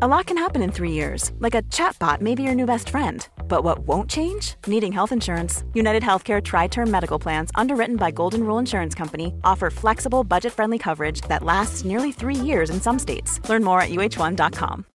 A 0.00 0.08
lot 0.08 0.26
can 0.26 0.38
happen 0.38 0.62
in 0.62 0.72
three 0.72 0.90
years, 0.90 1.32
like 1.38 1.54
a 1.54 1.60
chatbot 1.64 2.22
may 2.22 2.34
be 2.34 2.42
your 2.42 2.54
new 2.54 2.64
best 2.64 2.88
friend. 2.88 3.28
But 3.46 3.62
what 3.62 3.80
won't 3.80 4.08
change? 4.08 4.54
Needing 4.66 4.90
health 4.90 5.12
insurance. 5.12 5.64
United 5.74 6.02
Healthcare 6.02 6.42
Tri 6.42 6.66
Term 6.66 6.90
Medical 6.90 7.18
Plans, 7.18 7.50
underwritten 7.56 7.96
by 7.96 8.10
Golden 8.10 8.44
Rule 8.44 8.56
Insurance 8.58 8.94
Company, 8.94 9.34
offer 9.44 9.68
flexible, 9.68 10.24
budget 10.24 10.54
friendly 10.54 10.78
coverage 10.78 11.20
that 11.28 11.42
lasts 11.42 11.84
nearly 11.84 12.10
three 12.10 12.34
years 12.34 12.70
in 12.70 12.80
some 12.80 12.98
states. 12.98 13.46
Learn 13.50 13.62
more 13.62 13.82
at 13.82 13.90
uh1.com. 13.90 14.86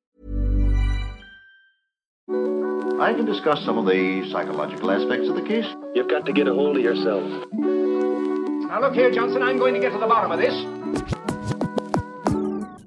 I 2.99 3.13
can 3.13 3.27
discuss 3.27 3.63
some 3.67 3.77
of 3.77 3.85
the 3.85 4.27
psychological 4.33 4.91
aspects 4.91 5.29
of 5.29 5.37
the 5.37 5.43
case. 5.43 5.67
You've 5.95 6.09
got 6.09 6.25
to 6.25 6.33
get 6.33 6.49
a 6.49 6.55
hold 6.55 6.79
of 6.79 6.83
yourself. 6.83 7.23
Now 7.53 8.81
look 8.81 8.95
here, 8.95 9.11
Johnson, 9.11 9.43
I'm 9.43 9.59
going 9.59 9.75
to 9.75 9.81
get 9.81 9.93
to 9.93 9.99
the 9.99 10.07
bottom 10.07 10.33
of 10.33 10.39
this. 10.41 11.36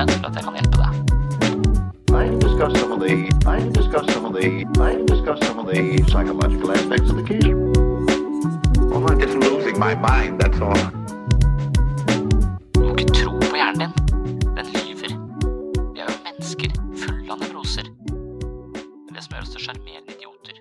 mulighet 0.00 0.20
for 0.20 0.28
at 0.30 0.36
jeg 0.36 0.44
kan 0.44 0.54
hjelpe 0.58 0.76
deg. 0.82 0.92
I 2.10 2.26
discuss 2.44 2.72
some 2.80 2.92
of 2.92 3.00
the 3.00 3.12
I 3.46 3.58
discuss 3.78 4.06
some 4.12 4.26
of 4.26 4.32
the 4.34 4.48
I 4.80 4.92
discuss 5.12 5.38
some 5.46 5.58
of 5.58 5.66
the 5.72 5.80
psychological 6.10 6.72
aspects 6.72 7.10
of 7.10 7.16
the 7.16 7.24
case. 7.30 7.46
I'm 9.10 9.18
just 9.18 9.34
losing 9.34 9.78
my 9.78 9.94
mind, 9.94 10.40
that's 10.40 10.60
all. 10.60 10.80
Du 12.74 12.80
må 12.80 12.96
ikke 12.96 13.14
tro 13.14 13.32
på 13.38 13.56
hjernen 13.56 13.80
din. 13.80 13.92
Den 14.56 14.66
lyver. 14.74 15.12
Vi 15.94 16.00
er 16.00 16.08
jo 16.08 16.16
mennesker 16.26 16.74
fulle 17.02 17.32
av 17.32 17.38
nevroser. 17.44 17.86
Det 17.86 19.10
er 19.10 19.14
det 19.14 19.24
som 19.24 19.36
gjør 19.36 19.46
oss 19.46 19.54
til 19.54 19.64
sjarmerende 19.66 20.16
idioter. 20.16 20.60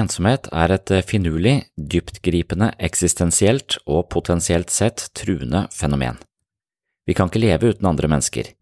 Ensomhet 0.00 0.50
er 0.52 0.78
et 0.78 0.96
finurlig, 1.10 1.56
dyptgripende, 1.76 2.72
eksistensielt 2.78 3.78
og 3.86 4.08
potensielt 4.10 4.70
sett 4.70 5.10
truende 5.14 5.66
fenomen. 5.74 6.18
Vi 7.06 7.16
kan 7.16 7.30
ikke 7.30 7.42
leve 7.42 7.72
uten 7.72 7.88
andre 7.88 8.10
mennesker. 8.10 8.52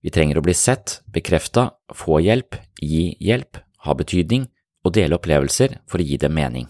Vi 0.00 0.12
trenger 0.12 0.40
å 0.40 0.44
bli 0.44 0.54
sett, 0.56 1.00
bekrefta, 1.12 1.70
få 1.92 2.20
hjelp, 2.24 2.56
gi 2.80 3.16
hjelp, 3.20 3.60
ha 3.84 3.96
betydning 3.96 4.46
og 4.84 4.94
dele 4.96 5.18
opplevelser 5.18 5.80
for 5.90 6.00
å 6.00 6.06
gi 6.06 6.16
dem 6.20 6.34
mening. 6.36 6.68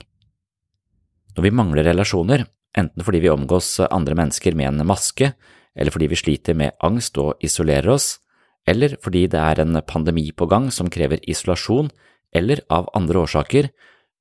Når 1.36 1.46
vi 1.46 1.54
mangler 1.54 1.86
relasjoner, 1.86 2.44
enten 2.76 3.06
fordi 3.06 3.22
vi 3.22 3.30
omgås 3.30 3.76
andre 3.86 4.16
mennesker 4.18 4.56
med 4.58 4.72
en 4.72 4.86
maske, 4.86 5.32
eller 5.78 5.94
fordi 5.94 6.08
vi 6.10 6.18
sliter 6.18 6.58
med 6.58 6.74
angst 6.82 7.18
og 7.22 7.38
isolerer 7.46 7.92
oss, 7.94 8.16
eller 8.66 8.96
fordi 9.02 9.26
det 9.30 9.38
er 9.40 9.62
en 9.62 9.78
pandemi 9.86 10.30
på 10.32 10.48
gang 10.50 10.68
som 10.74 10.90
krever 10.90 11.22
isolasjon, 11.30 11.90
eller 12.34 12.62
av 12.70 12.90
andre 12.94 13.22
årsaker, 13.22 13.70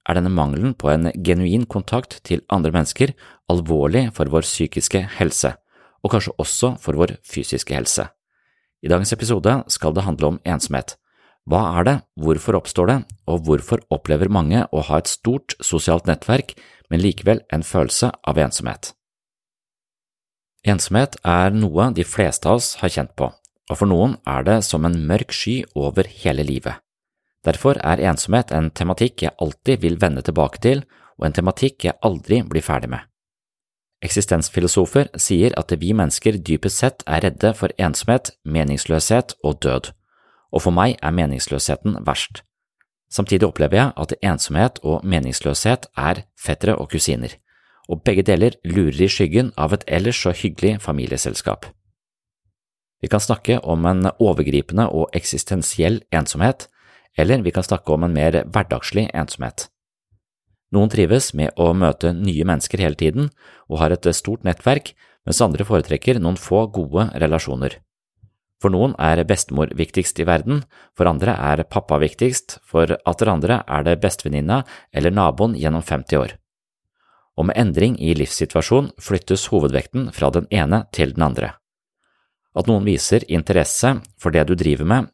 er 0.09 0.17
denne 0.17 0.31
mangelen 0.33 0.73
på 0.77 0.89
en 0.89 1.09
genuin 1.25 1.65
kontakt 1.69 2.19
til 2.25 2.41
andre 2.49 2.71
mennesker 2.73 3.13
alvorlig 3.51 4.07
for 4.15 4.31
vår 4.31 4.45
psykiske 4.47 5.03
helse, 5.17 5.53
og 6.03 6.13
kanskje 6.13 6.35
også 6.39 6.73
for 6.81 6.99
vår 6.99 7.17
fysiske 7.27 7.75
helse. 7.75 8.07
I 8.83 8.91
dagens 8.91 9.11
episode 9.13 9.61
skal 9.67 9.95
det 9.95 10.05
handle 10.05 10.35
om 10.35 10.41
ensomhet. 10.47 10.95
Hva 11.49 11.63
er 11.79 11.87
det, 11.87 11.95
hvorfor 12.19 12.59
oppstår 12.59 12.87
det, 12.91 12.97
og 13.27 13.43
hvorfor 13.47 13.81
opplever 13.91 14.29
mange 14.31 14.65
å 14.71 14.83
ha 14.85 14.99
et 14.99 15.09
stort 15.09 15.55
sosialt 15.63 16.07
nettverk, 16.07 16.53
men 16.89 17.01
likevel 17.01 17.41
en 17.53 17.65
følelse 17.65 18.11
av 18.27 18.39
ensomhet? 18.39 18.93
Ensomhet 20.67 21.15
er 21.23 21.55
noe 21.55 21.89
de 21.95 22.03
fleste 22.03 22.47
av 22.49 22.59
oss 22.59 22.75
har 22.83 22.91
kjent 22.93 23.15
på, 23.17 23.31
og 23.31 23.79
for 23.79 23.89
noen 23.89 24.17
er 24.27 24.45
det 24.45 24.59
som 24.67 24.85
en 24.85 24.99
mørk 25.09 25.33
sky 25.33 25.61
over 25.73 26.07
hele 26.21 26.45
livet. 26.45 26.77
Derfor 27.47 27.79
er 27.79 28.03
ensomhet 28.03 28.51
en 28.51 28.67
tematikk 28.75 29.23
jeg 29.23 29.37
alltid 29.39 29.81
vil 29.81 29.95
vende 30.01 30.21
tilbake 30.25 30.59
til, 30.63 30.83
og 31.17 31.29
en 31.29 31.35
tematikk 31.35 31.87
jeg 31.87 31.99
aldri 32.05 32.43
blir 32.43 32.63
ferdig 32.63 32.91
med. 32.91 33.08
Eksistensfilosofer 33.99 35.09
sier 35.19 35.55
at 35.59 35.73
vi 35.81 35.91
mennesker 35.91 36.37
dypest 36.39 36.79
sett 36.79 37.03
er 37.05 37.25
redde 37.25 37.51
for 37.57 37.73
ensomhet, 37.77 38.31
meningsløshet 38.45 39.35
og 39.43 39.59
død, 39.63 39.91
og 40.55 40.63
for 40.63 40.75
meg 40.75 40.95
er 41.03 41.15
meningsløsheten 41.15 41.99
verst. 42.07 42.43
Samtidig 43.11 43.47
opplever 43.47 43.75
jeg 43.75 43.91
at 43.97 44.13
ensomhet 44.23 44.79
og 44.83 45.03
meningsløshet 45.03 45.89
er 45.97 46.23
fettere 46.39 46.77
og 46.77 46.91
kusiner, 46.93 47.33
og 47.89 48.03
begge 48.05 48.23
deler 48.23 48.55
lurer 48.63 49.03
i 49.03 49.09
skyggen 49.11 49.51
av 49.57 49.73
et 49.75 49.83
ellers 49.87 50.21
så 50.21 50.31
hyggelig 50.31 50.77
familieselskap. 50.81 51.65
Vi 53.01 53.07
kan 53.07 53.23
snakke 53.23 53.59
om 53.63 53.85
en 53.85 54.11
overgripende 54.19 54.89
og 54.91 55.09
eksistensiell 55.15 56.01
ensomhet, 56.11 56.67
eller 57.17 57.41
vi 57.43 57.51
kan 57.51 57.63
snakke 57.63 57.93
om 57.93 58.03
en 58.03 58.13
mer 58.13 58.43
hverdagslig 58.45 59.09
ensomhet. 59.13 59.67
Noen 60.75 60.91
trives 60.93 61.31
med 61.33 61.55
å 61.57 61.71
møte 61.73 62.11
nye 62.13 62.45
mennesker 62.45 62.81
hele 62.83 62.97
tiden 62.97 63.29
og 63.67 63.79
har 63.81 63.93
et 63.93 64.05
stort 64.13 64.45
nettverk, 64.45 64.93
mens 65.25 65.41
andre 65.41 65.65
foretrekker 65.65 66.19
noen 66.21 66.37
få 66.37 66.67
gode 66.73 67.09
relasjoner. 67.21 67.79
For 68.59 68.73
noen 68.73 68.93
er 68.99 69.21
bestemor 69.23 69.71
viktigst 69.77 70.19
i 70.19 70.27
verden, 70.27 70.63
for 70.97 71.07
andre 71.07 71.31
er 71.31 71.63
pappa 71.63 71.99
viktigst, 72.01 72.59
for 72.67 72.91
atter 73.07 73.31
andre 73.31 73.61
er 73.63 73.85
det 73.87 74.01
bestevenninna 74.03 74.63
eller 74.91 75.15
naboen 75.15 75.55
gjennom 75.55 75.85
50 75.85 76.19
år. 76.19 76.35
Og 77.39 77.47
med 77.47 77.55
endring 77.55 77.95
i 78.03 78.11
livssituasjon 78.19 78.91
flyttes 78.99 79.47
hovedvekten 79.53 80.09
fra 80.11 80.27
den 80.35 80.49
ene 80.51 80.83
til 80.91 81.15
den 81.15 81.23
andre. 81.29 81.53
At 82.51 82.67
noen 82.67 82.83
viser 82.83 83.23
interesse 83.31 83.95
for 84.19 84.35
det 84.35 84.49
du 84.49 84.57
driver 84.59 84.89
med, 84.91 85.07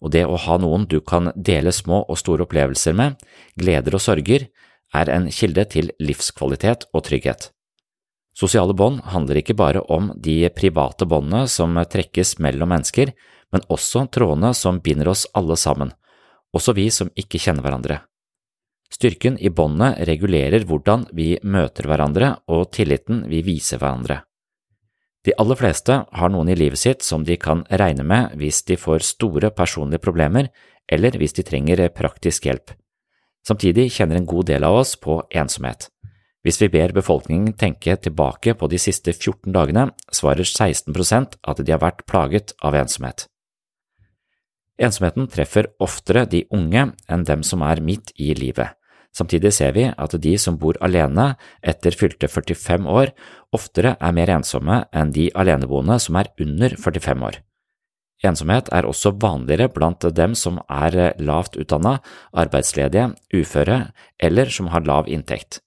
og 0.00 0.14
det 0.14 0.24
å 0.24 0.38
ha 0.40 0.56
noen 0.56 0.86
du 0.88 1.02
kan 1.04 1.28
dele 1.36 1.74
små 1.76 2.00
og 2.08 2.16
store 2.16 2.46
opplevelser 2.46 2.96
med, 2.96 3.20
gleder 3.60 3.98
og 3.98 4.00
sorger, 4.00 4.46
er 4.94 5.10
en 5.10 5.28
kilde 5.32 5.64
til 5.72 5.92
livskvalitet 6.02 6.86
og 6.92 7.04
trygghet. 7.08 7.50
Sosiale 8.36 8.74
bånd 8.76 9.00
handler 9.14 9.40
ikke 9.40 9.56
bare 9.56 9.80
om 9.92 10.10
de 10.20 10.44
private 10.52 11.08
båndene 11.08 11.46
som 11.48 11.72
trekkes 11.74 12.36
mellom 12.44 12.68
mennesker, 12.74 13.14
men 13.52 13.64
også 13.72 14.04
trådene 14.12 14.52
som 14.54 14.82
binder 14.84 15.08
oss 15.08 15.24
alle 15.34 15.56
sammen, 15.56 15.92
også 16.52 16.74
vi 16.76 16.90
som 16.92 17.10
ikke 17.16 17.40
kjenner 17.40 17.64
hverandre. 17.64 18.02
Styrken 18.92 19.38
i 19.42 19.50
båndene 19.50 20.04
regulerer 20.06 20.64
hvordan 20.68 21.08
vi 21.16 21.34
møter 21.42 21.88
hverandre 21.88 22.36
og 22.52 22.68
tilliten 22.76 23.24
vi 23.30 23.42
viser 23.46 23.80
hverandre. 23.82 24.20
De 25.26 25.34
aller 25.42 25.58
fleste 25.58 25.94
har 26.06 26.30
noen 26.30 26.52
i 26.52 26.54
livet 26.54 26.78
sitt 26.78 27.02
som 27.02 27.24
de 27.26 27.34
kan 27.40 27.64
regne 27.66 28.04
med 28.06 28.36
hvis 28.38 28.62
de 28.68 28.76
får 28.78 29.02
store 29.02 29.50
personlige 29.50 30.04
problemer 30.04 30.52
eller 30.86 31.16
hvis 31.18 31.34
de 31.34 31.42
trenger 31.46 31.88
praktisk 31.90 32.46
hjelp. 32.46 32.70
Samtidig 33.46 33.92
kjenner 33.94 34.18
en 34.18 34.26
god 34.26 34.48
del 34.50 34.66
av 34.66 34.80
oss 34.80 34.96
på 34.98 35.20
ensomhet. 35.30 35.88
Hvis 36.42 36.58
vi 36.62 36.68
ber 36.70 36.94
befolkningen 36.94 37.54
tenke 37.58 37.96
tilbake 37.98 38.54
på 38.58 38.68
de 38.70 38.78
siste 38.78 39.12
14 39.14 39.54
dagene, 39.54 39.88
svarer 40.14 40.46
16% 40.46 41.38
at 41.42 41.62
de 41.62 41.74
har 41.74 41.82
vært 41.82 42.04
plaget 42.10 42.54
av 42.62 42.78
ensomhet. 42.78 43.26
Ensomheten 44.76 45.26
treffer 45.32 45.70
oftere 45.82 46.26
de 46.28 46.44
unge 46.54 46.90
enn 47.08 47.24
dem 47.26 47.42
som 47.46 47.64
er 47.64 47.80
midt 47.82 48.12
i 48.20 48.34
livet. 48.36 48.74
Samtidig 49.16 49.54
ser 49.56 49.72
vi 49.72 49.86
at 49.88 50.14
de 50.20 50.34
som 50.38 50.58
bor 50.60 50.76
alene 50.84 51.30
etter 51.64 51.96
fylte 51.96 52.28
45 52.28 52.84
år, 52.84 53.14
oftere 53.56 53.94
er 53.96 54.16
mer 54.16 54.34
ensomme 54.36 54.82
enn 54.92 55.14
de 55.14 55.30
aleneboende 55.32 55.96
som 56.02 56.18
er 56.20 56.28
under 56.42 56.76
45 56.76 57.24
år. 57.30 57.40
Ensomhet 58.24 58.70
er 58.72 58.88
også 58.88 59.12
vanligere 59.20 59.68
blant 59.72 60.06
dem 60.16 60.34
som 60.34 60.60
er 60.72 61.16
lavt 61.20 61.58
utdanna, 61.60 61.98
arbeidsledige, 62.32 63.10
uføre 63.34 63.90
eller 64.18 64.52
som 64.52 64.70
har 64.72 64.86
lav 64.88 65.08
inntekt. 65.08 65.60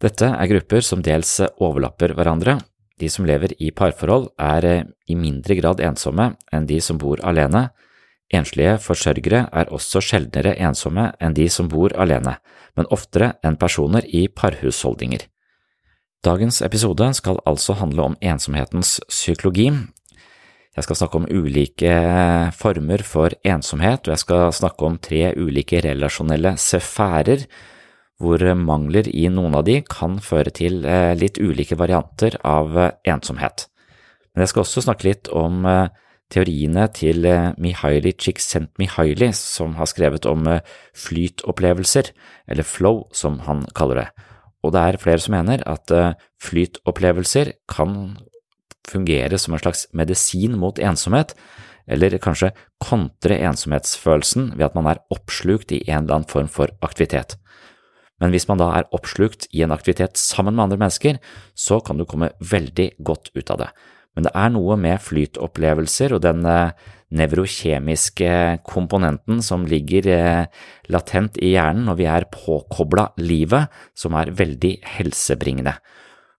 Dette 0.00 0.28
er 0.28 0.48
grupper 0.48 0.84
som 0.84 1.02
dels 1.04 1.38
overlapper 1.60 2.14
hverandre. 2.16 2.58
De 3.00 3.08
som 3.08 3.24
lever 3.28 3.54
i 3.60 3.70
parforhold 3.72 4.28
er 4.40 4.66
i 5.08 5.16
mindre 5.16 5.56
grad 5.56 5.80
ensomme 5.84 6.34
enn 6.52 6.68
de 6.68 6.80
som 6.84 7.00
bor 7.00 7.20
alene. 7.24 7.70
Enslige 8.30 8.76
forsørgere 8.78 9.46
er 9.50 9.72
også 9.74 10.02
sjeldnere 10.04 10.54
ensomme 10.60 11.08
enn 11.20 11.34
de 11.34 11.48
som 11.50 11.68
bor 11.68 11.92
alene, 11.96 12.36
men 12.76 12.88
oftere 12.94 13.34
enn 13.44 13.58
personer 13.60 14.04
i 14.06 14.28
parhusholdninger. 14.28 15.24
Dagens 16.24 16.60
episode 16.62 17.08
skal 17.16 17.40
altså 17.48 17.74
handle 17.80 18.10
om 18.10 18.16
ensomhetens 18.20 18.98
psykologi. 19.08 19.70
Jeg 20.80 20.86
skal 20.86 20.96
snakke 20.96 21.18
om 21.20 21.26
ulike 21.28 21.90
former 22.56 23.02
for 23.04 23.34
ensomhet, 23.44 24.06
og 24.06 24.14
jeg 24.14 24.22
skal 24.22 24.46
snakke 24.56 24.86
om 24.88 24.94
tre 24.96 25.34
ulike 25.36 25.82
relasjonelle 25.84 26.54
sfærer, 26.56 27.42
hvor 28.16 28.40
mangler 28.56 29.10
i 29.12 29.26
noen 29.28 29.58
av 29.58 29.66
de 29.66 29.82
kan 29.84 30.16
føre 30.24 30.48
til 30.56 30.78
litt 31.20 31.36
ulike 31.36 31.76
varianter 31.76 32.38
av 32.48 32.72
ensomhet. 33.04 33.66
Men 34.32 34.46
jeg 34.46 34.54
skal 34.54 34.64
også 34.64 34.86
snakke 34.86 35.08
litt 35.10 35.28
om 35.36 35.68
teoriene 36.32 36.86
til 36.96 37.28
Mihaly 37.60 38.14
Csikszentmihalyi, 38.16 39.34
som 39.36 39.76
har 39.76 39.90
skrevet 39.92 40.24
om 40.32 40.48
flytopplevelser, 40.96 42.08
eller 42.48 42.64
flow 42.64 43.04
som 43.12 43.42
han 43.44 43.66
kaller 43.76 44.06
det. 44.06 44.08
Og 44.64 44.72
det 44.72 44.80
er 44.80 45.00
flere 45.04 45.20
som 45.20 45.36
mener 45.36 45.60
at 45.68 45.92
flytopplevelser 46.40 47.52
kan 47.68 48.16
fungere 48.88 49.38
som 49.38 49.54
en 49.54 49.62
slags 49.62 49.86
medisin 49.96 50.56
mot 50.58 50.78
ensomhet, 50.78 51.34
eller 51.90 52.16
kanskje 52.22 52.52
kontre 52.82 53.38
ensomhetsfølelsen 53.48 54.52
ved 54.56 54.68
at 54.68 54.76
man 54.78 54.88
er 54.90 55.02
oppslukt 55.12 55.72
i 55.74 55.82
en 55.88 56.04
eller 56.04 56.20
annen 56.20 56.30
form 56.30 56.50
for 56.52 56.72
aktivitet. 56.86 57.36
Men 58.20 58.34
hvis 58.34 58.46
man 58.50 58.60
da 58.60 58.68
er 58.76 58.88
oppslukt 58.94 59.48
i 59.56 59.62
en 59.64 59.72
aktivitet 59.72 60.20
sammen 60.20 60.54
med 60.54 60.66
andre 60.66 60.80
mennesker, 60.82 61.18
så 61.56 61.80
kan 61.80 61.98
du 61.98 62.04
komme 62.04 62.34
veldig 62.38 62.92
godt 63.00 63.32
ut 63.34 63.50
av 63.50 63.64
det. 63.64 63.70
Men 64.14 64.26
det 64.26 64.32
er 64.36 64.50
noe 64.52 64.76
med 64.76 65.00
flytopplevelser 65.00 66.12
og 66.16 66.22
den 66.24 66.42
nevrokjemiske 67.14 68.32
komponenten 68.66 69.40
som 69.42 69.64
ligger 69.66 70.10
latent 70.92 71.38
i 71.40 71.54
hjernen 71.54 71.86
når 71.88 71.98
vi 71.98 72.08
er 72.10 72.28
påkobla 72.34 73.08
livet, 73.22 73.70
som 73.94 74.18
er 74.18 74.34
veldig 74.36 74.74
helsebringende. 74.98 75.78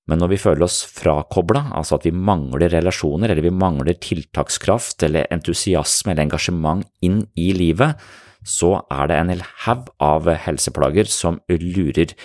Men 0.09 0.21
når 0.21 0.33
vi 0.33 0.41
føler 0.41 0.65
oss 0.65 0.81
frakobla, 0.89 1.67
altså 1.77 1.99
at 1.99 2.07
vi 2.07 2.13
mangler 2.15 2.71
relasjoner 2.73 3.31
eller 3.31 3.45
vi 3.45 3.53
mangler 3.53 3.99
tiltakskraft 4.01 5.05
eller 5.07 5.29
entusiasme 5.33 6.13
eller 6.13 6.25
engasjement 6.25 6.87
inn 7.05 7.21
i 7.39 7.51
livet, 7.55 7.99
så 8.41 8.79
er 8.89 9.09
det 9.09 9.17
en 9.19 9.33
hel 9.35 9.43
haug 9.67 9.91
av 10.01 10.31
helseplager 10.47 11.09
som 11.11 11.37
lurer 11.51 12.15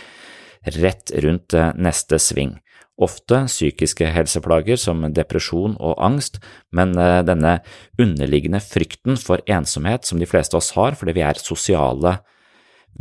rett 0.80 1.12
rundt 1.22 1.54
neste 1.76 2.18
sving. 2.22 2.56
Ofte 2.96 3.42
psykiske 3.44 4.08
helseplager 4.08 4.80
som 4.80 5.04
depresjon 5.12 5.74
og 5.76 5.98
angst, 6.00 6.40
men 6.72 6.96
denne 6.96 7.58
underliggende 8.00 8.62
frykten 8.64 9.20
for 9.20 9.44
ensomhet 9.44 10.08
som 10.08 10.18
de 10.18 10.28
fleste 10.28 10.56
av 10.56 10.64
oss 10.64 10.72
har 10.78 10.96
fordi 10.96 11.18
vi 11.18 11.26
er 11.28 11.44
sosiale 11.44 12.16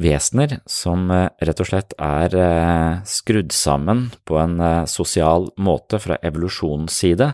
vesener 0.01 0.57
som 0.69 1.07
rett 1.09 1.62
og 1.63 1.69
slett 1.69 1.95
er 2.01 2.36
skrudd 3.07 3.53
sammen 3.56 4.09
på 4.27 4.38
en 4.42 4.59
sosial 4.92 5.50
måte 5.56 6.01
fra 6.03 6.18
evolusjonens 6.25 6.97
side, 7.03 7.31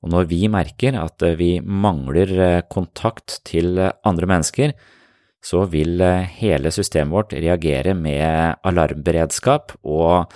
og 0.00 0.12
når 0.14 0.28
vi 0.30 0.44
merker 0.48 0.96
at 0.96 1.22
vi 1.36 1.58
mangler 1.60 2.62
kontakt 2.72 3.42
til 3.46 3.76
andre 3.78 4.28
mennesker, 4.30 4.72
så 5.44 5.64
vil 5.72 6.00
hele 6.40 6.72
systemet 6.72 7.12
vårt 7.12 7.34
reagere 7.36 7.94
med 7.96 8.60
alarmberedskap 8.66 9.76
og 9.82 10.32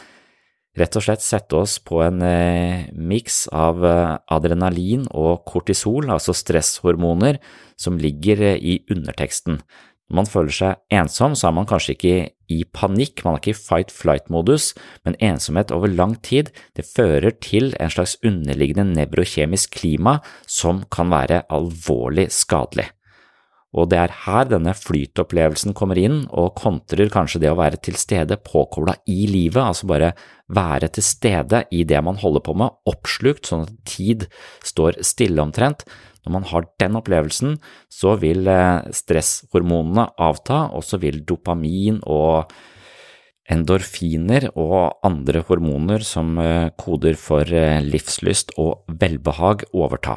rett 0.74 0.96
og 0.98 1.04
slett 1.06 1.22
sette 1.22 1.56
oss 1.56 1.78
på 1.78 2.00
en 2.02 2.22
miks 2.92 3.44
av 3.54 3.84
adrenalin 3.84 5.04
og 5.12 5.44
kortisol, 5.48 6.08
altså 6.10 6.34
stresshormoner, 6.36 7.38
som 7.76 8.00
ligger 8.00 8.42
i 8.56 8.80
underteksten. 8.90 9.60
Når 10.14 10.20
man 10.20 10.28
føler 10.30 10.54
seg 10.54 10.94
ensom, 10.94 11.32
så 11.34 11.48
er 11.48 11.54
man 11.56 11.66
kanskje 11.66 11.96
ikke 11.96 12.18
i 12.54 12.60
panikk, 12.70 13.24
man 13.26 13.34
er 13.34 13.40
ikke 13.40 13.50
i 13.50 13.56
fight-flight-modus, 13.58 14.68
men 15.02 15.16
ensomhet 15.18 15.72
over 15.74 15.90
lang 15.90 16.14
tid, 16.22 16.52
det 16.78 16.86
fører 16.86 17.34
til 17.42 17.72
en 17.82 17.90
slags 17.90 18.14
underliggende 18.22 18.84
nevrokjemisk 18.92 19.74
klima 19.74 20.20
som 20.46 20.84
kan 20.86 21.10
være 21.10 21.42
alvorlig 21.50 22.28
skadelig. 22.30 22.92
Og 23.74 23.90
det 23.90 23.98
er 24.04 24.16
her 24.22 24.46
denne 24.46 24.70
flytopplevelsen 24.78 25.74
kommer 25.74 25.98
inn 25.98 26.20
og 26.30 26.54
kontrer 26.62 27.10
kanskje 27.10 27.42
det 27.42 27.50
å 27.50 27.58
være 27.58 27.82
til 27.82 27.98
stede 27.98 28.38
påkobla 28.38 29.00
i 29.10 29.24
livet, 29.26 29.58
altså 29.64 29.90
bare 29.90 30.14
være 30.54 30.94
til 30.94 31.10
stede 31.10 31.64
i 31.74 31.82
det 31.82 32.06
man 32.06 32.22
holder 32.22 32.46
på 32.46 32.54
med, 32.62 32.70
oppslukt 32.86 33.50
sånn 33.50 33.66
at 33.66 33.74
tid 33.96 34.28
står 34.62 35.02
stille 35.02 35.42
omtrent. 35.42 35.82
Når 36.24 36.32
man 36.32 36.46
har 36.50 36.68
den 36.80 36.98
opplevelsen, 37.00 37.58
så 37.92 38.16
vil 38.20 38.48
stresshormonene 38.96 40.08
avta, 40.18 40.66
og 40.72 40.84
så 40.86 41.00
vil 41.02 41.22
dopamin 41.28 42.00
og 42.08 42.50
endorfiner 43.52 44.48
og 44.56 45.04
andre 45.04 45.42
hormoner 45.44 46.00
som 46.00 46.38
koder 46.80 47.18
for 47.20 47.44
livslyst 47.84 48.54
og 48.56 48.88
velbehag 48.88 49.66
overta. 49.76 50.16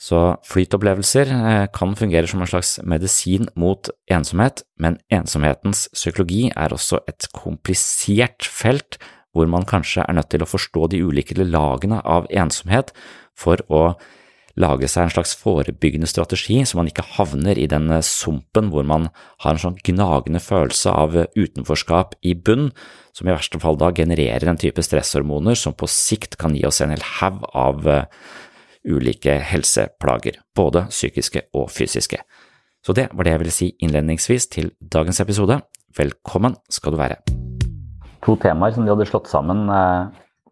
Så 0.00 0.34
flytopplevelser 0.48 1.30
kan 1.72 1.94
fungere 1.96 2.28
som 2.28 2.42
en 2.42 2.50
slags 2.50 2.78
medisin 2.82 3.46
mot 3.56 3.88
ensomhet, 4.10 4.64
men 4.80 4.98
ensomhetens 5.12 5.86
psykologi 5.94 6.48
er 6.50 6.74
også 6.74 7.04
et 7.08 7.28
komplisert 7.36 8.48
felt 8.48 8.98
hvor 9.34 9.48
man 9.50 9.66
kanskje 9.66 10.04
er 10.06 10.16
nødt 10.16 10.30
til 10.32 10.44
å 10.44 10.48
forstå 10.48 10.90
de 10.92 11.02
ulike 11.04 11.36
lagene 11.42 12.00
av 12.04 12.28
ensomhet 12.30 12.92
for 13.38 13.62
å 13.68 13.94
lage 14.60 14.88
seg 14.90 15.06
en 15.08 15.12
slags 15.14 15.34
forebyggende 15.38 16.06
strategi, 16.06 16.60
så 16.62 16.78
man 16.78 16.88
ikke 16.90 17.06
havner 17.16 17.58
i 17.58 17.66
den 17.70 17.90
sumpen 18.06 18.70
hvor 18.70 18.86
man 18.86 19.08
har 19.42 19.54
en 19.54 19.62
sånn 19.62 19.78
gnagende 19.82 20.42
følelse 20.42 20.92
av 20.94 21.16
utenforskap 21.34 22.14
i 22.22 22.36
bunn, 22.38 22.70
som 23.14 23.28
i 23.28 23.34
verste 23.34 23.60
fall 23.62 23.78
da 23.80 23.90
genererer 23.94 24.46
en 24.50 24.60
type 24.60 24.82
stresshormoner 24.82 25.58
som 25.58 25.74
på 25.74 25.90
sikt 25.90 26.38
kan 26.38 26.54
gi 26.54 26.64
oss 26.66 26.82
en 26.84 26.94
hel 26.94 27.04
haug 27.18 27.42
av 27.50 27.86
ulike 28.84 29.38
helseplager, 29.48 30.38
både 30.54 30.86
psykiske 30.90 31.46
og 31.56 31.70
fysiske. 31.72 32.20
Så 32.84 32.92
det 32.92 33.08
var 33.12 33.24
det 33.24 33.32
jeg 33.32 33.40
ville 33.40 33.54
si 33.54 33.70
innledningsvis 33.80 34.50
til 34.52 34.70
dagens 34.78 35.22
episode. 35.24 35.56
Velkommen 35.96 36.58
skal 36.68 36.92
du 36.92 37.00
være. 37.00 37.16
To 38.26 38.36
temaer 38.40 38.74
som 38.76 38.84
de 38.84 38.92
hadde 38.92 39.06
slått 39.08 39.30
sammen 39.32 39.64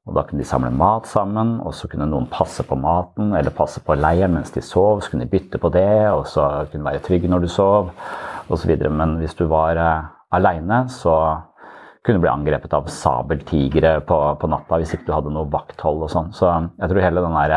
Og 0.03 0.17
Da 0.17 0.25
kunne 0.27 0.43
de 0.43 0.49
samle 0.49 0.73
mat 0.75 1.07
sammen, 1.07 1.61
og 1.63 1.75
så 1.79 1.87
kunne 1.87 2.09
noen 2.11 2.27
passe 2.31 2.65
på 2.67 2.75
maten 2.75 3.37
eller 3.39 3.55
passe 3.55 3.81
på 3.85 3.95
leiren 3.95 4.35
mens 4.35 4.51
de 4.51 4.63
sov. 4.65 5.01
Så 5.01 5.13
kunne 5.13 5.29
de 5.29 5.31
bytte 5.31 5.61
på 5.63 5.71
det, 5.71 6.11
og 6.11 6.27
så 6.27 6.67
kunne 6.71 6.83
de 6.83 6.89
være 6.91 7.05
trygge 7.07 7.31
når 7.31 7.45
du 7.45 7.49
sov 7.49 7.93
osv. 8.51 8.73
Men 8.91 9.17
hvis 9.21 9.39
du 9.39 9.47
var 9.47 9.79
uh, 9.79 10.11
aleine, 10.35 10.89
så 10.91 11.15
kunne 12.03 12.19
du 12.19 12.25
bli 12.25 12.33
angrepet 12.33 12.75
av 12.75 12.91
sabeltigre 12.91 14.01
på, 14.03 14.19
på, 14.41 14.51
natta 14.51 14.81
hvis 14.83 14.97
ikke 14.97 15.07
du 15.07 15.15
hadde 15.15 15.35
noe 15.37 15.47
vakthold 15.53 16.03
og 16.03 16.11
sånn. 16.11 16.35
Så 16.35 16.51
jeg 16.51 16.91
tror 16.91 17.05
hele 17.07 17.23
den 17.23 17.39
der 17.39 17.57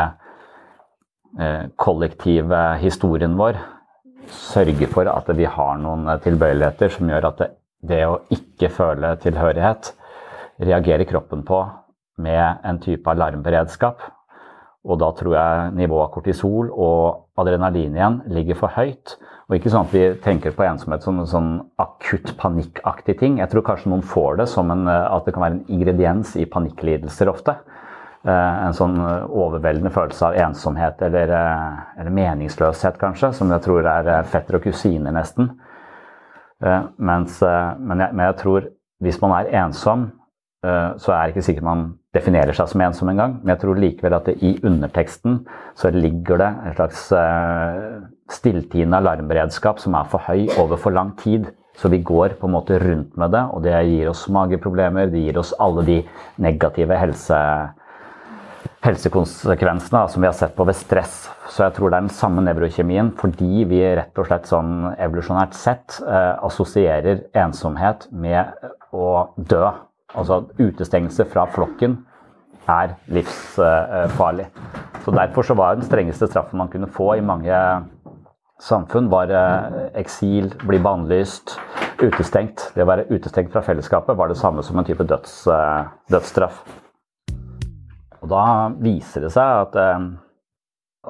uh, 1.41 1.63
kollektive 1.81 2.63
historien 2.83 3.33
vår 3.41 3.57
sørger 4.29 4.89
for 4.89 5.09
at 5.09 5.27
vi 5.37 5.49
har 5.49 5.77
noen 5.81 6.13
tilbøyeligheter 6.21 6.93
som 6.93 7.09
gjør 7.09 7.31
at 7.33 7.41
det 7.41 7.53
det 7.87 8.03
å 8.07 8.19
ikke 8.33 8.71
føle 8.73 9.15
tilhørighet 9.21 9.91
reagerer 10.65 11.07
kroppen 11.09 11.43
på 11.47 11.59
med 12.21 12.65
en 12.65 12.79
type 12.83 13.09
alarmberedskap. 13.11 14.03
Og 14.85 14.99
da 15.01 15.09
tror 15.17 15.33
jeg 15.33 15.71
nivået 15.79 16.05
av 16.05 16.11
kortisol 16.13 16.69
og 16.69 17.39
adrenalin 17.41 17.95
igjen 17.97 18.19
ligger 18.29 18.59
for 18.59 18.75
høyt. 18.75 19.15
Og 19.49 19.57
ikke 19.57 19.71
sånn 19.73 19.87
at 19.87 19.93
vi 19.93 20.03
tenker 20.21 20.53
på 20.57 20.65
ensomhet 20.65 21.05
som 21.05 21.19
en 21.21 21.29
sånn 21.29 21.49
akutt 21.81 22.35
panikkaktig 22.37 23.17
ting. 23.19 23.39
Jeg 23.41 23.49
tror 23.51 23.65
kanskje 23.65 23.91
noen 23.91 24.05
får 24.05 24.41
det 24.41 24.49
som 24.49 24.69
en, 24.73 24.87
at 24.87 25.25
det 25.25 25.33
kan 25.35 25.45
være 25.45 25.57
en 25.57 25.73
ingrediens 25.73 26.35
i 26.37 26.47
panikklidelser 26.49 27.29
ofte. 27.29 27.57
Eh, 28.25 28.65
en 28.65 28.73
sånn 28.73 28.97
overveldende 28.97 29.91
følelse 29.93 30.31
av 30.31 30.37
ensomhet 30.47 31.01
eller, 31.05 31.29
eh, 31.29 31.81
eller 32.01 32.13
meningsløshet, 32.13 32.97
kanskje, 32.97 33.33
som 33.37 33.51
jeg 33.53 33.61
tror 33.61 33.85
er 33.85 34.09
eh, 34.09 34.23
fetter 34.31 34.57
og 34.57 34.65
kusiner, 34.65 35.13
nesten. 35.13 35.51
Eh, 36.63 36.83
mens, 36.97 37.41
eh, 37.43 37.73
men, 37.77 37.99
jeg, 37.99 38.15
men, 38.15 38.25
jeg, 38.25 38.37
tror 38.41 38.69
hvis 39.03 39.19
man 39.21 39.35
er 39.37 39.51
ensom, 39.61 40.07
eh, 40.07 40.24
så 41.01 41.13
er 41.13 41.21
det 41.27 41.35
ikke 41.35 41.45
sikkert 41.45 41.67
man 41.67 41.83
definerer 42.15 42.55
seg 42.55 42.71
som 42.71 42.83
ensom 42.85 43.11
engang. 43.11 43.37
Men 43.41 43.53
jeg 43.53 43.61
tror 43.63 43.81
likevel 43.81 44.15
at 44.17 44.29
det, 44.29 44.37
i 44.41 44.55
underteksten 44.65 45.41
så 45.77 45.91
ligger 45.93 46.41
det 46.41 46.49
en 46.51 46.75
slags 46.79 47.05
stilltiende 48.35 48.99
alarmberedskap 49.01 49.79
som 49.83 49.97
er 49.99 50.09
for 50.09 50.25
høy 50.25 50.47
over 50.61 50.81
for 50.81 50.95
lang 50.95 51.13
tid. 51.21 51.51
Så 51.75 51.91
vi 51.91 51.99
går 51.99 52.37
på 52.39 52.47
en 52.47 52.55
måte 52.55 52.79
rundt 52.79 53.17
med 53.19 53.33
det, 53.35 53.43
og 53.51 53.63
det 53.65 53.75
gir 53.89 54.09
oss 54.09 54.27
mageproblemer. 54.31 55.09
Det 55.11 55.25
gir 55.25 55.39
oss 55.41 55.51
alle 55.59 55.83
de 55.87 55.97
negative 56.41 56.99
helse 57.01 57.39
helsekonsekvensene 58.85 60.03
som 60.09 60.21
vi 60.21 60.29
har 60.29 60.35
sett 60.37 60.53
på 60.55 60.65
ved 60.67 60.77
stress. 60.77 61.25
Så 61.49 61.63
jeg 61.65 61.75
tror 61.77 61.89
det 61.89 61.97
er 61.97 62.05
den 62.05 62.13
samme 62.13 62.43
nevrokjemien 62.45 63.11
fordi 63.17 63.65
vi 63.69 63.81
rett 63.97 64.21
og 64.21 64.29
slett 64.29 64.49
sånn 64.49 64.91
evolusjonært 64.93 65.57
sett 65.57 65.99
eh, 66.05 66.33
assosierer 66.45 67.25
ensomhet 67.45 68.07
med 68.11 68.53
å 68.93 69.31
dø. 69.37 69.71
Altså 70.15 70.45
utestengelse 70.59 71.25
fra 71.27 71.45
flokken 71.51 71.99
er 72.71 72.95
livsfarlig. 73.11 74.47
Så 75.05 75.11
Derfor 75.13 75.45
så 75.45 75.53
var 75.53 75.75
den 75.75 75.85
strengeste 75.85 76.27
straffen 76.27 76.57
man 76.57 76.71
kunne 76.71 76.89
få 76.89 77.13
i 77.17 77.21
mange 77.21 77.53
samfunn, 78.61 79.09
var 79.11 79.29
eh, 79.29 79.77
eksil, 79.99 80.49
bli 80.63 80.79
bannlyst, 80.79 81.57
utestengt. 82.01 82.69
Det 82.75 82.83
å 82.83 82.89
være 82.89 83.07
utestengt 83.11 83.51
fra 83.53 83.63
fellesskapet 83.65 84.17
var 84.17 84.31
det 84.31 84.39
samme 84.39 84.63
som 84.63 84.79
en 84.79 84.87
type 84.87 85.05
døds, 85.07 85.35
eh, 85.51 85.91
dødsstraff. 86.11 86.63
Og 88.21 88.31
da 88.31 88.45
viser 88.81 89.27
det 89.27 89.33
seg 89.35 89.65
at 89.67 89.75
eh, 89.81 90.07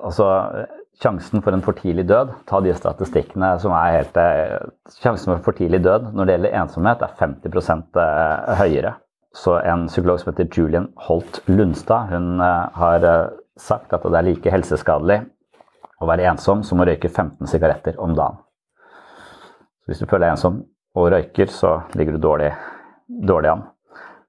altså, 0.01 0.29
sjansen 1.01 1.43
for 1.43 1.55
en 1.55 1.63
for 1.65 1.77
tidlig 1.77 2.05
død 2.09 2.31
Ta 2.49 2.59
de 2.63 2.73
statistikkene 2.75 3.55
som 3.61 3.73
er 3.75 3.97
helt 3.97 4.19
eh, 4.19 4.57
Sjansen 4.99 5.33
for 5.33 5.43
for 5.49 5.57
tidlig 5.57 5.81
død 5.85 6.11
når 6.13 6.25
det 6.25 6.37
gjelder 6.37 6.57
ensomhet, 6.61 7.01
er 7.01 7.15
50 7.19 7.99
eh, 8.01 8.55
høyere. 8.61 8.93
Så 9.35 9.57
en 9.59 9.87
psykolog 9.87 10.21
som 10.21 10.31
heter 10.31 10.47
Julian 10.51 10.87
Holt 11.07 11.41
Lundstad, 11.47 12.11
hun 12.13 12.39
eh, 12.39 12.79
har 12.79 13.09
sagt 13.59 13.93
at 13.93 14.03
det 14.03 14.19
er 14.19 14.27
like 14.29 14.51
helseskadelig 14.51 15.21
å 16.01 16.07
være 16.09 16.27
ensom 16.31 16.63
som 16.67 16.81
å 16.81 16.87
røyke 16.87 17.09
15 17.09 17.47
sigaretter 17.47 17.99
om 18.01 18.15
dagen. 18.15 18.41
Så 19.83 19.91
hvis 19.91 20.01
du 20.01 20.07
føler 20.09 20.27
deg 20.27 20.35
ensom 20.35 20.63
og 20.95 21.11
røyker, 21.11 21.51
så 21.51 21.77
ligger 21.95 22.15
du 22.15 22.23
dårlig, 22.23 22.51
dårlig 23.07 23.51
an. 23.51 23.65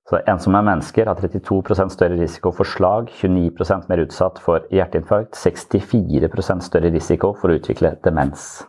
Så 0.07 0.21
ensomme 0.31 0.61
mennesker 0.63 1.09
har 1.11 1.19
32% 1.19 1.91
større 1.91 2.17
risiko 2.21 2.53
for 2.55 2.69
slag, 2.69 3.09
29% 3.19 3.89
mer 3.91 4.05
utsatt 4.05 4.39
for 4.43 4.67
hjerteinfarkt, 4.71 5.35
64 5.35 6.61
større 6.63 6.93
risiko 6.95 7.33
for 7.35 7.51
å 7.51 7.57
utvikle 7.59 7.97
demens. 8.07 8.63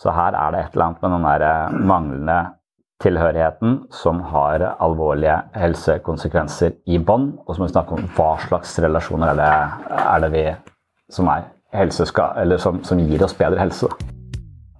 Så 0.00 0.12
her 0.16 0.32
er 0.32 0.54
det 0.54 0.62
et 0.62 0.76
eller 0.76 0.86
annet 0.86 1.04
med 1.04 1.12
den 1.12 1.28
der 1.28 1.44
eh, 1.44 1.76
manglende 1.92 2.38
tilhørigheten 3.04 3.78
som 3.92 4.22
har 4.32 4.64
alvorlige 4.80 5.36
helsekonsekvenser 5.56 6.78
i 6.88 6.98
bånn. 6.98 7.34
Og 7.44 7.52
så 7.52 7.60
må 7.60 7.68
vi 7.68 7.76
snakke 7.76 7.96
om 7.98 8.10
hva 8.16 8.32
slags 8.48 8.78
relasjoner 8.80 9.34
er 9.34 9.40
det, 9.42 9.52
er 10.00 10.24
det 10.24 10.32
vi 10.32 10.44
som, 11.12 11.28
er 11.28 12.58
som, 12.58 12.84
som 12.84 13.04
gir 13.04 13.24
oss 13.28 13.36
bedre 13.36 13.60
helse. 13.60 13.92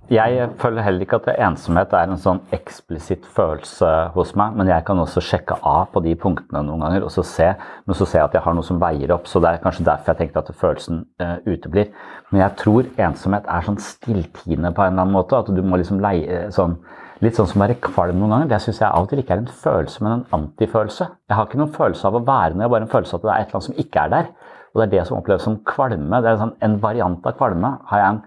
Jeg 0.07 0.51
føler 0.63 0.85
heller 0.87 1.03
ikke 1.03 1.19
at 1.19 1.41
ensomhet 1.49 1.91
er 1.99 2.07
en 2.07 2.21
sånn 2.23 2.39
eksplisitt 2.55 3.25
følelse 3.35 3.89
hos 4.15 4.37
meg, 4.39 4.53
men 4.55 4.69
jeg 4.71 4.85
kan 4.87 5.01
også 5.03 5.23
sjekke 5.25 5.57
av 5.67 5.89
på 5.91 6.03
de 6.05 6.13
punktene 6.23 6.63
noen 6.63 6.85
ganger, 6.85 7.07
og 7.09 7.11
så 7.11 7.25
se, 7.27 7.49
men 7.59 7.99
så 7.99 8.07
ser 8.07 8.21
jeg 8.21 8.29
at 8.29 8.37
jeg 8.39 8.45
har 8.45 8.55
noe 8.55 8.69
som 8.69 8.79
veier 8.79 9.11
opp. 9.17 9.27
Så 9.27 9.43
det 9.43 9.51
er 9.51 9.65
kanskje 9.65 9.89
derfor 9.89 10.13
jeg 10.13 10.21
tenkte 10.21 10.45
at 10.45 10.61
følelsen 10.61 11.01
uh, 11.23 11.41
uteblir. 11.49 11.91
Men 12.31 12.45
jeg 12.45 12.57
tror 12.63 12.93
ensomhet 13.09 13.51
er 13.51 13.67
sånn 13.67 13.81
stilltiende 13.83 14.71
på 14.77 14.85
en 14.85 14.95
eller 14.95 15.09
annen 15.09 15.17
måte. 15.17 15.43
At 15.43 15.51
du 15.51 15.63
må 15.67 15.81
liksom 15.83 16.03
leie 16.05 16.47
sånn 16.55 16.79
Litt 17.25 17.39
sånn 17.39 17.47
som 17.49 17.63
å 17.63 17.65
være 17.65 17.79
kvalm 17.81 18.19
noen 18.21 18.35
ganger. 18.35 18.49
Det 18.51 18.59
syns 18.61 18.83
jeg 18.83 18.91
av 18.91 19.07
og 19.07 19.09
til 19.09 19.23
ikke 19.23 19.33
er 19.33 19.41
en 19.41 19.47
følelse, 19.63 20.03
men 20.05 20.13
en 20.13 20.25
antifølelse. 20.37 21.07
Jeg 21.25 21.39
har 21.39 21.47
ikke 21.49 21.61
noen 21.63 21.73
følelse 21.73 22.05
av 22.11 22.19
å 22.19 22.21
være 22.27 22.53
noe, 22.53 22.61
jeg 22.61 22.69
har 22.69 22.73
bare 22.75 22.85
en 22.85 22.93
følelse 22.93 23.15
av 23.15 23.23
at 23.23 23.25
det 23.25 23.31
er 23.33 23.39
et 23.39 23.47
eller 23.47 23.57
annet 23.57 23.69
som 23.71 23.79
ikke 23.81 24.03
er 24.03 24.11
der. 24.13 24.29
Og 24.69 24.83
det 24.83 24.85
er 24.85 24.93
det 24.93 25.05
som 25.09 25.17
oppleves 25.17 25.47
som 25.49 25.57
kvalme. 25.65 26.21
Det 26.21 26.29
er 26.29 26.43
sånn, 26.43 26.53
en 26.69 26.77
variant 26.83 27.31
av 27.31 27.39
kvalme 27.39 27.71
har 27.89 28.03
jeg 28.03 28.11
en 28.11 28.21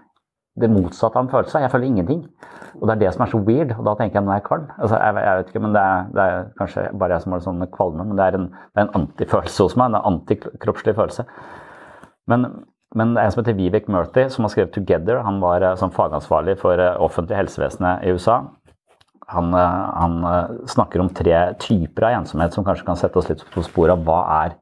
det 0.60 0.70
motsatte 0.72 1.18
av 1.18 1.26
en 1.26 1.32
følelse. 1.32 1.62
Jeg 1.62 1.72
føler 1.72 1.90
ingenting. 1.90 2.24
Og 2.78 2.86
det 2.86 2.94
er 2.94 3.00
det 3.02 3.12
som 3.14 3.24
er 3.24 3.32
så 3.32 3.40
weird. 3.44 3.72
Og 3.76 3.86
da 3.86 3.94
tenker 3.98 4.20
jeg 4.20 4.26
nå 4.26 4.34
er 4.34 4.40
jeg 4.40 4.46
kvalm. 4.46 4.66
Altså, 4.76 4.98
jeg, 4.98 5.16
jeg, 5.24 5.38
vet 5.38 5.52
ikke, 5.52 5.62
men 5.64 5.76
det 5.76 5.82
er, 5.82 6.10
det 6.16 6.26
er, 6.26 6.46
kanskje 6.60 6.84
bare 7.00 7.16
jeg 7.16 7.24
som 7.24 7.34
har 7.34 7.42
det 7.42 7.46
sånn 7.48 7.60
med 7.62 7.72
kvalme, 7.74 8.06
men 8.06 8.20
det 8.20 8.26
er 8.26 8.38
en, 8.38 8.46
det 8.52 8.82
er 8.82 8.86
en 8.86 8.94
antifølelse 9.00 9.66
hos 9.66 9.76
meg. 9.80 9.90
En 9.90 10.12
antikroppslig 10.12 10.96
følelse. 10.98 11.26
Men, 12.30 12.46
men 12.96 13.12
det 13.16 13.22
er 13.22 13.28
en 13.28 13.34
som 13.34 13.42
heter 13.42 13.58
Vivek 13.58 13.90
Murthy, 13.92 14.28
som 14.30 14.46
har 14.46 14.54
skrevet 14.54 14.72
'Together'. 14.76 15.24
Han 15.26 15.42
var 15.42 15.66
uh, 15.66 15.74
som 15.80 15.92
fagansvarlig 15.94 16.56
for 16.62 16.78
uh, 16.78 16.96
offentlig 17.02 17.38
helsevesenet 17.40 18.06
i 18.06 18.14
USA. 18.14 18.40
Han, 19.30 19.52
uh, 19.54 19.90
han 19.94 20.66
snakker 20.66 21.02
om 21.02 21.12
tre 21.14 21.36
typer 21.62 22.08
av 22.08 22.20
ensomhet 22.20 22.54
som 22.54 22.66
kanskje 22.66 22.86
kan 22.86 22.98
sette 22.98 23.18
oss 23.18 23.30
litt 23.30 23.44
på 23.54 23.62
sporet 23.66 23.94
av 23.94 24.06
hva 24.06 24.22
er 24.44 24.58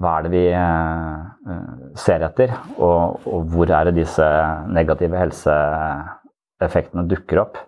hva 0.00 0.14
er 0.16 0.24
det 0.24 0.32
vi 0.32 0.46
eh, 0.56 1.56
ser 2.00 2.24
etter, 2.24 2.54
og, 2.78 3.26
og, 3.28 3.44
hvor 3.52 3.68
er 3.68 3.88
det 3.88 3.98
disse 4.00 4.24
negative 4.72 5.20
helseeffektene 5.20 7.04
dukker 7.10 7.42
opp. 7.42 7.60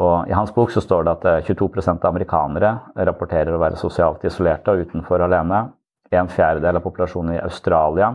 Og 0.00 0.28
I 0.28 0.36
hans 0.36 0.52
bok 0.52 0.72
så 0.72 0.82
står 0.84 1.04
det 1.04 1.14
at 1.16 1.46
22 1.48 1.68
eh, 1.82 1.90
av 1.92 2.08
amerikanere 2.10 2.72
rapporterer 3.08 3.52
å 3.52 3.60
være 3.60 3.80
sosialt 3.80 4.24
isolerte 4.28 4.72
og 4.72 4.86
utenfor 4.88 5.24
alene. 5.24 5.66
En 6.14 6.30
fjerdedel 6.32 6.78
av 6.78 6.84
populasjonen 6.84 7.36
i 7.36 7.42
Australia. 7.42 8.14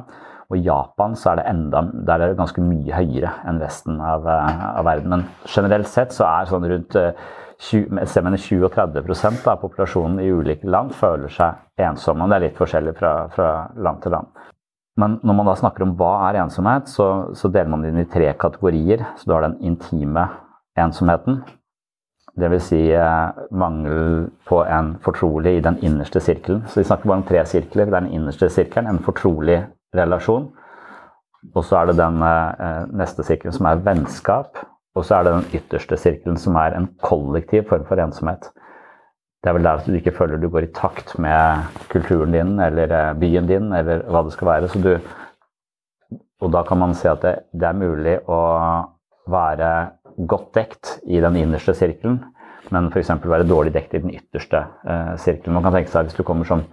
Og 0.52 0.58
i 0.58 0.66
Japan 0.66 1.14
så 1.16 1.32
er 1.32 1.40
det 1.40 1.50
enda, 1.52 1.84
der 2.08 2.24
er 2.24 2.32
det 2.32 2.40
ganske 2.40 2.64
mye 2.66 2.96
høyere 2.98 3.32
enn 3.48 3.62
resten 3.62 4.02
av, 4.02 4.26
eh, 4.26 4.66
av 4.74 4.90
verden. 4.90 5.14
Men 5.14 5.28
generelt 5.46 5.90
sett 5.90 6.18
så 6.18 6.26
er 6.26 6.50
sånn 6.50 6.66
rundt 6.70 6.98
20, 7.62 8.70
30% 8.74 9.48
av 9.48 9.60
populasjonen 9.62 10.20
i 10.24 10.32
ulike 10.34 10.68
land 10.68 10.96
føler 10.98 11.30
seg 11.30 11.60
ensomme. 11.86 12.26
Det 12.30 12.38
er 12.38 12.46
litt 12.48 12.58
forskjellig 12.58 12.96
fra, 12.98 13.12
fra, 13.36 13.50
land 13.78 14.02
til 14.02 14.16
land. 14.16 14.32
Men 15.00 15.20
når 15.24 15.38
man 15.38 15.48
da 15.48 15.56
snakker 15.60 15.86
om 15.86 15.94
hva 16.00 16.12
er 16.28 16.42
ensomhet, 16.42 16.90
så, 16.90 17.08
så 17.38 17.52
deler 17.54 17.70
man 17.72 17.86
det 17.86 17.94
inn 17.94 18.02
i 18.02 18.10
tre 18.10 18.32
kategorier. 18.40 19.06
Så 19.18 19.30
du 19.30 19.36
har 19.36 19.46
den 19.46 19.60
intime 19.66 20.26
ensomheten. 20.80 21.44
Dvs. 22.42 22.66
Si, 22.66 22.80
eh, 22.96 23.46
mangel 23.52 24.32
på 24.48 24.64
en 24.66 24.96
fortrolig 25.04 25.58
i 25.58 25.64
den 25.64 25.78
innerste 25.86 26.22
sirkelen. 26.24 26.66
Så 26.68 26.82
vi 26.82 26.88
snakker 26.88 27.10
bare 27.12 27.22
om 27.22 27.28
tre 27.28 27.46
sirkler. 27.46 27.86
Det 27.86 27.94
er 27.94 28.08
den 28.08 28.18
innerste 28.18 28.50
sirkelen, 28.50 28.90
en 28.90 29.04
fortrolig 29.06 29.62
relasjon. 29.96 30.50
Og 31.56 31.64
så 31.66 31.82
er 31.82 31.92
det 31.92 32.00
den 32.00 32.22
eh, 32.26 32.84
neste 33.04 33.26
sirkelen 33.28 33.56
som 33.56 33.70
er 33.70 33.86
vennskap. 33.86 34.64
Og 34.96 35.06
så 35.08 35.18
er 35.18 35.28
det 35.28 35.36
den 35.38 35.62
ytterste 35.62 35.98
sirkelen 36.00 36.40
som 36.40 36.58
er 36.60 36.76
en 36.76 36.90
kollektiv 37.04 37.70
form 37.70 37.86
for 37.88 38.02
ensomhet. 38.02 38.50
Det 39.42 39.50
er 39.50 39.56
vel 39.58 39.66
der 39.66 39.80
at 39.80 39.88
du 39.88 39.96
ikke 39.98 40.14
føler 40.14 40.38
du 40.38 40.50
går 40.52 40.68
i 40.68 40.74
takt 40.76 41.16
med 41.20 41.70
kulturen 41.90 42.36
din 42.36 42.60
eller 42.62 42.92
eh, 42.94 43.14
byen 43.18 43.48
din 43.50 43.72
eller 43.74 44.04
hva 44.12 44.26
det 44.28 44.36
skal 44.36 44.52
være. 44.52 44.70
Du, 44.84 46.20
og 46.42 46.52
da 46.54 46.62
kan 46.68 46.78
man 46.78 46.94
si 46.98 47.08
at 47.10 47.24
det, 47.24 47.36
det 47.54 47.70
er 47.70 47.80
mulig 47.80 48.20
å 48.30 48.42
være 49.32 49.72
godt 50.28 50.54
dekt 50.58 50.98
i 51.08 51.22
den 51.24 51.40
innerste 51.40 51.74
sirkelen, 51.78 52.20
men 52.70 52.92
f.eks. 52.92 53.10
være 53.24 53.48
dårlig 53.48 53.74
dekt 53.74 53.96
i 53.96 54.04
den 54.04 54.14
ytterste 54.14 54.66
eh, 54.86 55.14
sirkelen. 55.18 55.56
Man 55.56 55.66
kan 55.66 55.80
tenke 55.80 55.94
seg 55.94 56.10
hvis 56.10 56.20
du 56.20 56.26
kommer 56.28 56.46
som 56.46 56.66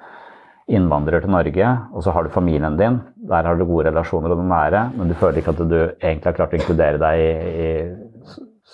innvandrer 0.69 1.25
til 1.25 1.33
Norge, 1.33 1.71
og 1.97 2.05
så 2.05 2.13
har 2.13 2.27
du 2.27 2.33
familien 2.33 2.77
din. 2.77 3.01
Der 3.29 3.47
har 3.47 3.57
du 3.57 3.65
gode 3.65 3.89
relasjoner 3.89 4.35
og 4.35 4.43
det 4.43 4.49
nære, 4.51 4.83
men 4.99 5.09
du 5.09 5.17
føler 5.17 5.41
ikke 5.41 5.55
at 5.55 5.63
du 5.65 5.79
egentlig 5.79 6.29
har 6.29 6.37
klart 6.37 6.53
å 6.53 6.59
inkludere 6.61 7.01
deg 7.01 7.23
i, 7.23 7.31
i 7.65 7.69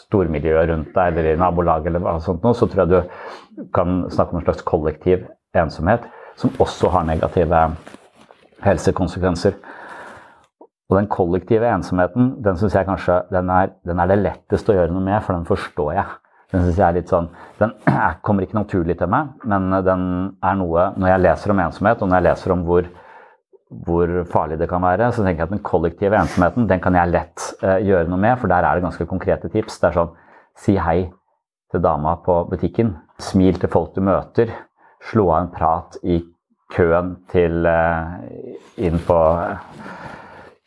stormiljøet 0.04 0.70
rundt 0.72 0.90
deg 0.94 1.12
eller 1.12 1.30
i 1.30 1.38
nabolaget 1.38 1.90
eller 1.90 2.02
hva 2.02 2.16
sånt 2.22 2.42
noe, 2.42 2.56
så 2.56 2.66
tror 2.70 2.84
jeg 2.84 2.92
du 2.92 3.68
kan 3.74 4.02
snakke 4.10 4.34
om 4.34 4.40
en 4.40 4.46
slags 4.48 4.66
kollektiv 4.66 5.24
ensomhet 5.54 6.08
som 6.40 6.50
også 6.58 6.90
har 6.90 7.06
negative 7.06 7.62
helsekonsekvenser. 8.64 9.54
Og 10.90 10.98
den 10.98 11.08
kollektive 11.08 11.70
ensomheten, 11.70 12.34
den 12.44 12.58
syns 12.60 12.74
jeg 12.76 12.88
kanskje 12.88 13.22
den 13.32 13.50
er, 13.50 13.72
den 13.86 14.02
er, 14.02 14.10
det 14.10 14.20
lettest 14.20 14.68
å 14.68 14.76
gjøre 14.76 14.92
noe 14.92 15.04
med, 15.04 15.22
for 15.24 15.36
den 15.36 15.46
forstår 15.48 15.94
jeg. 15.96 16.10
Den 16.54 16.62
synes 16.62 16.76
jeg 16.78 16.86
er 16.86 16.98
litt 17.00 17.10
sånn, 17.10 17.30
den 17.58 17.72
kommer 18.26 18.44
ikke 18.46 18.60
naturlig 18.60 18.94
til 19.00 19.10
meg, 19.10 19.32
men 19.50 19.72
den 19.86 20.04
er 20.38 20.58
noe 20.60 20.90
Når 20.94 21.10
jeg 21.10 21.22
leser 21.24 21.54
om 21.54 21.62
ensomhet, 21.64 22.02
og 22.02 22.10
når 22.10 22.20
jeg 22.20 22.26
leser 22.28 22.54
om 22.54 22.62
hvor, 22.68 22.86
hvor 23.88 24.12
farlig 24.30 24.60
det 24.60 24.68
kan 24.70 24.84
være, 24.84 25.10
så 25.10 25.24
tenker 25.24 25.42
jeg 25.42 25.50
at 25.50 25.56
den 25.56 25.64
kollektive 25.66 26.20
ensomheten 26.20 26.68
den 26.70 26.82
kan 26.84 26.94
jeg 26.94 27.10
lett 27.10 27.48
uh, 27.64 27.80
gjøre 27.82 28.06
noe 28.10 28.22
med, 28.22 28.38
for 28.38 28.52
der 28.52 28.62
er 28.62 28.78
det 28.78 28.86
ganske 28.86 29.08
konkrete 29.10 29.50
tips. 29.50 29.80
Det 29.82 29.90
er 29.90 29.98
sånn 29.98 30.14
Si 30.54 30.76
hei 30.78 31.08
til 31.74 31.82
dama 31.82 32.12
på 32.22 32.44
butikken. 32.46 32.92
Smil 33.18 33.58
til 33.58 33.72
folk 33.72 33.96
du 33.96 34.04
møter. 34.06 34.52
Slå 35.10 35.24
av 35.32 35.40
en 35.40 35.48
prat 35.50 35.96
i 36.06 36.20
køen 36.70 37.16
til 37.34 37.66
uh, 37.66 38.14
inn 38.78 39.02
på 39.02 39.18
uh, 39.18 39.58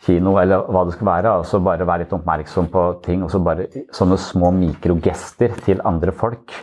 kino 0.07 0.37
eller 0.39 0.65
hva 0.71 0.85
det 0.87 0.95
skal 0.95 1.09
være. 1.09 1.35
altså 1.41 1.59
Bare 1.63 1.87
være 1.87 2.05
litt 2.05 2.15
oppmerksom 2.15 2.71
på 2.73 2.85
ting. 3.05 3.23
og 3.23 3.33
så 3.33 3.43
bare 3.43 3.67
Sånne 3.95 4.17
små 4.21 4.51
mikrogester 4.55 5.55
til 5.65 5.83
andre 5.85 6.15
folk. 6.15 6.55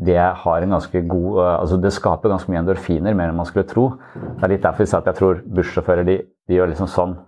Det, 0.00 0.16
har 0.16 0.62
en 0.64 0.72
ganske 0.72 1.02
god, 1.04 1.32
eh, 1.42 1.56
altså 1.60 1.76
det 1.76 1.92
skaper 1.92 2.32
ganske 2.32 2.48
mye 2.48 2.62
endorfiner, 2.62 3.12
mer 3.12 3.28
enn 3.28 3.36
man 3.36 3.48
skulle 3.48 3.68
tro. 3.68 3.90
Det 4.14 4.46
er 4.46 4.54
litt 4.54 4.64
derfor 4.64 4.86
jeg 4.86 5.04
jeg 5.04 5.18
tror 5.18 5.42
bussjåfører 5.44 6.06
de, 6.08 6.16
de, 6.48 6.56
gjør 6.56 6.72
liksom 6.72 6.88
sånn. 6.88 7.18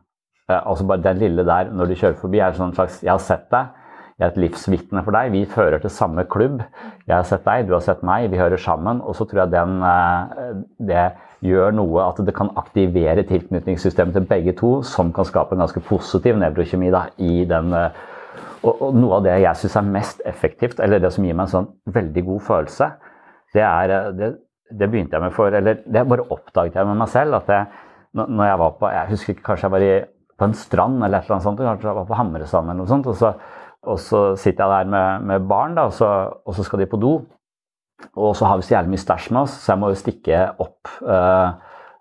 Altså 0.48 0.86
bare 0.88 1.04
Den 1.04 1.20
lille 1.20 1.44
der 1.44 1.68
når 1.70 1.90
de 1.90 1.98
kjører 2.00 2.16
forbi, 2.20 2.40
er 2.40 2.56
sånn 2.56 2.74
slags 2.74 3.02
'Jeg 3.02 3.12
har 3.12 3.20
sett 3.20 3.50
deg. 3.50 3.68
Jeg 4.18 4.26
er 4.26 4.30
et 4.30 4.40
livsvitne 4.40 5.04
for 5.04 5.12
deg. 5.12 5.32
Vi 5.32 5.44
fører 5.44 5.80
til 5.80 5.90
samme 5.90 6.24
klubb. 6.24 6.62
Jeg 7.06 7.16
har 7.16 7.24
sett 7.24 7.44
deg, 7.44 7.66
du 7.66 7.72
har 7.72 7.80
sett 7.80 8.02
meg. 8.02 8.30
Vi 8.30 8.38
hører 8.38 8.56
sammen.' 8.56 9.00
Og 9.02 9.14
så 9.14 9.28
tror 9.28 9.44
jeg 9.44 9.50
den, 9.50 9.82
eh, 9.82 10.62
det 10.80 11.12
gjør 11.42 11.74
noe 11.74 12.04
at 12.06 12.20
det 12.22 12.34
kan 12.36 12.52
aktivere 12.60 13.24
tilknytningssystemet 13.26 14.14
til 14.16 14.26
begge 14.30 14.54
to, 14.58 14.72
som 14.86 15.10
kan 15.14 15.26
skape 15.26 15.56
en 15.56 15.64
ganske 15.64 15.82
positiv 15.88 16.38
nevrokjemi 16.38 16.90
da, 16.94 17.08
i 17.18 17.42
den 17.50 17.74
eh, 17.76 18.02
og, 18.62 18.76
og, 18.76 18.94
noe 18.94 19.18
av 19.18 19.26
det 19.26 19.34
jeg 19.42 19.58
syns 19.58 19.78
er 19.80 19.88
mest 19.90 20.22
effektivt, 20.28 20.80
eller 20.82 21.02
det 21.02 21.10
som 21.14 21.24
gir 21.26 21.34
meg 21.34 21.48
en 21.48 21.54
sånn 21.56 21.70
veldig 21.94 22.22
god 22.28 22.44
følelse, 22.46 22.88
det 23.56 23.64
er 23.66 23.94
eh, 23.96 24.10
det, 24.18 24.30
det 24.72 24.88
begynte 24.88 25.18
jeg 25.18 25.24
med 25.24 25.34
for 25.36 25.52
Eller 25.52 25.82
det 25.84 26.04
bare 26.08 26.28
oppdaget 26.32 26.78
jeg 26.78 26.88
med 26.88 27.00
meg 27.02 27.10
selv. 27.12 27.34
at 27.42 27.50
jeg, 27.50 27.66
når 28.14 28.46
jeg 28.46 28.58
var 28.58 28.70
på 28.78 28.88
Jeg 28.92 29.10
husker 29.10 29.34
ikke, 29.34 29.44
kanskje 29.50 29.66
jeg 29.66 29.74
var 29.74 29.84
i, 29.84 29.92
på 30.38 30.48
en 30.48 30.54
strand 30.56 31.02
eller 31.02 31.18
et 31.18 31.26
eller 31.26 31.36
annet 31.36 31.48
sånt, 31.48 31.60
kanskje 31.60 31.90
jeg 31.90 31.98
var 31.98 32.08
på 32.08 32.18
Hamresand 32.18 32.70
eller 32.70 32.80
noe 32.80 32.88
sånt. 32.88 33.10
Og 33.10 33.18
så, 33.18 33.34
og 33.82 33.98
så 34.00 34.22
sitter 34.38 34.64
jeg 34.64 34.72
der 34.72 34.90
med, 34.94 35.28
med 35.28 35.48
barn, 35.50 35.76
da, 35.76 35.88
og 35.90 35.96
så, 35.96 36.08
og 36.46 36.56
så, 36.56 36.64
skal 36.64 36.80
de 36.80 36.88
på 36.88 37.00
do. 37.02 37.12
Og 38.16 38.34
så 38.36 38.48
har 38.48 38.58
vi 38.58 38.66
så 38.66 38.76
jævlig 38.76 38.94
mye 38.94 39.02
stæsj 39.02 39.28
med 39.32 39.42
oss, 39.44 39.58
så 39.62 39.72
jeg 39.72 39.80
må 39.82 39.92
jo 39.92 40.00
stikke 40.00 40.40
opp 40.62 40.90
uh, 41.06 41.54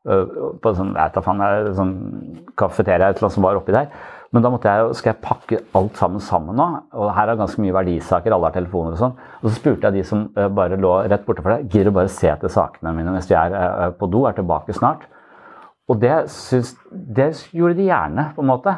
uh, 0.09 0.25
på 0.61 0.73
sånn, 0.77 0.95
jeg 0.97 1.13
vet 1.13 1.27
faen, 1.27 1.45
sånn 1.77 1.93
kafeteria 2.59 3.11
eller 3.11 3.23
noe 3.25 3.35
som 3.35 3.47
var 3.47 3.59
oppi 3.59 3.75
der. 3.75 3.87
Men 4.31 4.45
da 4.45 4.51
måtte 4.53 4.71
jeg, 4.71 4.91
skal 4.95 5.11
jeg 5.11 5.23
pakke 5.25 5.57
alt 5.75 5.97
sammen 5.99 6.23
sammen 6.23 6.55
nå. 6.55 6.67
Og 6.95 7.09
her 7.17 7.31
er 7.31 7.39
ganske 7.39 7.63
mye 7.63 7.75
verdisaker, 7.75 8.31
alle 8.31 8.47
har 8.47 8.55
telefoner 8.55 8.95
og 8.95 9.01
sånn. 9.01 9.17
Og 9.41 9.49
så 9.49 9.55
spurte 9.57 9.89
jeg 9.89 9.99
de 9.99 10.05
som 10.07 10.27
uh, 10.37 10.47
bare 10.51 10.79
lå 10.79 10.93
rett 11.11 11.25
borte 11.27 11.43
for 11.43 11.55
deg, 11.55 11.67
gidder 11.71 11.91
du 11.91 11.97
bare 11.99 12.11
se 12.11 12.31
etter 12.31 12.51
sakene 12.51 12.95
mine 12.95 13.15
mens 13.15 13.27
de 13.31 13.35
er 13.39 13.97
på 13.99 14.09
do, 14.11 14.23
er 14.29 14.37
tilbake 14.37 14.75
snart. 14.77 15.07
Og 15.91 15.99
det, 15.99 16.13
syns, 16.31 16.75
det 16.91 17.33
gjorde 17.51 17.75
de 17.79 17.89
gjerne, 17.89 18.29
på 18.35 18.43
en 18.43 18.51
måte. 18.51 18.75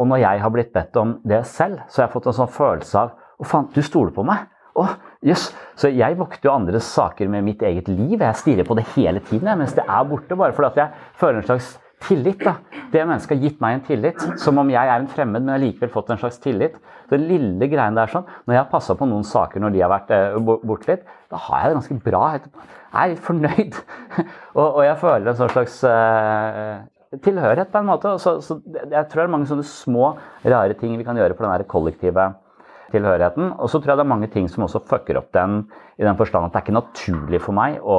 Og 0.00 0.08
når 0.08 0.22
jeg 0.22 0.40
har 0.42 0.52
blitt 0.54 0.72
bedt 0.74 0.96
om 0.98 1.18
det 1.28 1.44
selv, 1.46 1.82
så 1.88 2.00
har 2.00 2.08
jeg 2.08 2.14
fått 2.14 2.30
en 2.30 2.38
sånn 2.40 2.54
følelse 2.54 3.04
av 3.04 3.16
Å, 3.40 3.44
faen, 3.48 3.70
du 3.72 3.80
stoler 3.80 4.12
på 4.12 4.24
meg. 4.28 4.50
Å, 4.76 4.82
jøss. 4.84 5.09
Yes. 5.20 5.50
Så 5.76 5.90
jeg 5.92 6.16
vokter 6.16 6.48
jo 6.48 6.54
andres 6.54 6.86
saker 6.94 7.28
med 7.28 7.44
mitt 7.44 7.62
eget 7.64 7.88
liv. 7.92 8.16
Jeg 8.16 8.40
stirrer 8.40 8.64
på 8.64 8.76
det 8.78 8.86
hele 8.94 9.20
tiden 9.28 9.50
mens 9.60 9.74
det 9.76 9.84
er 9.84 10.06
borte. 10.08 10.36
Bare 10.36 10.56
fordi 10.56 10.80
jeg 10.80 11.10
føler 11.20 11.40
en 11.40 11.48
slags 11.48 11.74
tillit. 12.06 12.40
da. 12.40 12.54
Det 12.92 13.04
mennesket 13.04 13.36
har 13.36 13.44
gitt 13.44 13.60
meg 13.60 13.74
en 13.74 13.84
tillit. 13.84 14.24
Som 14.40 14.58
om 14.62 14.72
jeg 14.72 14.80
er 14.80 14.96
en 14.96 15.10
fremmed, 15.12 15.44
men 15.44 15.52
har 15.52 15.60
likevel 15.60 15.92
fått 15.92 16.10
en 16.10 16.20
slags 16.20 16.40
tillit. 16.40 16.78
Den 17.12 17.28
lille 17.28 17.68
greien 17.68 17.96
der 17.98 18.08
sånn, 18.08 18.24
Når 18.46 18.54
jeg 18.54 18.62
har 18.62 18.70
passa 18.72 18.96
på 18.96 19.08
noen 19.08 19.24
saker 19.24 19.60
når 19.60 19.74
de 19.74 19.82
har 19.84 19.92
vært 19.92 20.10
eh, 20.14 20.38
borte 20.40 20.88
litt, 20.88 21.04
da 21.30 21.36
har 21.36 21.60
jeg 21.60 21.68
det 21.68 21.78
ganske 21.80 22.00
bra. 22.08 22.24
Jeg 22.32 23.02
er 23.02 23.12
litt 23.12 23.24
fornøyd. 23.28 23.80
og, 24.58 24.66
og, 24.66 24.82
jeg 24.88 25.00
føler 25.04 25.28
en 25.28 25.40
sånn 25.40 25.52
slags 25.52 25.80
eh, 25.84 26.76
tilhørighet, 27.20 27.68
på 27.72 27.82
en 27.82 27.90
måte. 27.92 28.16
Så, 28.22 28.38
så, 28.40 28.56
jeg 28.64 29.08
tror 29.10 29.20
det 29.20 29.26
er 29.28 29.34
mange 29.36 29.50
sånne 29.50 29.68
små, 29.68 30.14
rare 30.46 30.78
ting 30.80 30.96
vi 30.96 31.04
kan 31.04 31.18
gjøre 31.18 31.36
for 31.36 31.44
den 31.44 31.68
kollektive 31.68 32.32
tilhørigheten. 32.92 33.54
Og 33.58 33.70
så 33.70 33.78
tror 33.78 33.94
jeg 33.94 34.00
det 34.00 34.04
er 34.06 34.12
mange 34.12 34.28
ting 34.32 34.48
som 34.50 34.66
også 34.66 34.82
fucker 34.90 35.20
opp 35.20 35.30
den, 35.36 35.62
i 36.00 36.06
den 36.06 36.18
forstand 36.18 36.46
at 36.46 36.52
det 36.54 36.60
er 36.60 36.66
ikke 36.66 36.76
naturlig 36.78 37.40
for 37.44 37.56
meg 37.56 37.78
å 37.80 37.96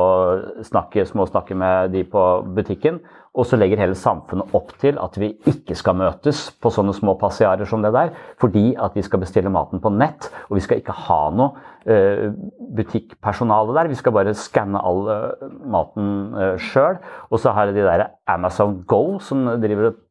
snakke, 0.67 1.07
småsnakke 1.09 1.57
med 1.57 1.93
de 1.95 2.05
på 2.07 2.25
butikken. 2.55 3.01
Og 3.31 3.45
så 3.47 3.55
legger 3.55 3.79
hele 3.79 3.95
samfunnet 3.95 4.51
opp 4.57 4.73
til 4.81 4.97
at 4.99 5.15
vi 5.21 5.29
ikke 5.47 5.75
skal 5.79 5.95
møtes 6.01 6.49
på 6.59 6.71
sånne 6.73 6.91
små 6.97 7.13
passiarer 7.19 7.67
som 7.69 7.83
det 7.83 7.93
der, 7.95 8.11
fordi 8.41 8.73
at 8.75 8.97
vi 8.97 9.03
skal 9.07 9.21
bestille 9.21 9.53
maten 9.53 9.79
på 9.79 9.91
nett, 9.95 10.27
og 10.49 10.57
vi 10.57 10.63
skal 10.65 10.81
ikke 10.81 10.95
ha 11.07 11.19
noe 11.31 11.53
uh, 11.87 12.27
butikkpersonale 12.75 13.77
der. 13.77 13.91
Vi 13.93 13.99
skal 14.01 14.15
bare 14.17 14.35
skanne 14.35 14.81
all 14.83 15.07
uh, 15.07 15.47
maten 15.63 16.09
uh, 16.35 16.57
sjøl. 16.59 16.99
Og 17.31 17.39
så 17.39 17.55
har 17.55 17.71
de 17.71 17.87
der 17.87 18.09
Amazon 18.27 18.81
Go 18.83 19.21
som 19.23 19.47
driver 19.63 19.93
og 19.93 20.03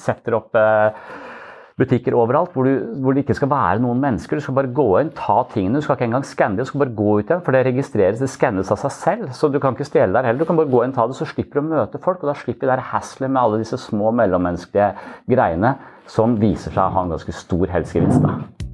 setter 0.00 0.36
opp 0.36 0.56
butikker 1.80 2.16
overalt 2.18 2.52
hvor, 2.54 2.68
du, 2.68 2.86
hvor, 3.02 3.14
det 3.14 3.24
ikke 3.24 3.36
skal 3.38 3.50
være 3.52 3.82
noen 3.82 4.00
mennesker. 4.02 4.38
Du 4.38 4.44
skal 4.44 4.56
bare 4.58 4.72
gå 4.76 4.88
inn, 5.00 5.12
ta 5.16 5.38
tingene. 5.52 5.80
Du 5.80 5.86
skal 5.86 5.96
ikke 5.98 6.08
engang 6.10 6.26
skanne 6.28 6.58
det, 6.58 6.66
du 6.66 6.72
skal 6.72 6.84
bare 6.84 6.96
gå 6.98 7.18
ut 7.18 7.30
igjen. 7.30 7.44
For 7.46 7.56
det 7.56 7.64
registreres, 7.68 8.22
det 8.22 8.30
skannes 8.32 8.72
av 8.74 8.80
seg 8.84 8.96
selv. 8.96 9.30
Så 9.36 9.50
du 9.52 9.60
kan 9.62 9.76
ikke 9.76 9.88
stjele 9.88 10.16
der 10.16 10.30
heller. 10.30 10.42
Du 10.42 10.48
kan 10.48 10.60
bare 10.60 10.72
gå 10.72 10.82
inn, 10.84 10.96
ta 10.96 11.06
det, 11.08 11.18
så 11.18 11.28
slipper 11.28 11.60
du 11.60 11.64
å 11.64 11.70
møte 11.70 12.02
folk. 12.02 12.24
Og 12.24 12.32
da 12.32 12.36
slipper 12.38 12.68
du 12.68 12.74
det 12.74 12.90
hasslet 12.92 13.30
med 13.30 13.42
alle 13.44 13.62
disse 13.62 13.80
små 13.80 14.12
mellommenneskelige 14.22 14.92
greiene 15.30 15.76
som 16.10 16.36
viser 16.40 16.74
seg 16.74 16.84
å 16.84 16.92
ha 16.96 17.06
en 17.06 17.16
ganske 17.16 17.36
stor 17.36 17.72
helsegevinst. 17.72 18.70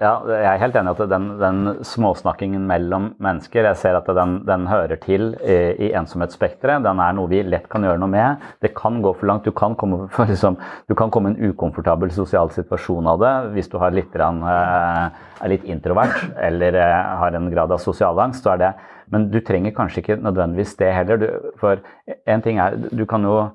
Ja, 0.00 0.14
jeg 0.24 0.46
er 0.48 0.60
helt 0.62 0.76
enig 0.80 0.94
i 0.94 1.02
at 1.04 1.10
den, 1.12 1.24
den, 1.36 1.58
småsnakkingen 1.84 2.62
mellom 2.64 3.10
mennesker 3.20 3.66
Jeg 3.68 3.76
ser 3.76 3.98
at 3.98 4.06
den, 4.16 4.38
den 4.48 4.62
hører 4.70 4.96
til 5.02 5.34
i, 5.44 5.56
i 5.76 5.90
ensomhetsspekteret. 5.98 6.80
Den 6.86 7.02
er 7.04 7.12
noe 7.18 7.28
vi 7.28 7.42
lett 7.44 7.66
kan 7.68 7.84
gjøre 7.84 8.00
noe 8.00 8.08
med. 8.08 8.46
Det 8.64 8.70
kan 8.78 9.02
gå 9.04 9.12
for 9.18 9.28
langt. 9.28 9.44
Du 9.44 9.52
kan 9.52 9.74
komme, 9.76 10.06
for 10.14 10.30
liksom, 10.30 10.56
en 10.88 11.36
ukomfortabel 11.50 12.14
sosial 12.16 12.48
situasjon 12.54 13.10
av 13.12 13.20
det 13.20 13.34
hvis 13.58 13.68
du 13.68 13.76
litt, 13.92 14.16
eh, 14.16 15.04
er 15.44 15.52
litt 15.52 15.68
introvert 15.68 16.16
eller 16.48 16.80
eh, 16.80 17.12
har 17.20 17.36
en 17.36 17.50
grad 17.52 17.76
av 17.76 17.84
sosial 17.84 18.16
angst. 18.24 18.40
Så 18.40 18.54
er 18.54 18.62
det, 18.62 18.70
men 19.12 19.28
du 19.28 19.42
trenger 19.44 19.76
kanskje 19.76 20.00
ikke 20.00 20.20
nødvendigvis 20.24 20.78
det 20.80 20.94
heller. 20.96 21.20
Du, 21.20 21.52
for 21.60 21.84
en 22.24 22.40
ting 22.40 22.56
er, 22.56 22.78
du 22.88 23.04
kan 23.04 23.28
jo 23.28 23.50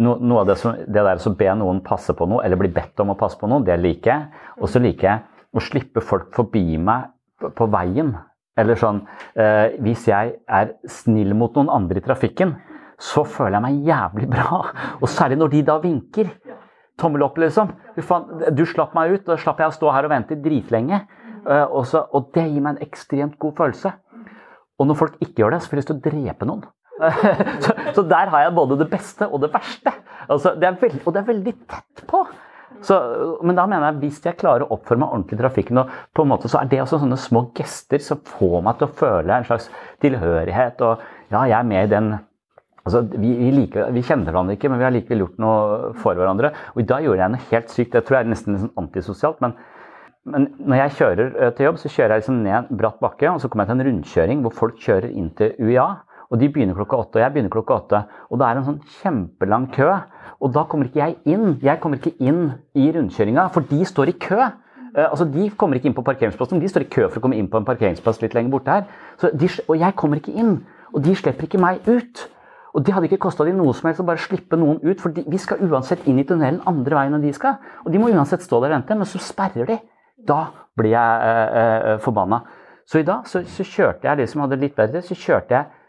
noe 0.00 0.40
av 0.40 0.48
det, 0.48 0.56
som, 0.56 0.80
det 0.80 1.04
der 1.04 1.20
å 1.20 1.34
be 1.36 1.58
noen 1.60 1.82
passe 1.84 2.16
på 2.16 2.24
noe, 2.24 2.40
eller 2.46 2.56
bli 2.56 2.72
bedt 2.72 3.04
om 3.04 3.12
å 3.12 3.18
passe 3.20 3.36
på 3.36 3.52
noe, 3.52 3.60
det 3.68 3.76
liker 3.76 4.14
jeg. 4.14 4.46
Og 4.64 4.72
så 4.72 4.80
liker 4.80 5.10
jeg 5.10 5.29
å 5.54 5.62
slippe 5.62 6.02
folk 6.04 6.32
forbi 6.36 6.78
meg 6.78 7.10
på 7.56 7.68
veien. 7.72 8.14
Eller 8.58 8.76
sånn 8.78 9.04
eh, 9.38 9.76
Hvis 9.82 10.08
jeg 10.10 10.34
er 10.44 10.74
snill 10.90 11.32
mot 11.38 11.54
noen 11.56 11.70
andre 11.72 12.00
i 12.00 12.04
trafikken, 12.04 12.56
så 13.00 13.24
føler 13.24 13.56
jeg 13.56 13.64
meg 13.64 13.86
jævlig 13.88 14.28
bra. 14.30 14.58
Og 15.00 15.08
særlig 15.08 15.38
når 15.40 15.54
de 15.54 15.62
da 15.70 15.78
vinker. 15.80 16.34
Tommel 17.00 17.24
opp, 17.24 17.38
liksom. 17.40 17.70
Du 17.96 18.64
slapp 18.68 18.92
meg 18.96 19.14
ut, 19.14 19.24
da 19.24 19.38
slapp 19.40 19.62
jeg 19.62 19.72
å 19.72 19.76
stå 19.78 19.94
her 19.94 20.08
og 20.08 20.12
vente 20.12 20.36
dritlenge. 20.36 21.00
Eh, 21.46 21.64
og, 21.64 21.86
så, 21.88 22.04
og 22.12 22.28
det 22.36 22.44
gir 22.50 22.60
meg 22.60 22.76
en 22.76 22.84
ekstremt 22.84 23.38
god 23.40 23.56
følelse. 23.62 23.94
Og 24.80 24.88
når 24.88 24.98
folk 25.00 25.16
ikke 25.20 25.42
gjør 25.42 25.56
det, 25.56 25.62
så 25.62 25.70
får 25.70 25.78
jeg 25.78 25.82
lyst 25.82 25.90
til 25.92 25.98
å 25.98 26.04
drepe 26.04 26.48
noen. 26.48 26.68
så, 27.64 27.72
så, 27.96 28.04
der 28.04 28.28
har 28.32 28.44
jeg 28.44 28.56
både 28.58 28.76
det 28.82 28.90
beste 28.92 29.28
og 29.28 29.40
det 29.44 29.52
verste. 29.54 29.94
Altså, 30.28 30.52
det 30.60 30.74
veld, 30.82 31.00
og 31.06 31.14
det 31.14 31.22
er 31.22 31.28
veldig 31.30 31.54
tett 31.72 32.04
på. 32.08 32.20
Så, 32.86 32.96
men 33.44 33.58
da 33.58 33.66
mener 33.68 33.90
jeg 33.90 34.00
hvis 34.04 34.22
jeg 34.24 34.38
klarer 34.40 34.64
å 34.64 34.76
oppføre 34.76 35.02
meg 35.02 35.12
ordentlig 35.12 35.38
i 35.38 35.42
trafikken, 35.42 35.82
og 35.82 35.92
på 36.16 36.24
en 36.24 36.32
måte, 36.32 36.48
så 36.50 36.60
er 36.60 36.70
det 36.70 36.80
også 36.84 37.00
sånne 37.02 37.18
små 37.20 37.44
gester 37.56 38.02
som 38.04 38.22
får 38.26 38.64
meg 38.66 38.78
til 38.78 38.88
å 38.88 38.96
føle 39.02 39.36
en 39.36 39.48
slags 39.48 39.68
tilhørighet. 40.04 40.80
Og 40.86 41.02
ja, 41.32 41.44
jeg 41.44 41.58
er 41.58 41.70
med 41.72 41.86
i 41.86 41.92
den 41.94 42.12
altså, 42.84 43.04
vi, 43.12 43.34
vi, 43.42 43.50
liker, 43.56 43.90
vi 43.96 44.04
kjenner 44.06 44.32
hverandre 44.32 44.56
ikke, 44.56 44.70
men 44.72 44.80
vi 44.80 44.88
har 44.88 44.96
likevel 44.96 45.26
gjort 45.26 45.42
noe 45.42 45.92
for 46.00 46.18
hverandre. 46.18 46.54
Og 46.74 46.82
i 46.82 46.88
dag 46.88 47.04
gjorde 47.04 47.24
jeg 47.24 47.34
noe 47.34 47.50
helt 47.52 47.76
sykt. 47.76 47.92
Det 47.96 48.06
tror 48.06 48.20
jeg 48.20 48.28
er 48.28 48.34
nesten 48.34 48.56
liksom 48.56 48.72
antisosialt. 48.84 49.44
men 49.44 49.58
men 50.28 50.50
når 50.68 50.76
jeg 50.82 50.96
kjører 50.98 51.28
eh, 51.32 51.50
til 51.56 51.64
jobb, 51.64 51.78
så 51.80 51.90
kjører 51.90 52.12
jeg 52.12 52.22
liksom 52.22 52.40
ned 52.44 52.56
en 52.58 52.78
bratt 52.78 52.98
bakke, 53.00 53.30
og 53.30 53.40
så 53.40 53.48
kommer 53.48 53.64
jeg 53.64 53.70
til 53.70 53.78
en 53.78 53.86
rundkjøring 53.88 54.42
hvor 54.44 54.52
folk 54.52 54.82
kjører 54.82 55.14
inn 55.16 55.30
til 55.38 55.54
UiA. 55.56 55.86
Og 56.30 56.38
de 56.38 56.50
begynner 56.52 56.76
klokka 56.76 56.98
åtte, 57.00 57.18
og 57.18 57.24
jeg 57.24 57.34
begynner 57.34 57.52
klokka 57.54 57.78
åtte. 57.80 58.02
Og 58.30 58.38
da 58.38 58.46
er 58.46 58.58
det 58.58 58.60
en 58.62 58.68
sånn 58.68 58.98
kjempelang 59.00 59.64
kø. 59.74 59.88
Og 60.40 60.52
da 60.54 60.64
kommer 60.68 60.88
ikke 60.88 61.02
jeg 61.02 61.16
inn. 61.28 61.58
Jeg 61.62 61.80
kommer 61.82 62.00
ikke 62.00 62.16
inn 62.18 62.42
i 62.74 62.88
rundkjøringa, 62.94 63.46
for 63.54 63.66
de 63.68 63.84
står 63.84 64.12
i 64.12 64.16
kø. 64.16 64.40
Uh, 64.90 65.06
altså 65.10 65.28
De 65.28 65.50
kommer 65.56 65.78
ikke 65.78 65.90
inn 65.90 65.96
på 65.96 66.04
parkeringsplassen, 66.06 66.60
de 66.60 66.68
står 66.68 66.86
i 66.86 66.90
kø 66.90 67.06
for 67.06 67.20
å 67.20 67.24
komme 67.26 67.38
inn 67.38 67.50
på 67.50 67.60
en 67.60 67.68
parkeringsplass 67.68 68.22
litt 68.24 68.34
lenger 68.34 68.54
borte 68.56 68.78
her. 68.78 68.86
De, 69.38 69.50
og 69.68 69.76
jeg 69.78 69.96
kommer 70.00 70.22
ikke 70.22 70.34
inn. 70.34 70.60
Og 70.90 71.04
de 71.04 71.14
slipper 71.14 71.46
ikke 71.46 71.60
meg 71.62 71.84
ut. 71.86 72.24
Og 72.74 72.86
det 72.86 72.94
hadde 72.94 73.08
ikke 73.10 73.24
kosta 73.26 73.44
dem 73.46 73.58
noe 73.58 73.74
som 73.74 73.88
helst 73.88 74.02
å 74.02 74.06
bare 74.06 74.22
slippe 74.22 74.58
noen 74.58 74.78
ut, 74.84 75.00
for 75.02 75.14
de, 75.14 75.24
vi 75.26 75.38
skal 75.42 75.62
uansett 75.66 76.06
inn 76.10 76.20
i 76.22 76.26
tunnelen 76.26 76.62
andre 76.70 76.98
veien 77.00 77.16
enn 77.16 77.24
de 77.24 77.32
skal. 77.34 77.58
Og 77.84 77.90
de 77.92 78.00
må 78.02 78.10
uansett 78.12 78.44
stå 78.46 78.60
der 78.62 78.70
og 78.70 78.78
vente, 78.78 78.98
men 78.98 79.10
så 79.10 79.20
sperrer 79.22 79.66
de. 79.70 79.78
Da 80.26 80.40
blir 80.78 80.94
jeg 80.94 81.30
eh, 81.32 81.58
eh, 81.58 81.96
forbanna. 82.04 82.44
Så 82.86 83.00
i 83.00 83.06
dag 83.06 83.26
så, 83.30 83.42
så 83.46 83.66
kjørte 83.66 84.06
jeg 84.06 84.22
liksom, 84.22 84.44
hadde 84.44 84.58
litt 84.60 84.76
bedre, 84.78 85.02
så 85.02 85.16
kjørte 85.18 85.56
jeg 85.56 85.79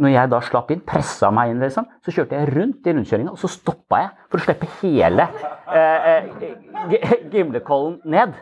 når 0.00 0.14
jeg 0.14 0.30
da 0.32 0.40
slapp 0.44 0.70
inn, 0.72 0.84
pressa 0.86 1.32
meg 1.34 1.52
inn, 1.52 1.60
liksom, 1.62 1.88
så 2.04 2.14
kjørte 2.14 2.38
jeg 2.38 2.52
rundt 2.54 2.86
i 2.86 2.94
rundkjøringa, 2.94 3.34
og 3.34 3.40
så 3.40 3.50
stoppa 3.50 4.00
jeg 4.04 4.14
for 4.30 4.40
å 4.40 4.46
slippe 4.46 4.70
hele 4.80 5.28
eh, 5.72 6.08
eh 6.14 7.20
Gimlekollen 7.32 8.00
ned. 8.08 8.34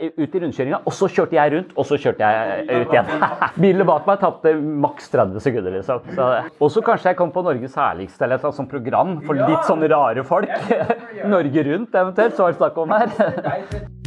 Ut 0.00 0.32
i 0.32 0.40
rundkjøringa, 0.40 0.78
og 0.88 0.94
så 0.96 1.10
kjørte 1.12 1.36
jeg 1.36 1.52
rundt, 1.52 1.74
og 1.76 1.84
så 1.84 1.98
kjørte 2.00 2.24
jeg 2.24 2.62
ut 2.70 2.94
igjen. 2.94 3.10
Bilene 3.60 3.84
bak 3.88 4.08
meg 4.08 4.22
tapte 4.22 4.54
maks 4.56 5.12
30 5.12 5.44
sekunder, 5.44 5.76
liksom. 5.76 6.08
Og 6.56 6.72
så 6.72 6.84
kanskje 6.86 7.12
jeg 7.12 7.20
kom 7.20 7.34
på 7.34 7.44
Norges 7.44 7.76
herligste 7.76 8.24
eller 8.24 8.40
et 8.40 8.56
sånt 8.56 8.72
program 8.72 9.18
for 9.26 9.36
litt 9.36 9.68
sånne 9.68 9.92
rare 9.92 10.24
folk. 10.24 10.52
Norge 11.36 11.68
Rundt 11.68 12.04
eventuelt, 12.04 12.36
så 12.36 12.48
var 12.48 12.54
det 12.56 12.62
snakk 12.62 12.80
om 12.80 12.96
her. 12.96 13.98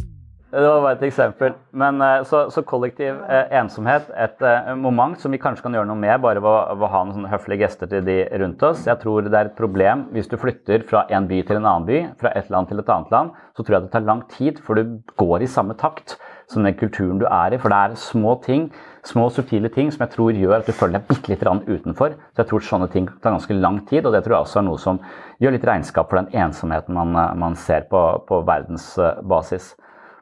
Det 0.54 0.62
var 0.62 0.84
bare 0.84 0.94
et 0.94 1.08
eksempel. 1.08 1.54
Men 1.74 1.98
eh, 2.04 2.20
så, 2.28 2.44
så 2.54 2.62
kollektiv 2.62 3.16
eh, 3.26 3.56
ensomhet, 3.58 4.06
et 4.14 4.42
eh, 4.46 4.68
moment 4.78 5.18
som 5.18 5.32
vi 5.34 5.40
kanskje 5.42 5.64
kan 5.64 5.74
gjøre 5.74 5.88
noe 5.88 5.98
med 5.98 6.20
bare 6.22 6.42
ved 6.44 6.76
å, 6.78 6.90
ha 6.92 7.00
noen 7.08 7.26
høflige 7.32 7.64
gester 7.64 7.90
til 7.90 8.04
de 8.06 8.20
rundt 8.38 8.62
oss. 8.62 8.84
Jeg 8.86 9.00
tror 9.02 9.26
det 9.26 9.34
er 9.34 9.50
et 9.50 9.58
problem 9.58 10.06
hvis 10.14 10.30
du 10.30 10.36
flytter 10.38 10.86
fra 10.86 11.02
en 11.10 11.26
by 11.26 11.40
til 11.42 11.58
en 11.58 11.66
annen 11.66 11.88
by, 11.88 11.98
fra 12.22 12.30
et 12.38 12.54
land 12.54 12.70
til 12.70 12.84
et 12.84 12.94
annet 12.94 13.10
land. 13.10 13.34
Så 13.58 13.66
tror 13.66 13.78
jeg 13.78 13.88
det 13.88 13.92
tar 13.96 14.06
lang 14.06 14.22
tid 14.30 14.62
før 14.62 14.78
du 14.78 14.94
går 15.18 15.42
i 15.42 15.50
samme 15.50 15.74
takt 15.80 16.14
som 16.46 16.62
den 16.62 16.78
kulturen 16.78 17.18
du 17.18 17.26
er 17.26 17.56
i. 17.56 17.58
For 17.58 17.74
det 17.74 17.82
er 17.82 17.98
små 17.98 18.38
ting, 18.46 18.70
små 19.10 19.26
subtile 19.34 19.74
ting 19.74 19.90
som 19.90 20.06
jeg 20.06 20.14
tror 20.14 20.38
gjør 20.38 20.60
at 20.60 20.70
du 20.70 20.76
føler 20.76 21.00
deg 21.00 21.10
bitte 21.10 21.34
litt 21.34 21.46
utenfor. 21.66 22.14
Så 22.30 22.44
jeg 22.44 22.52
tror 22.52 22.68
sånne 22.70 22.92
ting 22.94 23.10
tar 23.10 23.34
ganske 23.34 23.58
lang 23.58 23.82
tid, 23.90 24.06
og 24.06 24.14
det 24.14 24.22
tror 24.22 24.38
jeg 24.38 24.46
også 24.46 24.62
er 24.62 24.68
noe 24.70 24.78
som 24.78 25.02
gjør 25.42 25.58
litt 25.58 25.66
regnskap 25.66 26.12
for 26.12 26.22
den 26.22 26.44
ensomheten 26.46 26.94
man, 26.94 27.16
man 27.42 27.58
ser 27.58 27.88
på, 27.90 28.04
på 28.28 28.44
verdensbasis. 28.46 29.74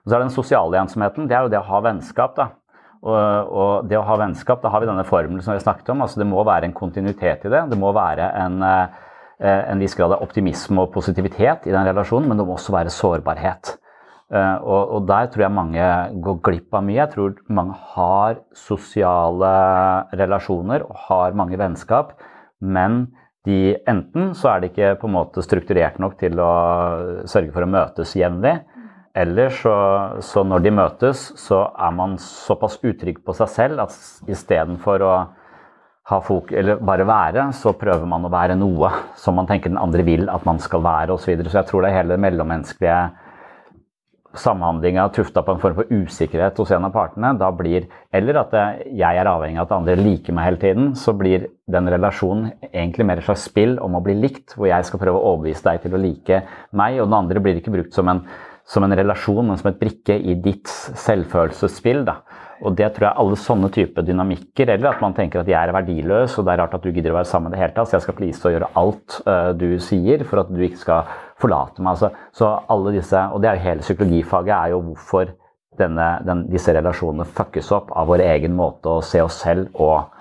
Og 0.03 0.11
så 0.11 0.17
er 0.17 0.19
det 0.21 0.27
den 0.27 0.35
sosiale 0.35 0.81
ensomheten. 0.83 1.29
Det 1.31 1.37
er 1.37 1.47
jo 1.47 1.53
det 1.53 1.61
å 1.61 1.69
ha 1.69 1.81
vennskap. 1.85 2.35
da. 2.39 2.49
Og, 3.03 3.15
og, 3.51 3.89
det 3.91 3.99
å 3.99 4.07
ha 4.07 4.19
vennskap, 4.21 4.61
da 4.63 4.71
har 4.71 4.83
vi 4.83 4.91
denne 4.91 5.07
formelen 5.07 5.43
som 5.43 5.57
vi 5.57 5.63
snakket 5.63 5.91
om. 5.95 6.03
altså 6.05 6.23
Det 6.23 6.29
må 6.31 6.43
være 6.47 6.69
en 6.69 6.77
kontinuitet 6.77 7.47
i 7.47 7.53
det. 7.53 7.63
Det 7.71 7.79
må 7.79 7.93
være 7.95 8.31
en, 8.45 8.59
eh, 8.63 9.63
en 9.73 9.83
viss 9.83 9.95
grad 9.99 10.15
av 10.15 10.23
optimisme 10.23 10.83
og 10.83 10.93
positivitet 10.95 11.67
i 11.67 11.75
den 11.75 11.89
relasjonen, 11.89 12.29
men 12.31 12.39
det 12.39 12.47
må 12.47 12.59
også 12.59 12.75
være 12.75 12.95
sårbarhet. 12.95 13.77
Eh, 14.33 14.59
og, 14.65 14.95
og, 14.97 15.09
der 15.11 15.27
tror 15.29 15.45
jeg 15.45 15.55
mange 15.55 15.89
går 16.25 16.39
glipp 16.47 16.79
av 16.79 16.87
mye. 16.87 17.01
Jeg 17.03 17.15
tror 17.15 17.35
mange 17.53 17.79
har 17.95 18.39
sosiale 18.57 19.51
relasjoner 20.17 20.87
og 20.87 21.03
har 21.09 21.37
mange 21.39 21.59
vennskap, 21.61 22.15
men 22.63 23.05
de, 23.45 23.75
enten 23.91 24.31
så 24.39 24.53
er 24.53 24.63
det 24.63 24.71
ikke 24.71 24.95
på 25.01 25.09
en 25.11 25.17
måte 25.17 25.43
strukturert 25.43 25.99
nok 26.01 26.15
til 26.21 26.39
å 26.41 26.53
sørge 27.29 27.51
for 27.53 27.67
å 27.67 27.71
møtes 27.71 28.15
jevnlig, 28.17 28.61
eller 29.15 29.53
så, 29.53 29.75
så, 30.25 30.43
når 30.45 30.65
de 30.65 30.73
møtes, 30.73 31.27
så 31.37 31.67
er 31.77 31.93
man 31.93 32.17
såpass 32.21 32.79
utrygg 32.81 33.21
på 33.25 33.35
seg 33.37 33.51
selv 33.53 33.83
at 33.85 33.97
istedenfor 34.31 35.05
å 35.05 35.15
ha 36.11 36.19
folk, 36.25 36.51
eller 36.57 36.81
bare 36.83 37.07
være, 37.07 37.45
så 37.55 37.75
prøver 37.79 38.09
man 38.09 38.25
å 38.27 38.33
være 38.33 38.57
noe 38.59 38.91
som 39.21 39.37
man 39.39 39.47
tenker 39.51 39.71
den 39.71 39.81
andre 39.81 40.03
vil 40.07 40.25
at 40.33 40.47
man 40.49 40.59
skal 40.63 40.83
være 40.83 41.15
osv. 41.15 41.27
Så, 41.27 41.31
videre. 41.31 41.53
så 41.53 41.61
jeg 41.61 41.69
tror 41.69 41.85
det 41.85 41.93
er 41.93 42.01
hele 42.01 42.19
mellommenneskelige 42.25 43.03
samhandlinga 44.33 45.05
tufta 45.13 45.43
på 45.45 45.53
en 45.53 45.61
form 45.61 45.75
for 45.77 45.91
usikkerhet 45.93 46.57
hos 46.57 46.71
en 46.73 46.87
av 46.89 46.95
partene, 46.95 47.35
da 47.37 47.51
blir 47.53 47.85
Eller 48.13 48.39
at 48.41 48.55
jeg 48.89 49.19
er 49.21 49.29
avhengig 49.29 49.61
av 49.61 49.67
at 49.67 49.75
andre 49.77 49.97
liker 49.97 50.33
meg 50.37 50.49
hele 50.49 50.61
tiden, 50.61 50.95
så 50.97 51.13
blir 51.17 51.51
den 51.69 51.89
relasjonen 51.89 52.51
egentlig 52.73 53.07
mer 53.09 53.21
et 53.21 53.29
slags 53.29 53.45
spill 53.49 53.79
om 53.81 53.97
å 53.97 54.03
bli 54.05 54.17
likt, 54.17 54.57
hvor 54.57 54.69
jeg 54.69 54.89
skal 54.89 55.01
prøve 55.01 55.21
å 55.21 55.35
overbevise 55.35 55.65
deg 55.69 55.85
til 55.85 55.97
å 55.97 56.01
like 56.01 56.41
meg, 56.73 56.99
og 57.01 57.09
den 57.09 57.19
andre 57.19 57.45
blir 57.45 57.61
ikke 57.61 57.75
brukt 57.77 57.97
som 57.97 58.09
en 58.09 58.25
som 58.73 58.87
en 58.87 58.97
relasjon, 58.97 59.45
men 59.45 59.59
som 59.61 59.69
et 59.69 59.81
brikke 59.81 60.17
i 60.17 60.37
ditt 60.41 60.71
selvfølelsesspill. 60.71 62.07
Da. 62.09 62.21
Og 62.63 62.77
det 62.79 62.93
tror 62.95 63.09
jeg 63.09 63.21
alle 63.21 63.39
sånne 63.41 63.69
type 63.75 64.05
dynamikker, 64.07 64.71
eller 64.73 64.93
at 64.93 65.03
man 65.03 65.17
tenker 65.17 65.43
at 65.43 65.51
jeg 65.51 65.59
er 65.59 65.75
verdiløs, 65.75 66.39
og 66.39 66.47
det 66.47 66.55
er 66.55 66.63
rart 66.63 66.77
at 66.79 66.87
du 66.87 66.93
gidder 66.93 67.13
å 67.13 67.19
være 67.19 67.29
sammen 67.29 67.53
i 67.53 67.57
det 67.57 67.63
hele 67.63 67.75
tatt, 67.77 67.91
så 67.91 67.99
jeg 67.99 68.07
skal 68.07 68.17
please 68.21 68.47
og 68.47 68.55
gjøre 68.55 68.71
alt 68.81 69.19
uh, 69.27 69.51
du 69.59 69.69
sier 69.83 70.25
for 70.29 70.45
at 70.45 70.53
du 70.53 70.63
ikke 70.63 70.81
skal 70.85 71.13
forlate 71.43 71.83
meg. 71.83 71.97
Altså, 71.97 72.13
så 72.39 72.55
alle 72.73 72.95
disse, 72.97 73.27
og 73.35 73.43
det 73.43 73.51
er 73.51 73.59
jo 73.59 73.67
hele 73.67 73.87
psykologifaget, 73.87 74.55
er 74.57 74.75
jo 74.77 74.83
hvorfor 74.89 75.35
denne, 75.81 76.09
den, 76.29 76.47
disse 76.53 76.75
relasjonene 76.77 77.27
fuckes 77.27 77.73
opp 77.75 77.91
av 77.99 78.11
vår 78.13 78.25
egen 78.29 78.55
måte 78.57 78.93
å 78.93 79.05
se 79.05 79.23
oss 79.25 79.41
selv 79.43 79.73
og 79.75 80.13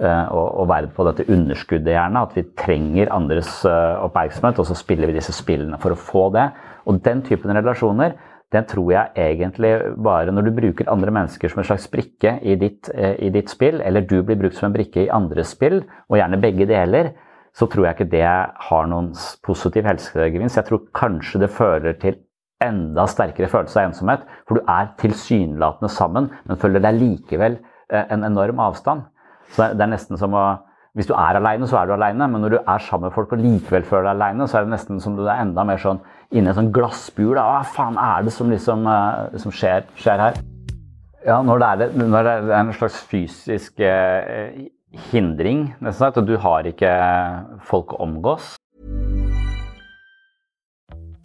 uh, 0.00 0.28
og, 0.34 0.68
være 0.70 0.92
på 0.94 1.06
dette 1.08 1.26
underskuddet, 1.30 1.94
gjerne. 1.94 2.22
At 2.26 2.36
vi 2.36 2.46
trenger 2.58 3.12
andres 3.14 3.50
uh, 3.68 4.02
oppmerksomhet, 4.04 4.60
og 4.60 4.68
så 4.68 4.76
spiller 4.78 5.10
vi 5.10 5.18
disse 5.18 5.34
spillene 5.36 5.80
for 5.82 5.94
å 5.94 5.98
få 5.98 6.28
det. 6.34 6.48
Og 6.88 7.00
den 7.04 7.22
typen 7.24 7.54
relasjoner 7.56 8.16
den 8.54 8.66
tror 8.70 8.90
jeg 8.92 9.10
egentlig 9.18 9.72
bare 10.04 10.32
når 10.32 10.46
du 10.46 10.54
bruker 10.54 10.90
andre 10.92 11.12
mennesker 11.14 11.50
som 11.50 11.62
en 11.62 11.68
slags 11.68 11.86
brikke 11.90 12.36
i 12.42 12.56
ditt, 12.60 12.90
eh, 12.94 13.16
i 13.26 13.30
ditt 13.34 13.50
spill, 13.50 13.80
eller 13.82 14.04
du 14.06 14.20
blir 14.22 14.38
brukt 14.38 14.58
som 14.58 14.68
en 14.68 14.76
brikke 14.76 15.04
i 15.04 15.10
andres 15.10 15.54
spill, 15.56 15.80
og 16.08 16.18
gjerne 16.20 16.40
begge 16.42 16.68
deler, 16.70 17.12
så 17.54 17.66
tror 17.70 17.86
jeg 17.86 17.96
ikke 17.96 18.12
det 18.12 18.26
har 18.68 18.86
noen 18.90 19.12
positiv 19.46 19.86
helsegevinst. 19.86 20.58
Jeg 20.58 20.68
tror 20.68 20.86
kanskje 20.94 21.42
det 21.42 21.50
fører 21.54 21.98
til 22.02 22.20
enda 22.62 23.06
sterkere 23.10 23.50
følelse 23.50 23.80
av 23.80 23.90
ensomhet, 23.90 24.22
for 24.46 24.58
du 24.58 24.70
er 24.70 24.92
tilsynelatende 25.02 25.90
sammen, 25.90 26.30
men 26.46 26.60
føler 26.60 26.82
deg 26.82 27.00
likevel 27.00 27.58
eh, 27.90 28.06
en 28.06 28.26
enorm 28.26 28.62
avstand. 28.62 29.08
Så 29.52 29.72
det 29.76 29.84
er 29.84 29.92
nesten 29.92 30.20
som 30.20 30.36
å 30.38 30.46
hvis 30.94 31.08
du 31.10 31.14
er 31.18 31.34
aleine, 31.40 31.66
så 31.66 31.80
er 31.80 31.88
du 31.90 31.96
aleine, 31.96 32.28
men 32.30 32.44
når 32.44 32.52
du 32.52 32.58
er 32.60 32.82
sammen 32.86 33.08
med 33.08 33.14
folk 33.16 33.32
og 33.34 33.40
likevel 33.42 33.82
føler 33.82 34.04
deg 34.06 34.12
aleine, 34.12 34.46
så 34.46 34.60
er 34.60 34.66
det 34.66 34.76
nesten 34.76 35.00
som 35.02 35.16
du 35.18 35.24
er 35.24 35.40
enda 35.42 35.64
mer 35.66 35.80
sånn 35.82 35.98
inni 36.30 36.52
en 36.52 36.54
sånn 36.54 36.70
glassbur. 36.74 37.34
Hva 37.34 37.64
faen 37.66 37.98
er 37.98 38.22
det 38.22 38.34
som 38.36 38.52
liksom 38.52 38.86
uh, 38.86 39.34
som 39.42 39.50
skjer, 39.50 39.88
skjer, 39.98 40.22
her? 40.22 40.38
Ja, 41.26 41.40
når 41.42 41.64
det, 41.64 41.70
er, 41.88 41.96
når 41.98 42.28
det 42.28 42.36
er 42.36 42.54
en 42.60 42.70
slags 42.78 43.00
fysisk 43.10 43.82
uh, 43.82 44.54
hindring, 45.10 45.72
nesten 45.80 45.98
sagt, 45.98 46.22
og 46.22 46.30
du 46.30 46.36
har 46.38 46.70
ikke 46.70 46.94
folk 47.66 47.96
å 47.96 48.04
omgås 48.06 48.54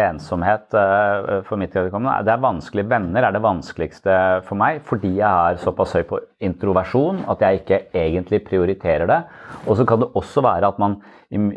ensomhet 0.00 0.74
uh, 0.76 1.40
for 1.46 1.60
mitt 1.60 1.74
vedkommende 1.76 2.24
Det 2.26 2.32
er 2.34 2.42
vanskelig. 2.42 2.84
Venner 2.90 3.26
er 3.26 3.34
det 3.34 3.42
vanskeligste 3.44 4.16
for 4.48 4.60
meg 4.60 4.80
fordi 4.86 5.16
jeg 5.18 5.28
er 5.28 5.60
såpass 5.62 5.96
høy 5.98 6.04
på 6.08 6.20
introversjon 6.48 7.24
at 7.32 7.44
jeg 7.44 7.62
ikke 7.62 7.80
egentlig 7.98 8.42
prioriterer 8.46 9.10
det. 9.10 9.20
Og 9.66 9.78
så 9.78 9.86
kan 9.88 10.02
det 10.02 10.10
også 10.18 10.44
være 10.46 10.72
at 10.72 10.82
man 10.82 11.00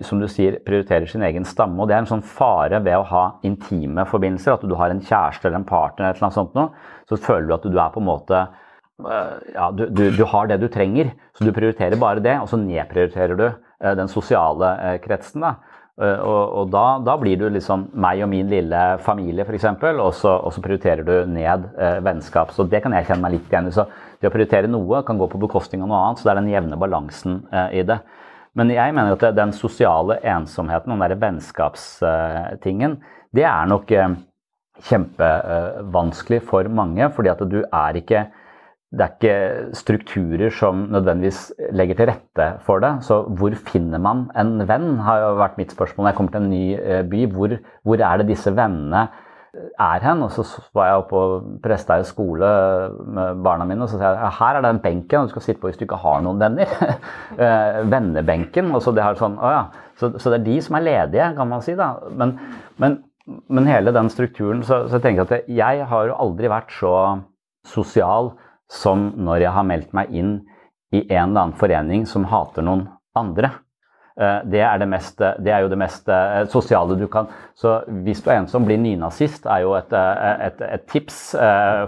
som 0.04 0.20
du 0.20 0.28
sier, 0.28 0.58
prioriterer 0.66 1.08
sin 1.08 1.24
egen 1.24 1.46
stamme. 1.48 1.80
og 1.80 1.88
Det 1.88 1.96
er 1.96 2.02
en 2.04 2.10
sånn 2.10 2.26
fare 2.28 2.82
ved 2.84 2.98
å 2.98 3.08
ha 3.08 3.22
intime 3.48 4.04
forbindelser. 4.10 4.58
At 4.58 4.66
du 4.68 4.76
har 4.76 4.92
en 4.92 5.00
kjæreste 5.00 5.48
eller 5.48 5.62
en 5.62 5.70
partner, 5.70 6.10
eller 6.10 6.26
noe 6.26 6.36
sånt 6.36 6.58
noe, 6.58 6.74
så 7.08 7.16
føler 7.16 7.48
du 7.48 7.56
at 7.56 7.70
du 7.72 7.78
er 7.80 7.94
på 7.94 8.04
en 8.04 8.10
måte 8.10 8.42
ja, 9.56 9.72
du, 9.72 9.88
du, 9.90 10.04
du, 10.14 10.24
har 10.30 10.50
det 10.50 10.60
du 10.62 10.68
trenger, 10.72 11.12
så 11.38 11.46
du 11.46 11.54
prioriterer 11.56 12.00
bare 12.00 12.24
det, 12.24 12.36
og 12.42 12.50
så 12.52 12.60
nedprioriterer 12.62 13.38
du 13.40 13.48
uh, 13.48 13.94
den 13.98 14.12
sosiale 14.12 15.00
kretsen. 15.04 15.46
da. 15.46 15.56
Uh, 16.02 16.18
og, 16.26 16.42
og 16.58 16.72
da, 16.74 16.86
da, 17.06 17.16
blir 17.22 17.38
du 17.38 17.46
liksom 17.54 17.88
meg 17.94 18.24
og 18.26 18.32
min 18.32 18.50
lille 18.50 18.80
familie, 19.06 19.46
f.eks., 19.46 19.68
og, 19.70 20.00
og 20.02 20.50
så 20.56 20.64
prioriterer 20.64 21.06
du 21.06 21.14
ned 21.30 21.68
vennskap. 22.06 22.56
Så 22.56 22.66
det 22.70 22.82
kan 22.84 22.96
jeg 22.98 23.08
kjenne 23.10 23.26
meg 23.26 23.38
litt 23.38 23.54
igjen 23.54 23.70
i. 23.70 23.76
Så 23.76 23.86
det 24.22 24.32
å 24.32 24.34
prioritere 24.34 24.72
noe 24.72 25.04
kan 25.06 25.22
gå 25.22 25.30
på 25.30 25.42
bekostning 25.42 25.86
av 25.86 25.92
noe 25.92 26.02
annet, 26.02 26.22
så 26.22 26.28
det 26.28 26.34
er 26.34 26.42
den 26.42 26.52
jevne 26.52 26.82
balansen 26.82 27.40
i 27.74 27.86
det. 27.86 28.02
Men 28.58 28.74
jeg 28.74 28.94
mener 28.94 29.16
at 29.16 29.38
den 29.38 29.54
sosiale 29.56 30.18
ensomheten, 30.28 30.92
den 30.92 31.02
derre 31.02 31.18
vennskapstingen, 31.22 32.98
det 33.32 33.46
er 33.48 33.70
nok 33.72 33.94
kjempevanskelig 34.90 36.42
for 36.50 36.68
mange, 36.70 37.08
fordi 37.16 37.32
at 37.32 37.44
du 37.50 37.62
er 37.64 38.00
ikke 38.02 38.26
det 38.92 39.06
er 39.06 39.12
ikke 39.16 39.76
strukturer 39.80 40.52
som 40.52 40.84
nødvendigvis 40.92 41.46
legger 41.72 41.96
til 41.96 42.10
rette 42.10 42.48
for 42.66 42.84
det. 42.84 42.92
Så 43.08 43.22
hvor 43.40 43.54
finner 43.56 44.02
man 44.04 44.26
en 44.36 44.66
venn, 44.68 44.98
har 45.06 45.22
jo 45.22 45.38
vært 45.40 45.60
mitt 45.62 45.72
spørsmål 45.72 46.04
når 46.04 46.12
jeg 46.12 46.18
kommer 46.18 46.34
til 46.34 46.42
en 46.42 46.52
ny 46.52 46.66
eh, 46.76 47.04
by. 47.08 47.22
Hvor, 47.32 47.56
hvor 47.88 48.04
er 48.04 48.20
det 48.20 48.28
disse 48.34 48.52
vennene 48.52 49.06
eh, 49.56 49.70
er 49.80 50.04
hen? 50.04 50.26
Og 50.26 50.36
så 50.36 50.44
var 50.76 50.90
jeg 50.90 51.06
oppe 51.06 51.24
og 51.24 51.48
presta 51.64 52.02
i 52.02 52.10
skole 52.10 52.52
med 53.16 53.40
barna 53.46 53.70
mine, 53.70 53.88
og 53.88 53.94
så 53.94 54.02
sa 54.02 54.12
jeg 54.12 54.36
her 54.42 54.60
er 54.60 54.68
den 54.68 54.84
benken 54.84 55.24
du 55.24 55.32
skal 55.32 55.48
sitte 55.48 55.64
på 55.64 55.72
hvis 55.72 55.80
du 55.80 55.88
ikke 55.88 56.02
har 56.04 56.20
noen 56.28 56.44
venner. 56.44 56.76
Eh, 57.32 57.78
vennebenken. 57.88 58.74
Og 58.76 58.84
så, 58.84 58.92
det 58.92 59.08
sånn, 59.18 59.40
ja. 59.40 59.64
så, 59.96 60.12
så, 60.20 60.34
det 60.34 60.42
er 60.42 60.48
de 60.50 60.60
som 60.62 60.76
er 60.76 60.84
ledige, 60.84 61.32
kan 61.38 61.48
man 61.48 61.64
si. 61.64 61.78
da. 61.80 61.94
Men, 62.12 62.36
men, 62.76 63.00
men 63.48 63.70
hele 63.72 63.94
den 63.96 64.12
strukturen 64.12 64.66
Så, 64.68 64.84
så 64.90 65.00
jeg 65.00 65.06
tenker 65.06 65.24
at 65.24 65.48
jeg 65.48 65.86
har 65.88 66.12
aldri 66.12 66.52
vært 66.52 66.76
så 66.76 66.92
sosial 67.72 68.34
som 68.72 69.12
når 69.20 69.46
jeg 69.46 69.56
har 69.58 69.68
meldt 69.68 69.92
meg 69.96 70.14
inn 70.16 70.38
i 70.96 71.04
en 71.04 71.32
eller 71.32 71.46
annen 71.46 71.60
forening 71.60 72.08
som 72.08 72.26
hater 72.28 72.64
noen 72.66 72.88
andre. 73.18 73.52
Eh, 74.20 74.40
det 74.52 74.60
er, 74.60 74.80
det, 74.82 74.88
mest, 74.92 75.20
det 75.20 75.54
er 75.54 75.64
jo 75.64 75.72
det 75.72 75.80
mest 75.80 76.10
eh, 76.12 76.42
sosiale 76.52 76.98
du 77.00 77.06
kan 77.12 77.30
Så 77.56 77.78
hvis 78.04 78.20
du 78.20 78.28
er 78.30 78.42
en 78.42 78.50
som 78.52 78.66
blir 78.68 78.80
nynazist, 78.82 79.48
er 79.48 79.64
jo 79.64 79.74
et, 79.80 79.94
eh, 79.96 80.34
et, 80.50 80.64
et 80.68 80.86
tips. 80.92 81.22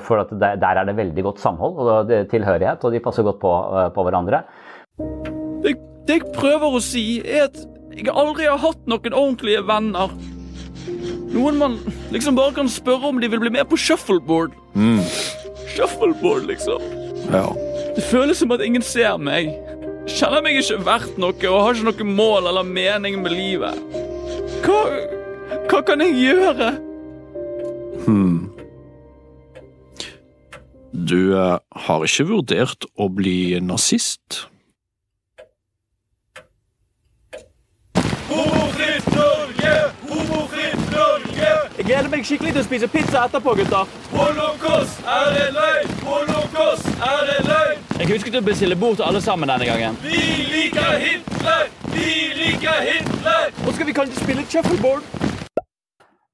For 0.07 0.23
at 0.23 0.31
der 0.39 0.79
er 0.79 0.87
det 0.87 0.97
veldig 0.97 1.27
godt 1.29 1.43
samhold 1.43 1.79
og 1.83 2.13
tilhørighet, 2.31 2.83
og 2.83 2.95
de 2.95 3.03
passer 3.03 3.27
godt 3.27 3.41
på, 3.43 3.53
på 3.95 4.07
hverandre. 4.07 4.43
Det, 5.63 5.75
det, 6.07 6.19
jeg 6.19 6.33
prøver 6.35 6.79
å 6.79 6.83
si, 6.83 7.05
er 7.23 7.49
at 7.49 7.59
jeg 7.93 8.09
aldri 8.09 8.47
har 8.49 8.61
hatt 8.61 8.87
noen 8.89 9.13
ordentlige 9.13 9.63
venner. 9.67 10.15
Noen 11.33 11.59
man 11.59 11.79
liksom 12.13 12.37
bare 12.37 12.55
kan 12.55 12.69
spørre 12.71 13.11
om 13.11 13.21
de 13.21 13.29
vil 13.29 13.41
bli 13.43 13.53
med 13.53 13.67
på 13.69 13.79
shuffleboard. 13.79 14.55
Mm 14.73 15.41
shuffleboard, 15.73 16.47
liksom. 16.49 16.81
Ja. 17.31 17.47
Det 17.95 18.03
føles 18.07 18.41
som 18.41 18.53
at 18.55 18.63
ingen 18.65 18.85
ser 18.85 19.17
meg. 19.21 19.51
Kjenner 20.09 20.43
meg 20.43 20.59
ikke 20.59 20.81
verdt 20.83 21.19
noe 21.21 21.35
og 21.49 21.59
har 21.63 21.77
ikke 21.77 21.91
noe 21.91 22.15
mål 22.15 22.49
eller 22.51 22.67
mening 22.67 23.21
med 23.23 23.35
livet. 23.35 23.77
Hva, 24.63 24.79
hva 25.69 25.83
kan 25.87 26.03
jeg 26.03 26.17
gjøre? 26.19 26.73
Hm. 28.05 28.39
Du 30.93 31.33
uh, 31.33 31.57
har 31.87 32.03
ikke 32.05 32.27
vurdert 32.29 32.87
å 32.99 33.09
bli 33.11 33.55
nazist? 33.63 34.43
Jeg 41.83 41.89
gleder 41.97 42.11
meg 42.13 42.21
skikkelig 42.23 42.51
til 42.55 42.61
å 42.61 42.63
spise 42.63 42.87
pizza 42.87 43.21
etterpå, 43.27 43.53
gutter. 43.59 43.89
Holocaust 44.13 45.01
er 45.03 45.33
en 45.41 45.57
løgn! 45.57 45.89
Holocaust 46.07 46.85
er 47.03 47.31
en 47.33 47.49
løgn! 47.49 47.81
Jeg 47.99 48.07
husket 48.07 48.37
å 48.39 48.41
bestille 48.45 48.77
bord 48.79 48.95
til 49.01 49.03
alle 49.03 49.19
sammen 49.25 49.51
denne 49.51 49.67
gangen. 49.67 49.97
Vi 49.99 50.21
liker 50.53 50.95
Hitler! 51.01 51.67
Vi 51.91 52.13
liker 52.37 52.87
Hitler! 52.87 53.51
Og 53.65 53.75
skal 53.75 53.91
vi 53.91 53.97
kanskje 53.99 54.23
spille 54.23 54.47
shuffleboard? 54.47 55.11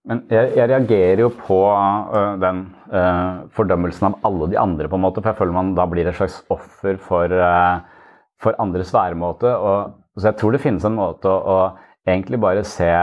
Men 0.06 0.22
jeg, 0.30 0.54
jeg, 0.60 0.70
reagerer 0.70 1.26
jo 1.26 1.32
på 1.42 1.60
uh, 1.74 2.38
den 2.46 2.62
uh, 2.94 3.42
fordømmelsen 3.58 4.12
av 4.12 4.22
alle 4.30 4.54
de 4.54 4.62
andre, 4.68 4.86
på 4.86 5.02
en 5.02 5.06
måte, 5.10 5.26
for 5.26 5.34
jeg 5.34 5.42
føler 5.42 5.58
man 5.58 5.74
da 5.82 5.90
blir 5.90 6.14
et 6.14 6.22
slags 6.22 6.44
offer 6.54 7.02
for, 7.10 7.26
uh, 7.26 8.22
for 8.38 8.62
andres 8.62 8.94
væremåte. 8.94 9.58
Og, 9.58 9.98
så 10.14 10.30
jeg 10.30 10.44
tror 10.44 10.54
det 10.54 10.62
finnes 10.62 10.86
en 10.86 11.00
måte 11.02 11.34
å, 11.34 11.42
å 11.42 12.10
egentlig 12.14 12.38
bare 12.46 12.70
se 12.70 12.94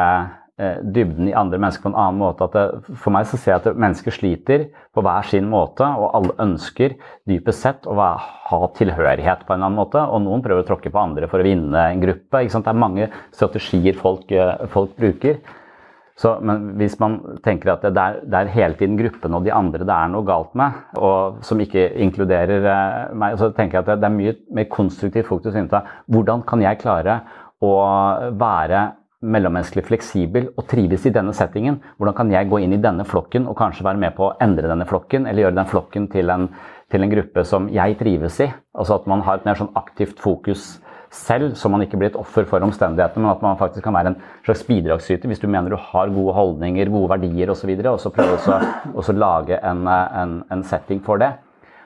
dybden 0.57 1.29
i 1.29 1.35
andre 1.37 1.59
mennesker 1.61 1.85
på 1.85 1.90
en 1.90 1.99
annen 2.01 2.21
måte. 2.23 2.47
Det, 2.55 2.95
for 3.03 3.12
meg 3.12 3.27
så 3.29 3.37
ser 3.37 3.53
jeg 3.53 3.61
at 3.61 3.81
mennesker 3.83 4.14
sliter 4.14 4.62
på 4.97 5.05
hver 5.05 5.29
sin 5.29 5.51
måte, 5.53 5.85
og 5.85 6.14
alle 6.16 6.37
ønsker 6.47 6.95
dypest 7.29 7.66
sett 7.66 7.85
å 7.90 7.97
ha 7.97 8.62
tilhørighet 8.79 9.45
på 9.45 9.53
en 9.53 9.66
annen 9.66 9.77
måte. 9.77 10.01
Og 10.01 10.25
noen 10.25 10.45
prøver 10.45 10.64
å 10.64 10.69
tråkke 10.71 10.92
på 10.95 11.03
andre 11.03 11.29
for 11.29 11.42
å 11.42 11.47
vinne 11.47 11.85
en 11.90 12.01
gruppe. 12.01 12.47
Det 12.47 12.62
er 12.73 12.83
mange 12.87 13.11
strategier 13.37 14.01
folk, 14.01 14.33
eh, 14.33 14.66
folk 14.73 14.97
bruker. 14.97 15.40
Så, 16.16 16.38
men 16.40 16.71
hvis 16.81 16.95
man 16.97 17.19
tenker 17.45 17.75
at 17.75 17.83
det 17.85 18.01
er, 18.01 18.21
det 18.25 18.38
er, 18.38 18.53
hele 18.55 18.77
tiden 18.81 18.97
gruppen 18.97 19.37
og 19.37 19.45
de 19.45 19.53
andre 19.53 19.85
det 19.85 19.92
er 19.92 20.09
noe 20.09 20.25
galt 20.25 20.55
med, 20.57 20.79
og 20.97 21.42
som 21.45 21.61
ikke 21.61 21.90
inkluderer 22.07 22.69
eh, 22.73 23.01
meg, 23.12 23.37
så 23.37 23.51
tenker 23.53 23.77
jeg 23.77 23.85
at 23.85 23.90
det, 23.90 23.99
det 24.01 24.09
er 24.09 24.14
mye 24.14 24.37
mer 24.57 24.69
konstruktivt 24.73 25.29
fokus 25.29 25.53
innenfor 25.53 25.85
hvordan 26.09 26.47
kan 26.49 26.64
jeg 26.64 26.81
klare 26.81 27.19
å 27.61 27.75
være 28.40 28.87
mellommenneskelig 29.24 29.87
fleksibel 29.88 30.50
og 30.55 30.66
trives 30.70 31.07
i 31.09 31.12
denne 31.14 31.35
settingen? 31.37 31.79
Hvordan 31.96 32.16
kan 32.18 32.33
jeg 32.33 32.48
gå 32.50 32.61
inn 32.62 32.74
i 32.76 32.81
denne 32.83 33.07
flokken 33.09 33.48
og 33.48 33.57
kanskje 33.59 33.87
være 33.87 34.02
med 34.02 34.16
på 34.16 34.29
å 34.29 34.35
endre 34.44 34.68
denne 34.70 34.88
flokken, 34.88 35.26
eller 35.26 35.46
gjøre 35.46 35.59
den 35.61 35.70
flokken 35.70 36.09
til 36.12 36.33
en, 36.33 36.50
til 36.92 37.05
en 37.07 37.14
gruppe 37.14 37.46
som 37.48 37.70
jeg 37.72 37.96
trives 38.00 38.40
i? 38.44 38.50
Altså 38.76 38.98
at 39.00 39.09
man 39.11 39.24
har 39.26 39.40
et 39.40 39.48
mer 39.48 39.59
sånn 39.59 39.72
aktivt 39.79 40.20
fokus 40.22 40.76
selv, 41.16 41.55
så 41.57 41.70
man 41.72 41.85
ikke 41.85 41.98
blir 42.00 42.11
et 42.11 42.18
offer 42.18 42.44
for 42.48 42.64
omstendighetene, 42.66 43.24
men 43.24 43.33
at 43.33 43.42
man 43.44 43.59
faktisk 43.61 43.85
kan 43.87 43.94
være 43.96 44.12
en 44.12 44.20
slags 44.44 44.66
bidragsyter 44.68 45.31
hvis 45.31 45.40
du 45.40 45.48
mener 45.48 45.72
du 45.72 45.79
har 45.81 46.12
gode 46.12 46.35
holdninger, 46.37 46.92
gode 46.92 47.12
verdier 47.14 47.52
osv., 47.55 47.72
og, 47.79 47.90
og 47.94 48.02
så 48.02 48.12
prøve 48.12 48.38
å 48.92 49.16
lage 49.16 49.61
en, 49.62 49.87
en, 49.88 50.38
en 50.52 50.64
setting 50.66 51.00
for 51.07 51.22
det. 51.22 51.33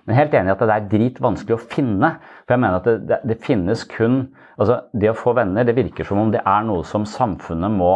Men 0.09 0.17
helt 0.17 0.35
enig 0.35 0.51
i 0.51 0.55
at 0.57 0.63
det 0.65 0.75
er 0.75 0.87
dritvanskelig 0.91 1.55
å 1.55 1.65
finne. 1.71 2.15
For 2.43 2.57
jeg 2.57 2.63
mener 2.65 2.81
at 2.81 2.89
det, 2.89 2.97
det, 3.07 3.19
det, 3.31 3.37
finnes 3.45 3.85
kun 3.87 4.23
Altså, 4.61 4.77
det 4.93 5.09
å 5.09 5.17
få 5.17 5.33
venner, 5.39 5.65
det 5.65 5.77
virker 5.77 6.05
som 6.05 6.21
om 6.21 6.33
det 6.33 6.43
er 6.45 6.67
noe 6.69 6.85
som 6.85 7.07
samfunnet 7.09 7.73
må 7.73 7.95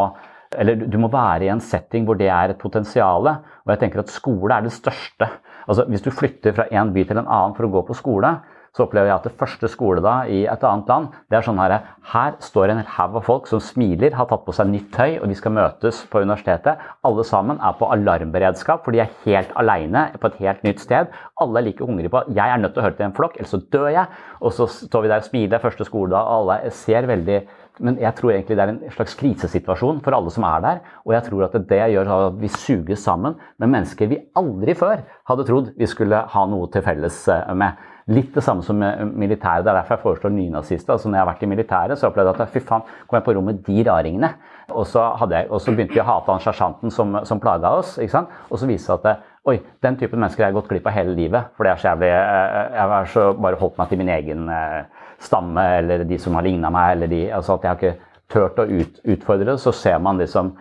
Eller 0.55 0.77
du 0.87 0.95
må 1.01 1.09
være 1.11 1.43
i 1.43 1.49
en 1.51 1.59
setting 1.59 2.05
hvor 2.07 2.15
det 2.15 2.29
er 2.31 2.53
et 2.53 2.59
potensial. 2.61 3.25
Og 3.27 3.71
jeg 3.73 3.79
tenker 3.81 3.99
at 3.99 4.13
skole 4.13 4.53
er 4.55 4.63
det 4.63 4.71
største. 4.71 5.27
Altså, 5.65 5.83
hvis 5.89 6.03
du 6.05 6.13
flytter 6.13 6.53
fra 6.55 6.67
en 6.71 6.93
by 6.95 7.03
til 7.03 7.19
en 7.19 7.25
annen 7.27 7.55
for 7.57 7.67
å 7.67 7.71
gå 7.73 7.81
på 7.89 7.97
skole, 7.97 8.29
så 8.75 8.83
opplever 8.83 9.07
jeg 9.07 9.15
at 9.15 9.27
det 9.29 9.37
første 9.39 9.69
skole 9.71 10.03
da 10.03 10.15
i 10.27 10.41
et 10.51 10.63
annet 10.67 10.89
land, 10.91 11.07
det 11.31 11.37
er 11.39 11.45
sånn 11.45 11.61
her 11.61 11.77
Her 12.11 12.35
står 12.43 12.73
en 12.73 12.83
haug 12.97 13.15
av 13.21 13.23
folk 13.25 13.47
som 13.47 13.61
smiler, 13.63 14.13
har 14.13 14.27
tatt 14.29 14.43
på 14.45 14.53
seg 14.53 14.67
nytt 14.69 14.91
tøy, 14.93 15.17
og 15.21 15.29
de 15.31 15.37
skal 15.39 15.55
møtes 15.55 16.03
på 16.11 16.21
universitetet. 16.21 16.81
Alle 17.07 17.23
sammen 17.25 17.61
er 17.63 17.77
på 17.79 17.87
alarmberedskap, 17.95 18.83
for 18.83 18.93
de 18.93 19.01
er 19.05 19.13
helt 19.23 19.53
aleine 19.55 20.09
på 20.19 20.29
et 20.29 20.39
helt 20.43 20.67
nytt 20.67 20.83
sted. 20.83 21.13
Alle 21.41 21.61
er 21.61 21.69
like 21.69 21.87
hungrige 21.87 22.11
på 22.11 22.25
jeg 22.35 22.51
er 22.51 22.61
nødt 22.61 22.75
til 22.75 22.83
å 22.83 22.87
høre 22.89 22.99
til 22.99 23.07
en 23.07 23.15
flokk, 23.15 23.39
ellers 23.39 23.55
så 23.55 23.61
dør 23.73 23.91
jeg. 23.95 24.23
Og 24.41 24.53
så 24.53 24.67
står 24.67 25.05
vi 25.05 25.13
der 25.13 25.23
og 25.23 25.29
smiler 25.29 25.63
første 25.63 25.87
skoledag, 25.87 26.27
og 26.27 26.51
alle 26.51 26.73
ser 26.75 27.07
veldig 27.09 27.45
men 27.83 27.97
jeg 27.99 28.15
tror 28.15 28.31
egentlig 28.31 28.55
det 28.55 28.63
er 28.63 28.71
en 28.71 28.93
slags 28.93 29.17
krisesituasjon 29.19 29.97
for 30.03 30.15
alle 30.15 30.31
som 30.31 30.45
er 30.47 30.61
der. 30.63 30.77
Og 31.03 31.11
jeg 31.15 31.25
tror 31.27 31.43
at 31.47 31.57
det 31.69 31.81
gjør 31.91 32.11
at 32.13 32.37
vi 32.39 32.51
suges 32.53 33.03
sammen 33.03 33.35
med 33.59 33.71
mennesker 33.71 34.07
vi 34.11 34.21
aldri 34.39 34.77
før 34.79 35.03
hadde 35.27 35.47
trodd 35.47 35.73
vi 35.75 35.89
skulle 35.89 36.21
ha 36.31 36.45
noe 36.47 36.69
til 36.71 36.85
felles 36.85 37.17
eh, 37.31 37.51
med. 37.57 37.75
Litt 38.05 38.35
det 38.35 38.43
samme 38.45 38.61
som 38.61 38.77
militæret. 38.77 39.63
Det 39.65 39.71
er 39.71 39.79
derfor 39.79 39.95
jeg 39.95 40.03
foreslår 40.03 40.33
nynazister. 40.35 40.93
Altså, 40.93 41.09
når 41.09 41.17
jeg 41.17 41.23
har 41.23 41.29
vært 41.31 41.45
i 41.45 41.47
militæret, 41.49 41.97
så 41.97 42.11
opplevde 42.11 42.35
jeg 42.35 42.45
at 42.45 42.51
fy 42.53 42.61
faen, 42.61 42.83
kom 43.07 43.17
jeg 43.17 43.25
på 43.25 43.33
rommet 43.33 43.63
de 43.65 43.85
raringene. 43.87 44.29
Og 44.77 44.85
så, 44.85 45.07
jeg, 45.31 45.47
og 45.49 45.61
så 45.61 45.73
begynte 45.73 45.95
vi 45.95 46.03
å 46.03 46.05
hate 46.05 46.29
han 46.29 46.43
sersjanten 46.43 46.93
som, 46.93 47.17
som 47.25 47.41
plaga 47.41 47.71
oss. 47.79 47.95
ikke 47.97 48.13
sant? 48.13 48.35
Og 48.51 48.61
så 48.61 48.69
viste 48.69 48.93
det 48.93 49.01
seg 49.01 49.09
at 49.09 49.49
oi, 49.49 49.55
den 49.81 49.97
typen 49.97 50.21
mennesker 50.21 50.45
har 50.45 50.51
jeg 50.51 50.57
gått 50.59 50.69
glipp 50.69 50.89
av 50.91 50.95
hele 50.99 51.15
livet. 51.17 51.49
For 51.57 51.65
det 51.65 51.73
er 51.73 51.81
så 51.81 51.95
eh, 52.05 52.75
Jeg 52.75 52.93
har 52.93 53.09
så 53.15 53.25
bare 53.33 53.59
holdt 53.63 53.81
meg 53.81 53.89
til 53.89 54.01
min 54.03 54.13
egen 54.19 54.53
eh, 54.53 55.09
stamme 55.25 55.65
eller 55.79 56.05
de 56.05 56.21
som 56.21 56.37
har 56.37 56.45
ligna 56.45 56.69
meg. 56.73 56.91
eller 56.93 57.13
de, 57.15 57.23
altså 57.39 57.57
at 57.57 57.65
Jeg 57.65 57.71
har 57.71 57.81
ikke 57.81 58.13
turt 58.35 58.61
å 58.61 58.67
ut, 58.69 59.01
utfordre. 59.17 59.57
Så 59.57 59.73
ser 59.73 59.97
man 59.97 60.21
liksom 60.21 60.53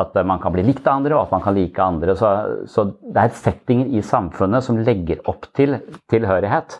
at 0.00 0.14
man 0.24 0.38
kan 0.40 0.52
bli 0.52 0.62
likt 0.68 0.84
av 0.86 1.00
andre, 1.00 1.16
og 1.16 1.24
at 1.26 1.32
man 1.32 1.42
kan 1.48 1.56
like 1.56 1.80
andre. 1.82 2.12
Så, 2.16 2.28
så 2.68 2.86
det 3.00 3.24
er 3.24 3.34
settinger 3.40 3.96
i 3.96 4.04
samfunnet 4.04 4.64
som 4.68 4.84
legger 4.84 5.24
opp 5.28 5.48
til 5.56 5.80
tilhørighet. 6.12 6.78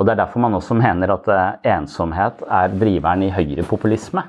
Og 0.00 0.06
Det 0.06 0.14
er 0.14 0.22
derfor 0.22 0.40
man 0.40 0.56
også 0.56 0.74
mener 0.78 1.12
at 1.12 1.26
uh, 1.28 1.60
ensomhet 1.76 2.40
er 2.48 2.72
driveren 2.80 3.26
i 3.26 3.32
høyrepopulisme. 3.34 4.24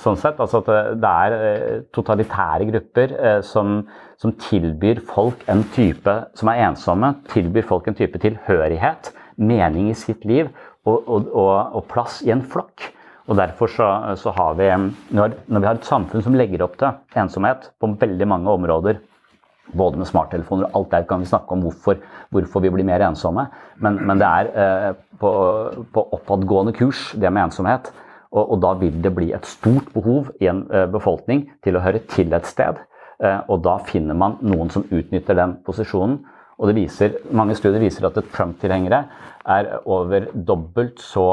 Sånn 0.00 0.16
sett, 0.16 0.38
altså 0.40 0.62
at 0.62 0.70
det 0.96 1.10
er 1.10 1.34
uh, 1.36 1.82
totalitære 1.92 2.68
grupper 2.70 3.12
som, 3.44 3.82
som, 4.16 4.32
tilbyr 4.48 5.02
folk 5.04 5.44
en 5.52 5.66
type 5.76 6.14
som 6.40 6.48
er 6.48 6.62
ensomme, 6.70 7.12
tilbyr 7.34 7.68
folk 7.68 7.90
en 7.90 7.98
type 7.98 8.22
tilhørighet, 8.22 9.12
mening 9.36 9.90
i 9.92 9.98
sitt 9.98 10.24
liv 10.28 10.48
og, 10.88 11.04
og, 11.04 11.28
og, 11.28 11.52
og 11.76 11.86
plass 11.92 12.22
i 12.24 12.32
en 12.32 12.40
flokk. 12.40 12.88
Og 13.28 13.36
Derfor 13.36 13.70
så, 13.70 13.86
så 14.18 14.32
har 14.34 14.56
vi, 14.58 14.66
når, 15.14 15.36
når 15.46 15.60
vi 15.60 15.68
har 15.68 15.76
et 15.78 15.86
samfunn 15.86 16.24
som 16.24 16.34
legger 16.34 16.64
opp 16.64 16.80
til 16.80 17.20
ensomhet 17.20 17.68
på 17.78 17.92
veldig 18.00 18.26
mange 18.26 18.50
områder, 18.56 18.98
både 19.76 20.00
med 20.00 20.08
smarttelefoner 20.08 20.68
og 20.68 20.76
alt 20.78 20.92
der 20.94 21.06
kan 21.08 21.22
vi 21.22 21.30
snakke 21.30 21.56
om 21.56 21.64
hvorfor, 21.64 22.00
hvorfor 22.34 22.64
vi 22.64 22.72
blir 22.74 22.86
mer 22.86 23.04
ensomme. 23.06 23.46
Men, 23.82 23.98
men 24.06 24.20
det 24.20 24.28
er 24.28 24.52
eh, 24.62 24.90
på, 25.20 25.32
på, 25.94 26.06
oppadgående 26.18 26.74
kurs, 26.76 27.10
det 27.14 27.32
med 27.32 27.48
ensomhet. 27.48 27.92
Og, 28.30 28.44
og, 28.44 28.56
da 28.62 28.74
vil 28.78 29.00
det 29.02 29.10
bli 29.14 29.32
et 29.34 29.46
stort 29.48 29.88
behov 29.94 30.30
i 30.40 30.50
en 30.50 30.64
eh, 30.70 30.86
befolkning 30.90 31.48
til 31.64 31.76
å 31.76 31.84
høre 31.84 32.02
til 32.10 32.32
et 32.36 32.46
sted. 32.46 32.78
Eh, 33.20 33.40
og 33.50 33.64
da 33.66 33.78
finner 33.86 34.16
man 34.18 34.38
noen 34.42 34.70
som 34.72 34.86
utnytter 34.86 35.38
den 35.38 35.58
posisjonen. 35.66 36.20
Og 36.60 36.68
det 36.68 36.76
viser, 36.76 37.16
mange 37.32 37.56
studier 37.56 37.80
viser 37.80 38.04
at 38.06 38.18
Trump-tilhengere 38.34 39.06
er 39.48 39.68
over 39.88 40.26
dobbelt 40.34 41.00
så, 41.00 41.24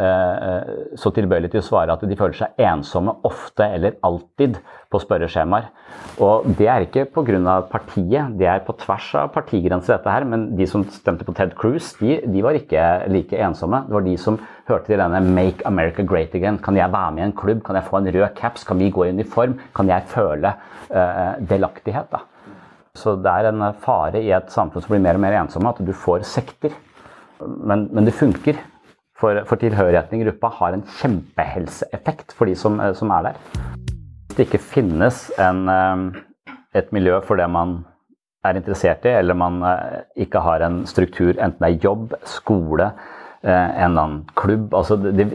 eh, 0.00 0.70
så 0.96 1.12
tilbøyelig 1.12 1.50
til 1.52 1.60
å 1.60 1.66
svare 1.66 1.92
at 1.92 2.04
de 2.08 2.16
føler 2.16 2.36
seg 2.38 2.62
ensomme 2.64 3.12
ofte 3.28 3.66
eller 3.76 3.98
alltid 4.06 4.56
på 4.90 5.00
spørreskjemaer. 5.02 5.68
Og 6.24 6.46
det 6.56 6.68
er 6.70 6.86
ikke 6.86 7.04
pga. 7.12 7.62
partiet, 7.68 8.38
det 8.38 8.46
er 8.46 8.60
på 8.64 8.72
tvers 8.78 9.14
av 9.14 9.32
partigrenser, 9.34 9.98
dette 9.98 10.10
her. 10.10 10.24
Men 10.24 10.56
de 10.56 10.66
som 10.66 10.84
stemte 10.84 11.24
på 11.24 11.34
Ted 11.34 11.54
Cruz, 11.54 11.94
de, 12.00 12.20
de, 12.24 12.42
var 12.42 12.54
ikke 12.54 13.08
like 13.10 13.36
ensomme. 13.36 13.84
Det 13.86 13.92
var 13.92 14.06
de 14.06 14.16
som 14.16 14.38
hørte 14.68 14.86
til 14.86 14.98
denne 14.98 15.20
'Make 15.20 15.66
America 15.66 16.02
Great 16.02 16.32
Again'. 16.32 16.62
Kan 16.62 16.76
jeg 16.76 16.92
være 16.92 17.12
med 17.12 17.22
i 17.22 17.26
en 17.26 17.32
klubb? 17.32 17.62
Kan 17.64 17.76
jeg 17.76 17.84
få 17.84 17.98
en 17.98 18.14
rød 18.14 18.34
caps? 18.34 18.64
Kan 18.64 18.78
vi 18.78 18.90
gå 18.90 19.04
i 19.04 19.10
uniform? 19.10 19.58
Kan 19.74 19.88
jeg 19.88 20.02
føle 20.06 20.54
uh, 20.90 21.34
delaktighet? 21.40 22.10
da? 22.10 22.18
Så 22.94 23.16
det 23.16 23.26
er 23.26 23.50
en 23.50 23.74
fare 23.74 24.22
i 24.22 24.30
et 24.32 24.50
samfunn 24.50 24.82
som 24.82 24.94
blir 24.94 25.02
mer 25.04 25.14
og 25.14 25.20
mer 25.20 25.36
ensomme, 25.42 25.68
at 25.68 25.84
du 25.84 25.92
får 25.92 26.24
sekter. 26.24 26.72
Men, 27.40 27.88
men 27.92 28.08
det 28.08 28.16
funker. 28.16 28.58
For, 29.16 29.38
for, 29.48 29.56
tilhørigheten 29.56 30.18
i 30.18 30.26
gruppa 30.26 30.50
har 30.58 30.74
en 30.76 30.84
kjempehelseeffekt 30.98 32.34
for 32.36 32.48
de 32.48 32.56
som, 32.58 32.76
eh, 32.84 32.92
som 32.96 33.12
er 33.16 33.30
der. 33.30 33.38
Hvis 34.26 34.36
det 34.36 34.46
ikke 34.46 34.60
finnes 34.60 35.22
en, 35.40 35.62
eh, 35.72 36.52
et 36.76 36.90
miljø 36.92 37.22
for 37.24 37.40
det 37.40 37.48
man 37.48 37.78
er 38.44 38.58
interessert 38.60 39.06
i, 39.08 39.14
eller 39.16 39.38
man 39.38 39.62
eh, 39.64 40.02
ikke 40.26 40.42
har 40.44 40.60
en 40.66 40.82
struktur, 40.86 41.32
enten 41.32 41.64
det 41.64 41.70
er 41.70 41.86
jobb, 41.88 42.12
skole, 42.28 42.90
en 43.42 43.90
eller 43.90 44.02
annen 44.02 44.22
klubb. 44.38 44.74
Altså 44.74 44.96
det, 44.96 45.26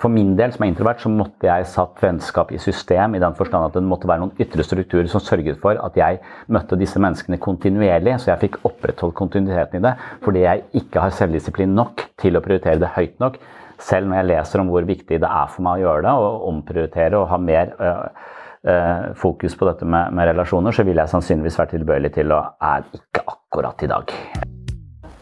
for 0.00 0.10
min 0.10 0.32
del, 0.38 0.54
som 0.54 0.64
er 0.64 0.72
introvert, 0.72 1.02
så 1.02 1.12
måtte 1.12 1.46
jeg 1.46 1.68
satt 1.70 2.00
vennskap 2.02 2.52
i 2.54 2.60
system, 2.62 3.14
i 3.14 3.22
den 3.22 3.36
forstand 3.38 3.68
at 3.68 3.76
det 3.76 3.84
måtte 3.86 4.08
være 4.10 4.24
noen 4.24 4.42
ytre 4.42 4.64
strukturer 4.66 5.10
som 5.10 5.22
sørget 5.22 5.60
for 5.62 5.78
at 5.78 5.98
jeg 5.98 6.20
møtte 6.52 6.78
disse 6.80 7.00
menneskene 7.02 7.40
kontinuerlig, 7.42 8.16
så 8.22 8.32
jeg 8.32 8.42
fikk 8.46 8.60
opprettholdt 8.68 9.18
kontinuiteten 9.18 9.80
i 9.80 9.84
det, 9.86 9.96
fordi 10.24 10.46
jeg 10.46 10.64
ikke 10.82 11.06
har 11.06 11.16
selvdisiplin 11.16 11.74
nok 11.76 12.06
til 12.22 12.38
å 12.38 12.44
prioritere 12.44 12.82
det 12.82 12.94
høyt 12.96 13.18
nok. 13.22 13.40
Selv 13.82 14.08
når 14.08 14.20
jeg 14.20 14.30
leser 14.30 14.62
om 14.62 14.70
hvor 14.70 14.86
viktig 14.86 15.18
det 15.22 15.28
er 15.28 15.50
for 15.50 15.66
meg 15.66 15.80
å 15.80 15.86
gjøre 15.86 16.06
det, 16.06 16.14
og 16.14 16.46
omprioritere 16.52 17.18
og 17.18 17.28
ha 17.32 17.40
mer 17.42 17.74
øh, 17.82 19.10
fokus 19.18 19.58
på 19.58 19.68
dette 19.70 19.88
med, 19.88 20.14
med, 20.14 20.30
relasjoner, 20.30 20.74
så 20.74 20.86
vil 20.86 21.02
jeg 21.02 21.14
sannsynligvis 21.14 21.58
være 21.62 21.76
tilbøyelig 21.76 22.14
til 22.20 22.34
å 22.34 22.42
er 22.62 22.86
ikke 22.94 23.26
akkurat 23.26 23.86
i 23.86 23.92
dag. 23.94 24.18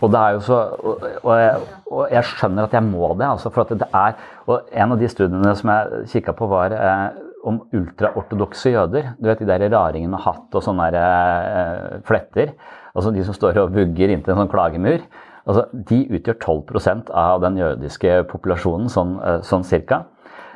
Og, 0.00 0.14
så, 0.46 0.58
og, 1.22 1.32
jeg, 1.36 1.56
og 1.90 2.04
jeg 2.12 2.28
skjønner 2.30 2.68
at 2.68 2.76
jeg 2.76 2.86
må 2.86 3.12
det. 3.18 3.26
Altså 3.28 3.50
for 3.52 3.68
det 3.68 3.88
er, 3.92 4.14
og 4.46 4.70
En 4.72 4.94
av 4.94 5.00
de 5.00 5.08
studiene 5.08 5.54
som 5.58 5.72
jeg 5.72 6.04
kikka 6.14 6.34
på, 6.38 6.48
var 6.48 6.72
eh, 6.72 7.08
om 7.44 7.60
ultraortodokse 7.76 8.72
jøder. 8.74 9.14
Du 9.20 9.28
vet 9.28 9.40
de 9.40 9.48
der 9.48 9.66
raringene 9.72 10.14
med 10.14 10.24
hatt 10.24 10.56
og 10.56 10.64
sånne 10.64 10.90
der, 10.94 11.00
eh, 11.00 11.98
fletter. 12.08 12.54
Altså 12.94 13.12
de 13.14 13.24
som 13.24 13.36
står 13.36 13.60
og 13.62 13.74
vugger 13.74 14.10
inntil 14.12 14.34
en 14.34 14.44
sånn 14.44 14.52
klagemur. 14.52 15.04
Altså, 15.48 15.66
de 15.72 16.04
utgjør 16.14 16.36
12% 16.38 17.10
av 17.16 17.40
den 17.42 17.56
jødiske 17.58 18.24
populasjonen, 18.30 18.90
sånn, 18.92 19.16
eh, 19.24 19.40
sånn 19.46 19.64
cirka. 19.64 20.04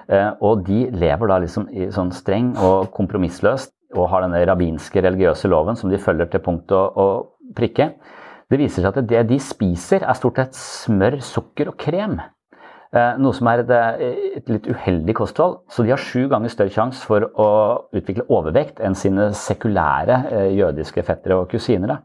Eh, 0.09 0.31
og 0.45 0.65
de 0.67 0.91
lever 0.93 1.31
da 1.31 1.39
liksom 1.41 1.69
i 1.73 1.89
sånn 1.91 2.13
streng 2.13 2.53
og 2.61 2.91
kompromissløst 2.93 3.73
og 3.97 4.11
har 4.11 4.25
denne 4.25 4.43
rabbinske 4.45 5.01
religiøse 5.01 5.49
loven 5.49 5.77
som 5.77 5.91
de 5.91 6.01
følger 6.03 6.29
til 6.31 6.43
punkt 6.45 6.73
og, 6.77 6.99
og 6.99 7.55
prikke. 7.57 7.95
Det 8.55 8.61
viser 8.61 8.85
seg 8.85 8.95
at 9.01 9.09
det 9.11 9.21
de 9.27 9.37
spiser, 9.43 10.05
er 10.07 10.15
stort 10.15 10.37
sett 10.39 10.55
smør, 10.55 11.17
sukker 11.27 11.73
og 11.73 11.75
krem. 11.81 12.21
Eh, 12.95 13.17
noe 13.19 13.35
som 13.35 13.49
er 13.51 13.65
et, 13.65 13.73
et, 14.39 14.45
litt 14.47 14.69
uheldig 14.71 15.17
kosthold. 15.19 15.57
Så 15.67 15.83
de 15.83 15.91
har 15.91 15.99
sju 15.99 16.29
ganger 16.31 16.53
større 16.53 16.71
sjanse 16.71 17.03
for 17.03 17.27
å 17.35 17.49
utvikle 17.99 18.29
overvekt 18.31 18.79
enn 18.79 18.95
sine 18.95 19.33
sekulære 19.35 20.19
eh, 20.29 20.51
jødiske 20.55 21.03
fettere 21.03 21.41
og 21.41 21.49
kusiner. 21.51 21.97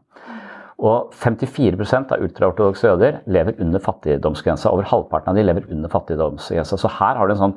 Og 0.80 1.14
54% 1.14 2.16
av 2.16 2.26
ultraortodokse 2.26 2.90
jøder 2.90 3.20
lever 3.30 3.62
under 3.62 3.84
fattigdomsgrensa. 3.84 4.74
Over 4.74 4.90
halvparten 4.90 5.30
av 5.30 5.38
de 5.38 5.46
lever 5.46 5.70
under 5.70 5.92
fattigdomsgrensa. 5.92 6.80
Så 6.82 6.90
her 6.96 7.20
har 7.20 7.30
du 7.30 7.36
en 7.36 7.42
sånn 7.44 7.56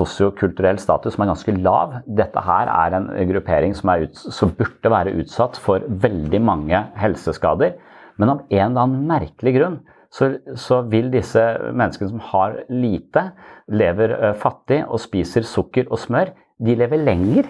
sosiokulturell 0.00 0.82
status 0.82 1.14
som 1.14 1.22
er 1.22 1.30
ganske 1.30 1.56
lav. 1.60 2.00
Dette 2.10 2.42
her 2.42 2.74
er 2.74 2.98
en 2.98 3.12
gruppering 3.30 3.78
som, 3.78 3.94
ut, 4.02 4.18
som 4.18 4.50
burde 4.58 4.94
være 4.98 5.14
utsatt 5.22 5.62
for 5.62 5.86
veldig 5.86 6.42
mange 6.42 6.82
helseskader. 6.98 7.76
Men 8.20 8.34
av 8.34 8.44
en 8.48 8.68
eller 8.68 8.84
annen 8.84 9.08
merkelig 9.08 9.54
grunn 9.56 9.80
så, 10.12 10.28
så 10.60 10.82
vil 10.92 11.08
disse 11.12 11.40
menneskene 11.72 12.12
som 12.12 12.22
har 12.32 12.58
lite, 12.68 13.30
lever 13.72 14.34
fattig 14.40 14.82
og 14.84 15.00
spiser 15.00 15.46
sukker 15.48 15.88
og 15.88 16.00
smør, 16.02 16.34
de 16.62 16.76
lever 16.78 17.00
lenger 17.00 17.48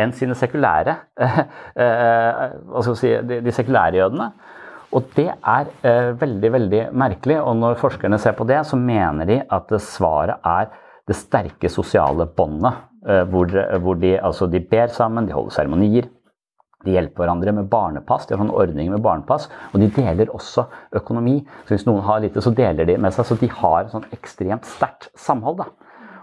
enn 0.00 0.14
sine 0.14 0.34
sekulære 0.38 0.94
uh, 1.22 1.40
uh, 1.78 2.92
si, 2.94 3.10
de, 3.26 3.40
de, 3.44 3.54
sekulære 3.54 4.00
jødene. 4.00 4.30
Og 4.94 5.08
det 5.16 5.26
er 5.26 5.70
veldig, 6.20 6.50
veldig 6.54 6.80
merkelig. 6.94 7.40
Og 7.42 7.56
når 7.58 7.80
forskerne 7.80 8.18
ser 8.22 8.36
på 8.38 8.44
det, 8.46 8.60
så 8.68 8.76
mener 8.78 9.26
de 9.26 9.40
at 9.42 9.72
svaret 9.82 10.44
er 10.46 10.68
det 11.10 11.16
sterke 11.18 11.66
sosiale 11.66 12.28
båndet. 12.30 12.84
Hvor, 13.02 13.50
hvor 13.82 13.98
de, 13.98 14.12
altså 14.14 14.46
de 14.46 14.60
ber 14.62 14.92
sammen, 14.94 15.26
de 15.26 15.34
holder 15.34 15.56
seremonier, 15.56 16.06
de 16.84 16.94
hjelper 16.96 17.24
hverandre 17.24 17.54
med 17.56 17.70
barnepass. 17.72 18.26
De 18.26 18.34
har 18.34 18.42
sånne 18.42 18.56
ordninger 18.56 18.94
med 18.94 19.04
barnepass. 19.04 19.48
Og 19.72 19.80
de 19.82 19.90
deler 19.94 20.32
også 20.34 20.66
økonomi. 21.00 21.38
Så 21.64 21.76
hvis 21.76 21.86
noen 21.88 22.04
har 22.06 22.22
lite, 22.24 22.42
så 22.44 22.52
deler 22.54 22.88
de 22.88 22.98
med 23.00 23.14
seg. 23.16 23.28
Så 23.28 23.38
de 23.40 23.50
har 23.50 23.90
sånn 23.92 24.06
ekstremt 24.14 24.68
sterkt 24.68 25.10
samhold. 25.18 25.62
da. 25.62 25.68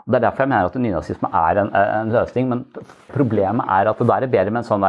Og 0.02 0.14
Det 0.14 0.18
er 0.18 0.26
derfor 0.26 0.44
jeg 0.44 0.52
mener 0.52 0.70
at 0.70 0.80
nynazisme 0.82 1.30
er 1.42 1.62
en, 1.62 1.70
en, 1.78 2.14
løsning. 2.14 2.50
Men 2.50 2.66
problemet 3.14 3.70
er 3.70 3.92
at 3.92 4.02
det 4.02 4.10
der 4.10 4.26
er 4.26 4.34
bedre 4.34 4.56
med 4.56 4.64
en 4.64 4.70
sånn 4.70 4.88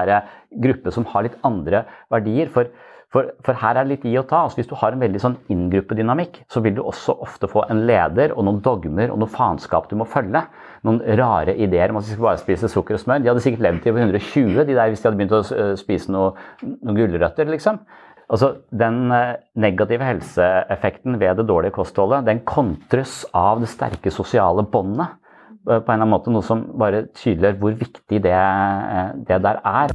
gruppe 0.62 0.92
som 0.94 1.08
har 1.12 1.26
litt 1.26 1.38
andre 1.46 1.84
verdier. 2.12 2.52
For 2.52 2.72
for, 3.12 3.28
for, 3.44 3.58
her 3.60 3.76
er 3.76 3.84
det 3.84 3.90
litt 3.90 4.04
i 4.08 4.14
å 4.16 4.24
ta. 4.24 4.46
Altså, 4.46 4.62
hvis 4.62 4.70
du 4.70 4.76
har 4.80 4.94
en 4.94 5.02
veldig 5.02 5.20
sånn 5.20 5.34
inngruppedynamikk, 5.52 6.38
så 6.52 6.62
vil 6.64 6.78
du 6.78 6.80
også 6.80 7.14
ofte 7.24 7.48
få 7.50 7.66
en 7.68 7.82
leder 7.88 8.32
og 8.32 8.46
noen 8.48 8.62
dogmer 8.64 9.12
og 9.12 9.20
noe 9.20 9.32
faenskap 9.32 9.90
du 9.90 9.98
må 10.00 10.06
følge. 10.08 10.40
Noen 10.88 11.02
rare 11.20 11.52
ideer 11.52 11.92
om 11.92 12.00
at 12.00 12.06
de 12.08 12.14
skal 12.14 12.30
bare 12.30 12.40
spise 12.40 12.70
sukker 12.72 12.96
og 12.96 13.02
smør. 13.02 13.20
De 13.20 13.28
hadde 13.28 13.42
sikkert 13.44 13.66
levd 13.66 13.82
til 13.84 14.00
120 14.00 14.62
de 14.64 14.76
der, 14.78 14.88
hvis 14.88 15.04
de 15.04 15.10
hadde 15.10 15.20
begynt 15.20 15.36
å 15.36 15.42
øh, 15.44 15.74
spise 15.80 16.14
noe, 16.14 16.30
noen 16.64 17.00
gulrøtter. 17.02 17.50
liksom. 17.52 17.82
Altså, 18.32 18.54
Den 18.70 19.02
øh, 19.12 19.34
negative 19.60 20.08
helseeffekten 20.08 21.20
ved 21.20 21.42
det 21.42 21.48
dårlige 21.50 21.76
kostholdet 21.76 22.24
den 22.30 22.40
kontres 22.48 23.26
av 23.36 23.60
det 23.60 23.68
sterke 23.74 24.14
sosiale 24.14 24.64
båndet. 24.64 25.18
På 25.62 25.76
en 25.76 25.84
eller 25.84 26.00
annen 26.00 26.14
måte, 26.16 26.32
Noe 26.32 26.42
som 26.42 26.64
bare 26.80 27.04
tydeliggjør 27.12 27.60
hvor 27.60 27.76
viktig 27.84 28.22
det, 28.24 28.40
det 29.28 29.38
der 29.44 29.60
er. 29.62 29.92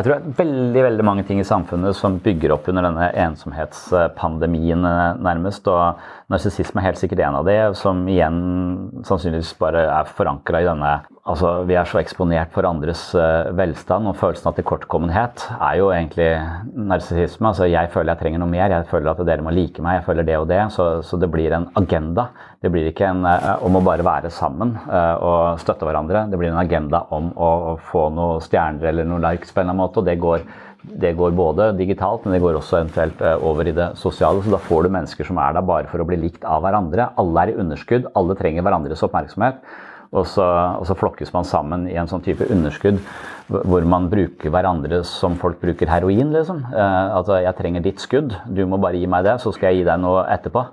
Jeg 0.00 0.06
tror 0.06 0.16
det 0.16 0.30
er 0.30 0.36
veldig 0.38 0.82
veldig 0.86 1.04
mange 1.04 1.22
ting 1.28 1.42
i 1.42 1.44
samfunnet 1.44 1.92
som 1.92 2.14
bygger 2.24 2.54
opp 2.54 2.70
under 2.72 2.86
denne 2.86 3.10
ensomhetspandemien, 3.20 4.86
eh, 4.88 5.18
nærmest. 5.20 5.68
Og 5.68 6.00
narsissisme 6.30 6.80
er 6.80 6.90
helt 6.90 7.00
sikkert 7.00 7.22
en 7.26 7.40
av 7.40 7.48
de, 7.48 7.56
som 7.78 8.02
igjen 8.08 8.36
sannsynligvis 9.06 9.54
bare 9.60 9.86
er 9.90 10.12
forankra 10.18 10.62
i 10.62 10.68
denne 10.68 11.00
Altså, 11.30 11.50
vi 11.68 11.76
er 11.76 11.86
så 11.86 11.98
eksponert 12.00 12.50
for 12.50 12.66
andres 12.66 13.02
uh, 13.14 13.50
velstand, 13.54 14.08
og 14.08 14.16
følelsen 14.18 14.48
av 14.48 14.54
tilkortkommenhet 14.56 15.44
er 15.52 15.74
jo 15.78 15.90
egentlig 15.92 16.30
narsissisme. 16.74 17.50
Altså, 17.52 17.68
jeg 17.70 17.90
føler 17.92 18.14
jeg 18.14 18.22
trenger 18.22 18.42
noe 18.42 18.50
mer, 18.50 18.72
jeg 18.72 18.88
føler 18.90 19.12
at 19.12 19.20
dere 19.28 19.44
må 19.44 19.52
like 19.54 19.84
meg, 19.84 19.98
jeg 19.98 20.06
føler 20.08 20.26
det 20.26 20.38
og 20.40 20.48
det. 20.50 20.62
Så, 20.74 20.86
så 21.06 21.20
det 21.20 21.28
blir 21.30 21.52
en 21.54 21.68
agenda. 21.78 22.30
Det 22.64 22.72
blir 22.72 22.88
ikke 22.88 23.12
en 23.12 23.22
uh, 23.28 23.52
om 23.62 23.78
å 23.78 23.84
bare 23.84 24.06
være 24.06 24.32
sammen 24.34 24.72
uh, 24.88 25.14
og 25.20 25.60
støtte 25.62 25.86
hverandre. 25.86 26.24
Det 26.32 26.40
blir 26.40 26.50
en 26.50 26.62
agenda 26.64 27.04
om 27.14 27.30
å, 27.36 27.52
å 27.74 27.76
få 27.92 28.08
noen 28.16 28.42
stjerner 28.42 28.90
eller 28.90 29.06
noen 29.06 29.28
likes 29.28 29.52
på 29.52 29.60
en 29.60 29.68
eller 29.68 29.76
annen 29.76 29.84
måte. 29.84 30.00
og 30.00 30.08
det 30.08 30.18
går 30.24 30.48
det 30.82 31.12
går 31.18 31.34
både 31.36 31.70
digitalt, 31.76 32.24
men 32.24 32.34
det 32.34 32.42
går 32.44 32.56
også 32.56 32.78
eventuelt 32.78 33.20
over 33.44 33.68
i 33.68 33.76
det 33.76 33.90
sosiale. 34.00 34.40
Så 34.44 34.52
da 34.52 34.60
får 34.64 34.86
du 34.86 34.94
mennesker 34.94 35.28
som 35.28 35.38
er 35.42 35.54
der 35.56 35.66
bare 35.66 35.90
for 35.90 36.00
å 36.00 36.08
bli 36.08 36.16
likt 36.22 36.46
av 36.48 36.64
hverandre. 36.64 37.10
Alle 37.20 37.44
er 37.44 37.52
i 37.52 37.60
underskudd, 37.60 38.08
alle 38.16 38.36
trenger 38.38 38.64
hverandres 38.64 39.04
oppmerksomhet. 39.04 39.60
Og 40.10 40.26
så, 40.26 40.42
og 40.42 40.88
så, 40.88 40.96
flokkes 40.98 41.30
man 41.30 41.46
sammen 41.46 41.84
i 41.86 41.94
en 42.00 42.08
sånn 42.10 42.24
type 42.24 42.48
underskudd 42.50 42.98
hvor 43.50 43.84
man 43.86 44.08
bruker 44.10 44.50
hverandre 44.50 45.04
som 45.06 45.36
folk 45.38 45.60
bruker 45.62 45.90
heroin, 45.90 46.32
liksom. 46.34 46.64
Eh, 46.70 47.06
altså, 47.14 47.36
jeg 47.42 47.54
trenger 47.58 47.84
ditt 47.84 48.02
skudd, 48.02 48.34
du 48.46 48.64
må 48.66 48.78
bare 48.82 48.98
gi 48.98 49.06
meg 49.10 49.26
det, 49.26 49.36
så 49.42 49.52
skal 49.54 49.70
jeg 49.70 49.80
gi 49.80 49.86
deg 49.90 50.02
noe 50.02 50.24
etterpå. 50.30 50.64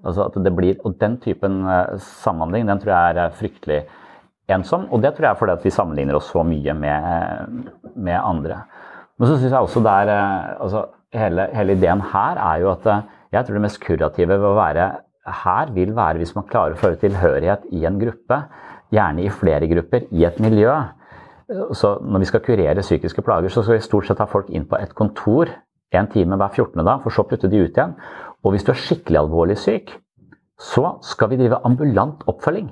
Altså, 0.00 0.26
det 0.42 0.52
blir, 0.56 0.78
og 0.86 0.98
den 0.98 1.18
typen 1.22 1.62
eh, 1.70 1.96
samhandling, 2.22 2.66
den 2.70 2.82
tror 2.82 2.94
jeg 2.96 3.22
er 3.22 3.38
fryktelig 3.38 3.80
ensom. 4.50 4.88
Og 4.90 5.02
det 5.02 5.14
tror 5.14 5.28
jeg 5.28 5.36
er 5.36 5.40
fordi 5.42 5.56
at 5.58 5.66
vi 5.66 5.74
sammenligner 5.74 6.18
oss 6.18 6.30
så 6.34 6.42
mye 6.46 6.74
med, 6.74 7.70
med 7.94 8.18
andre. 8.18 8.62
Men 9.20 9.28
så 9.28 9.36
syns 9.36 9.52
jeg 9.52 9.60
også 9.60 9.82
det 9.84 9.92
er 9.92 10.10
eh, 10.14 10.50
altså, 10.64 10.86
hele, 11.12 11.46
hele 11.52 11.76
ideen 11.76 12.00
her 12.12 12.40
er 12.40 12.62
jo 12.62 12.70
at 12.72 12.86
eh, 12.88 13.06
jeg 13.36 13.46
tror 13.46 13.58
det 13.58 13.64
mest 13.66 13.82
kurative 13.84 14.38
ved 14.40 14.48
å 14.48 14.56
være 14.56 14.90
her 15.44 15.72
vil 15.76 15.92
være 15.94 16.22
hvis 16.22 16.32
man 16.34 16.48
klarer 16.48 16.74
å 16.74 16.80
føre 16.80 16.98
tilhørighet 17.02 17.68
i 17.76 17.84
en 17.86 18.00
gruppe 18.00 18.40
gjerne 18.90 19.22
i 19.22 19.30
flere 19.30 19.68
grupper, 19.70 20.08
i 20.10 20.24
et 20.26 20.40
miljø. 20.42 20.72
Så 21.76 21.92
når 22.02 22.22
vi 22.24 22.28
skal 22.30 22.42
kurere 22.42 22.82
psykiske 22.82 23.22
plager, 23.26 23.52
så 23.52 23.62
skal 23.62 23.76
vi 23.76 23.84
stort 23.84 24.08
sett 24.08 24.22
ha 24.22 24.26
folk 24.30 24.50
inn 24.50 24.66
på 24.70 24.78
et 24.80 24.94
kontor 24.98 25.50
en 25.94 26.08
time 26.10 26.38
hver 26.38 26.52
14. 26.54 26.84
dag, 26.86 27.00
for 27.02 27.14
så 27.14 27.26
putte 27.26 27.50
de 27.50 27.64
ut 27.64 27.76
igjen. 27.76 27.96
Og 28.44 28.54
hvis 28.54 28.66
du 28.66 28.72
er 28.72 28.78
skikkelig 28.78 29.20
alvorlig 29.24 29.58
syk, 29.58 29.92
så 30.60 30.96
skal 31.06 31.32
vi 31.32 31.40
drive 31.40 31.58
ambulant 31.66 32.22
oppfølging. 32.30 32.70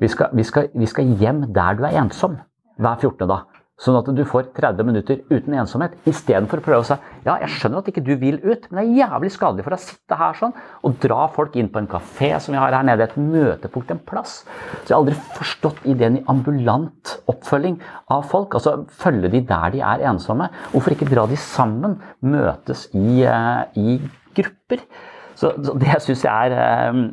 Vi 0.00 0.08
skal, 0.12 0.30
vi 0.36 0.44
skal, 0.46 0.68
vi 0.74 0.86
skal 0.86 1.14
hjem 1.20 1.46
der 1.54 1.78
du 1.78 1.84
er 1.88 1.96
ensom 2.02 2.36
hver 2.78 3.00
14. 3.00 3.26
dag. 3.28 3.57
Sånn 3.78 3.94
at 3.94 4.08
du 4.10 4.24
får 4.26 4.48
30 4.56 4.86
minutter 4.88 5.20
uten 5.30 5.54
ensomhet, 5.54 5.92
istedenfor 6.10 6.58
å 6.58 6.64
prøve 6.64 6.82
å 6.82 6.86
si 6.88 6.96
ja, 7.22 7.36
jeg 7.44 7.50
skjønner 7.54 7.78
at 7.78 7.90
ikke 7.92 8.02
du 8.02 8.16
vil 8.18 8.40
ut, 8.42 8.64
men 8.72 8.80
det 8.80 8.82
er 8.82 8.96
jævlig 9.04 9.30
skadelig 9.30 9.66
for 9.66 9.74
deg 9.74 9.78
å 9.78 9.84
sitte 9.84 10.18
her 10.18 10.38
sånn 10.40 10.54
og 10.82 10.96
dra 11.04 11.28
folk 11.30 11.54
inn 11.60 11.68
på 11.70 11.78
en 11.78 11.90
kafé 11.90 12.32
som 12.42 12.56
vi 12.56 12.58
har 12.58 12.74
her 12.74 12.88
nede, 12.88 13.06
et 13.06 13.14
møtepunkt, 13.20 13.92
en 13.94 14.02
plass. 14.02 14.40
Så 14.80 14.88
jeg 14.88 14.96
har 14.96 14.98
aldri 14.98 15.14
forstått 15.36 15.86
ideen 15.94 16.18
i 16.18 16.24
ambulant 16.32 17.14
oppfølging 17.30 17.78
av 18.16 18.26
folk. 18.32 18.58
Altså 18.58 18.80
følge 18.98 19.30
de 19.36 19.44
der 19.46 19.76
de 19.76 19.84
er 19.92 20.04
ensomme. 20.10 20.50
Hvorfor 20.72 20.96
ikke 20.96 21.10
dra 21.12 21.28
de 21.30 21.38
sammen, 21.38 22.00
møtes 22.26 22.88
i, 22.98 23.22
uh, 23.30 23.62
i 23.78 24.00
grupper? 24.34 24.82
Så, 25.38 25.54
så 25.54 25.78
det 25.78 26.02
syns 26.02 26.26
jeg 26.26 26.58
er 26.58 26.90
uh, 26.90 27.06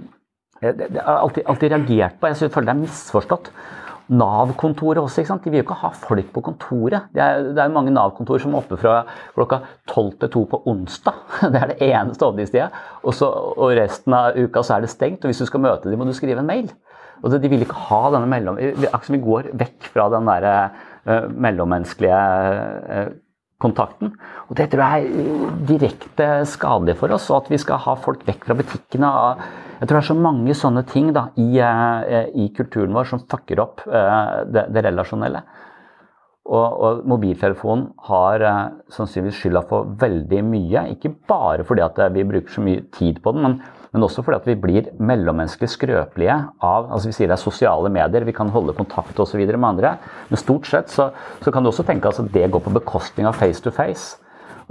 det, 0.66 0.90
har 0.98 1.22
alltid, 1.22 1.46
alltid 1.46 1.78
reagert 1.78 2.18
på. 2.18 2.34
Jeg 2.34 2.50
føler 2.50 2.72
det 2.72 2.78
er 2.80 2.86
misforstått. 2.88 3.54
Nav-kontoret 4.14 5.02
også. 5.02 5.22
ikke 5.22 5.32
sant? 5.32 5.46
De 5.46 5.52
vil 5.52 5.62
jo 5.62 5.66
ikke 5.66 5.80
ha 5.82 5.90
folk 5.98 6.28
på 6.34 6.44
kontoret. 6.46 7.08
Det 7.16 7.24
er, 7.24 7.48
det 7.58 7.62
er 7.64 7.74
mange 7.74 7.94
Nav-kontor 7.94 8.42
som 8.42 8.54
er 8.54 8.62
oppe 8.62 8.78
fra 8.78 9.00
klokka 9.34 9.62
12 9.90 10.12
til 10.22 10.34
2 10.38 10.44
på 10.52 10.62
onsdag. 10.72 11.22
Det 11.54 11.62
er 11.62 11.74
det 11.74 11.90
eneste 11.90 12.28
åpningstida. 12.28 12.70
Og, 13.04 13.22
og 13.26 13.74
resten 13.80 14.18
av 14.18 14.38
uka 14.38 14.64
så 14.66 14.78
er 14.78 14.86
det 14.86 14.94
stengt. 14.94 15.26
Og 15.26 15.34
hvis 15.34 15.42
du 15.42 15.50
skal 15.50 15.64
møte 15.66 15.90
dem, 15.90 16.00
må 16.00 16.08
du 16.08 16.14
skrive 16.18 16.44
en 16.44 16.50
mail. 16.50 16.70
Og 17.24 17.34
De 17.34 17.50
vil 17.50 17.66
ikke 17.66 17.86
ha 17.90 18.02
denne 18.14 18.30
mellom... 18.30 18.60
Vi 18.60 19.22
går 19.24 19.54
vekk 19.58 19.90
fra 19.94 20.10
den 20.14 20.30
der 20.30 20.50
uh, 20.52 21.30
mellommenneskelige 21.32 22.24
uh, 22.86 23.14
kontakten. 23.62 24.14
Og 24.50 24.58
Det 24.60 24.70
tror 24.70 24.84
jeg 24.84 25.10
er 25.10 25.54
direkte 25.66 26.28
skadelig 26.50 26.98
for 27.00 27.16
oss. 27.16 27.30
Og 27.32 27.44
at 27.44 27.54
vi 27.56 27.62
skal 27.62 27.82
ha 27.88 27.96
folk 27.98 28.26
vekk 28.28 28.46
fra 28.50 28.58
butikkene. 28.60 29.14
Jeg 29.80 29.90
tror 29.90 29.98
det 29.98 30.04
er 30.04 30.08
så 30.08 30.18
mange 30.18 30.56
sånne 30.56 30.86
ting 30.88 31.12
da, 31.16 31.28
i, 31.36 31.50
eh, 31.60 32.32
i, 32.32 32.50
kulturen 32.56 32.96
vår 32.96 33.10
som 33.12 33.24
fucker 33.28 33.60
opp 33.64 33.84
eh, 33.88 34.44
det, 34.48 34.70
det 34.76 34.84
relasjonelle. 34.88 35.44
Og, 36.46 36.66
og, 36.78 37.00
mobiltelefonen 37.10 37.88
har 38.06 38.44
uh, 38.46 38.58
sannsynligvis 38.94 39.40
skylda 39.42 39.64
for 39.66 39.88
veldig 39.98 40.44
mye. 40.46 40.84
Ikke 40.94 41.10
bare 41.26 41.66
fordi 41.66 41.82
at 41.82 41.98
vi 42.14 42.26
bruker 42.30 42.54
så 42.54 42.62
mye 42.62 42.84
tid 42.94 43.18
på 43.24 43.34
den, 43.34 43.48
men, 43.48 43.56
men 43.96 44.06
også 44.06 44.22
fordi 44.22 44.38
at 44.38 44.50
vi 44.52 44.56
blir 44.62 44.92
mellommenneskelig 45.02 45.72
skrøpelige 45.74 46.36
av 46.62 46.92
altså 46.92 47.10
Vi 47.10 47.16
sier 47.18 47.32
det 47.32 47.40
er 47.40 47.42
sosiale 47.42 47.90
medier, 47.90 48.28
vi 48.30 48.36
kan 48.38 48.54
holde 48.54 48.78
kontakt 48.78 49.18
og 49.18 49.26
så 49.26 49.42
med 49.42 49.70
andre. 49.72 49.96
Men 50.30 50.42
stort 50.44 50.70
sett 50.70 50.94
så, 50.94 51.10
så 51.42 51.52
kan 51.52 51.66
du 51.66 51.72
også 51.74 51.88
tenke 51.88 52.14
at 52.14 52.22
det 52.38 52.52
går 52.54 52.62
på 52.62 52.78
bekostning 52.78 53.26
av 53.26 53.42
face 53.42 53.66
to 53.66 53.74
face. 53.74 54.22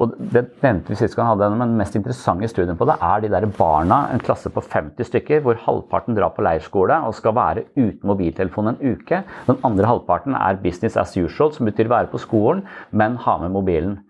Og 0.00 0.14
det 0.18 0.42
nevnte 0.62 0.90
vi 0.90 0.98
sist 0.98 1.14
gang 1.14 1.28
hadde 1.30 1.50
men 1.54 1.68
Den 1.68 1.78
mest 1.78 1.94
interessante 1.98 2.48
studien 2.50 2.78
på 2.78 2.86
det 2.88 2.96
er 2.98 3.22
de 3.22 3.30
der 3.30 3.46
barna, 3.58 4.08
en 4.10 4.22
klasse 4.22 4.50
på 4.50 4.62
50 4.62 5.06
stykker, 5.06 5.44
hvor 5.44 5.60
halvparten 5.66 6.16
drar 6.16 6.34
på 6.34 6.42
leirskole 6.42 6.96
og 7.06 7.14
skal 7.14 7.36
være 7.36 7.66
uten 7.76 8.02
mobiltelefon 8.10 8.72
en 8.72 8.80
uke. 8.82 9.22
Den 9.46 9.60
andre 9.62 9.86
halvparten 9.92 10.34
er 10.34 10.58
business 10.62 10.98
as 10.98 11.14
usual, 11.16 11.52
som 11.54 11.70
betyr 11.70 11.92
være 11.92 12.10
på 12.10 12.22
skolen, 12.22 12.64
men 12.90 13.20
ha 13.22 13.38
med 13.42 13.54
mobilen. 13.54 14.00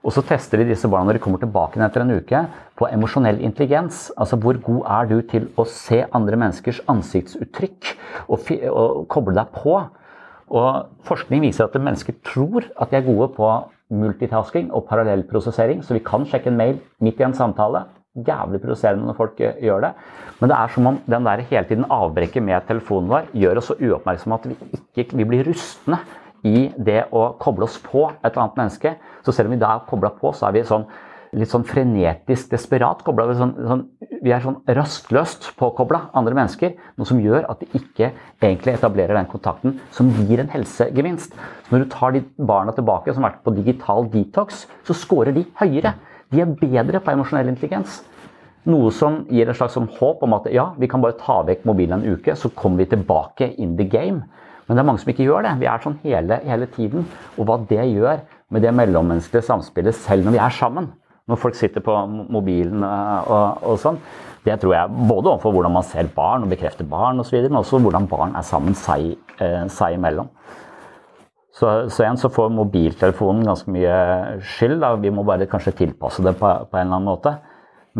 Og 0.00 0.14
så 0.16 0.22
tester 0.24 0.60
de 0.60 0.70
disse 0.70 0.88
barna 0.88 1.10
når 1.10 1.18
de 1.18 1.24
kommer 1.24 1.40
tilbake 1.40 1.80
etter 1.84 2.04
en 2.04 2.14
uke, 2.16 2.44
på 2.76 2.88
emosjonell 2.88 3.40
intelligens. 3.44 4.08
Altså 4.16 4.38
hvor 4.40 4.60
god 4.64 4.84
er 4.88 5.10
du 5.10 5.18
til 5.28 5.48
å 5.60 5.66
se 5.68 6.02
andre 6.16 6.38
menneskers 6.40 6.80
ansiktsuttrykk 6.88 7.90
og, 8.28 8.52
og 8.72 9.02
koble 9.12 9.36
deg 9.36 9.52
på? 9.56 9.76
Og 10.50 11.04
forskning 11.06 11.44
viser 11.44 11.68
at 11.68 11.76
mennesker 11.76 12.16
tror 12.26 12.64
at 12.80 12.90
de 12.90 12.98
er 12.98 13.06
gode 13.06 13.28
på 13.36 13.50
multitasking 13.90 14.70
og 14.74 14.86
parallellprosessering, 14.88 15.82
så 15.84 15.96
vi 15.96 16.04
kan 16.04 16.26
sjekke 16.28 16.50
en 16.50 16.60
mail 16.60 16.78
midt 17.02 17.20
i 17.20 17.26
en 17.26 17.36
samtale. 17.36 17.84
Jævlig 18.26 18.58
provoserende 18.62 19.06
når 19.06 19.18
folk 19.18 19.40
eh, 19.40 19.58
gjør 19.62 19.84
det. 19.84 19.90
Men 20.40 20.50
det 20.50 20.56
er 20.56 20.72
som 20.74 20.88
om 20.90 20.96
den 21.06 21.28
der 21.28 21.44
hele 21.50 21.66
tiden 21.68 21.86
avbrekket 21.94 22.42
med 22.42 22.66
telefonen 22.66 23.10
vår 23.12 23.28
gjør 23.38 23.60
oss 23.60 23.70
så 23.70 23.76
uoppmerksomme 23.78 24.38
at 24.40 24.48
vi 24.50 24.80
ikke 25.04 25.20
vi 25.20 25.26
blir 25.30 25.46
rustne 25.46 26.00
i 26.46 26.70
det 26.78 27.04
å 27.14 27.28
koble 27.38 27.68
oss 27.68 27.78
på 27.84 28.08
et 28.10 28.34
annet 28.34 28.58
menneske. 28.58 28.96
Så 29.22 29.34
selv 29.36 29.50
om 29.50 29.54
vi 29.54 29.60
da 29.62 29.76
er 29.76 29.86
kobla 29.86 30.10
på, 30.16 30.32
så 30.34 30.48
er 30.48 30.56
vi 30.56 30.64
sånn 30.66 30.88
litt 31.36 31.50
sånn 31.52 31.66
frenetisk 31.66 32.50
desperat 32.50 33.04
kobla. 33.06 33.28
Sånn, 33.38 33.54
sånn, 33.68 33.84
vi 34.20 34.32
er 34.34 34.42
sånn 34.42 34.58
rastløst 34.76 35.52
påkobla 35.60 36.08
andre 36.18 36.36
mennesker. 36.36 36.74
Noe 36.98 37.08
som 37.08 37.20
gjør 37.22 37.46
at 37.52 37.62
de 37.62 37.68
ikke 37.78 38.10
egentlig 38.40 38.74
etablerer 38.74 39.18
den 39.18 39.30
kontakten 39.30 39.78
som 39.94 40.10
gir 40.26 40.42
en 40.42 40.50
helsegevinst. 40.52 41.36
Når 41.70 41.84
du 41.84 41.90
tar 41.92 42.16
de 42.16 42.24
barna 42.36 42.74
tilbake 42.76 43.14
som 43.14 43.24
har 43.24 43.34
vært 43.34 43.44
på 43.46 43.54
digital 43.60 44.08
detox, 44.12 44.64
så 44.86 44.96
scorer 44.96 45.36
de 45.36 45.46
høyere. 45.60 45.94
De 46.30 46.42
er 46.42 46.56
bedre 46.58 47.02
på 47.02 47.14
emosjonell 47.14 47.52
intelligens. 47.52 48.02
Noe 48.68 48.90
som 48.92 49.22
gir 49.32 49.48
en 49.48 49.56
slags 49.56 49.78
sånn 49.78 49.88
håp 49.96 50.20
om 50.26 50.36
at 50.36 50.50
ja, 50.52 50.72
vi 50.78 50.90
kan 50.90 51.00
bare 51.00 51.16
ta 51.18 51.40
vekk 51.46 51.64
mobilen 51.68 52.02
en 52.02 52.18
uke, 52.18 52.34
så 52.36 52.50
kommer 52.52 52.82
vi 52.82 52.90
tilbake 52.92 53.54
in 53.56 53.78
the 53.78 53.86
game. 53.88 54.26
Men 54.66 54.76
det 54.76 54.82
er 54.82 54.86
mange 54.86 55.02
som 55.02 55.10
ikke 55.10 55.24
gjør 55.26 55.46
det. 55.46 55.56
Vi 55.62 55.66
er 55.66 55.80
sånn 55.82 55.96
hele, 56.04 56.36
hele 56.46 56.66
tiden. 56.70 57.06
Og 57.38 57.48
hva 57.48 57.56
det 57.70 57.86
gjør 57.88 58.20
med 58.54 58.62
det 58.62 58.74
mellommenneskelige 58.76 59.46
samspillet 59.48 59.96
selv 59.96 60.26
når 60.26 60.36
vi 60.36 60.42
er 60.44 60.54
sammen, 60.54 60.90
når 61.30 61.38
folk 61.40 61.56
sitter 61.58 61.80
på 61.84 61.94
mobilen 62.32 62.84
eh, 62.86 63.30
og, 63.30 63.62
og 63.70 63.78
sånn. 63.80 63.98
Det 64.44 64.56
tror 64.60 64.74
jeg 64.74 64.90
både 65.08 65.28
overfor 65.34 65.52
hvordan 65.52 65.72
man 65.76 65.84
ser 65.84 66.08
barn 66.14 66.42
og 66.46 66.50
bekrefter 66.52 66.84
barn 66.88 67.20
osv., 67.20 67.36
men 67.44 67.60
også 67.60 67.78
hvordan 67.84 68.08
barn 68.10 68.32
er 68.38 68.44
sammen 68.46 68.74
seg, 68.78 69.00
eh, 69.38 69.66
seg 69.72 69.94
imellom. 69.98 70.28
Så, 71.50 71.66
så, 71.92 72.02
igjen 72.02 72.16
så 72.16 72.28
får 72.32 72.48
mobiltelefonen 72.56 73.44
ganske 73.44 73.70
mye 73.74 73.96
skyld. 74.54 74.78
Da. 74.80 74.88
Vi 75.02 75.10
må 75.12 75.22
bare 75.28 75.50
kanskje 75.50 75.78
tilpasse 75.82 76.20
det 76.24 76.34
på, 76.38 76.48
på 76.48 76.78
en 76.78 76.86
eller 76.86 76.96
annen 76.96 77.10
måte. 77.10 77.32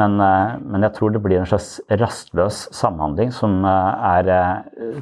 Men, 0.00 0.12
eh, 0.24 0.50
men, 0.64 0.82
jeg 0.86 0.94
tror 0.96 1.08
det 1.12 1.24
blir 1.24 1.38
en 1.42 1.50
slags 1.50 1.70
rastløs 2.00 2.56
samhandling 2.78 3.30
som 3.36 3.52
er, 3.68 4.24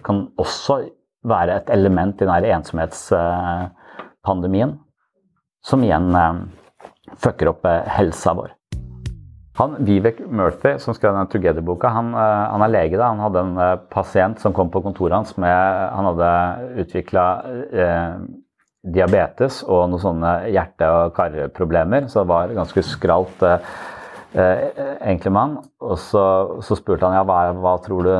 kan 0.02 0.16
også 0.40 0.74
være 1.28 1.52
et 1.60 1.68
element 1.70 2.16
i 2.18 2.26
denne 2.26 2.54
ensomhetspandemien. 2.58 4.70
Som 5.62 5.82
igjen 5.84 6.08
fucker 7.16 7.52
opp 7.52 7.66
eh, 7.68 7.84
helsa 7.98 8.34
vår. 8.38 8.54
Han, 9.58 9.74
Vivek 9.82 10.20
Murthy, 10.30 10.76
som 10.78 10.94
skrev 10.94 11.16
den 11.16 11.30
Together-boka, 11.32 11.90
han, 11.90 12.12
eh, 12.14 12.42
han, 12.52 12.62
er 12.62 12.74
lege. 12.74 12.98
da, 12.98 13.08
Han 13.10 13.24
hadde 13.26 13.40
en 13.42 13.56
eh, 13.58 13.76
pasient 13.90 14.40
som 14.40 14.54
kom 14.54 14.70
på 14.70 14.82
kontoret 14.84 15.16
hans 15.16 15.36
med 15.36 15.50
Han 15.94 16.12
hadde 16.12 16.28
utvikla 16.84 17.24
eh, 17.72 18.20
diabetes 18.88 19.64
og 19.66 19.88
noen 19.90 20.02
sånne 20.02 20.34
hjerte- 20.54 20.90
og 20.94 21.16
karproblemer, 21.16 22.06
så 22.08 22.22
det 22.22 22.30
var 22.30 22.54
ganske 22.54 22.84
skralt 22.86 23.42
eh, 23.42 23.58
egentlig 24.38 25.34
mann. 25.34 25.58
Og 25.82 25.98
så, 25.98 26.22
så, 26.62 26.78
spurte 26.78 27.08
han 27.08 27.18
ja, 27.18 27.26
hva, 27.26 27.40
hva 27.58 27.74
tror 27.82 28.06
du 28.06 28.14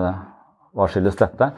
hva 0.74 0.88
skyldes 0.90 1.16
dette? 1.18 1.52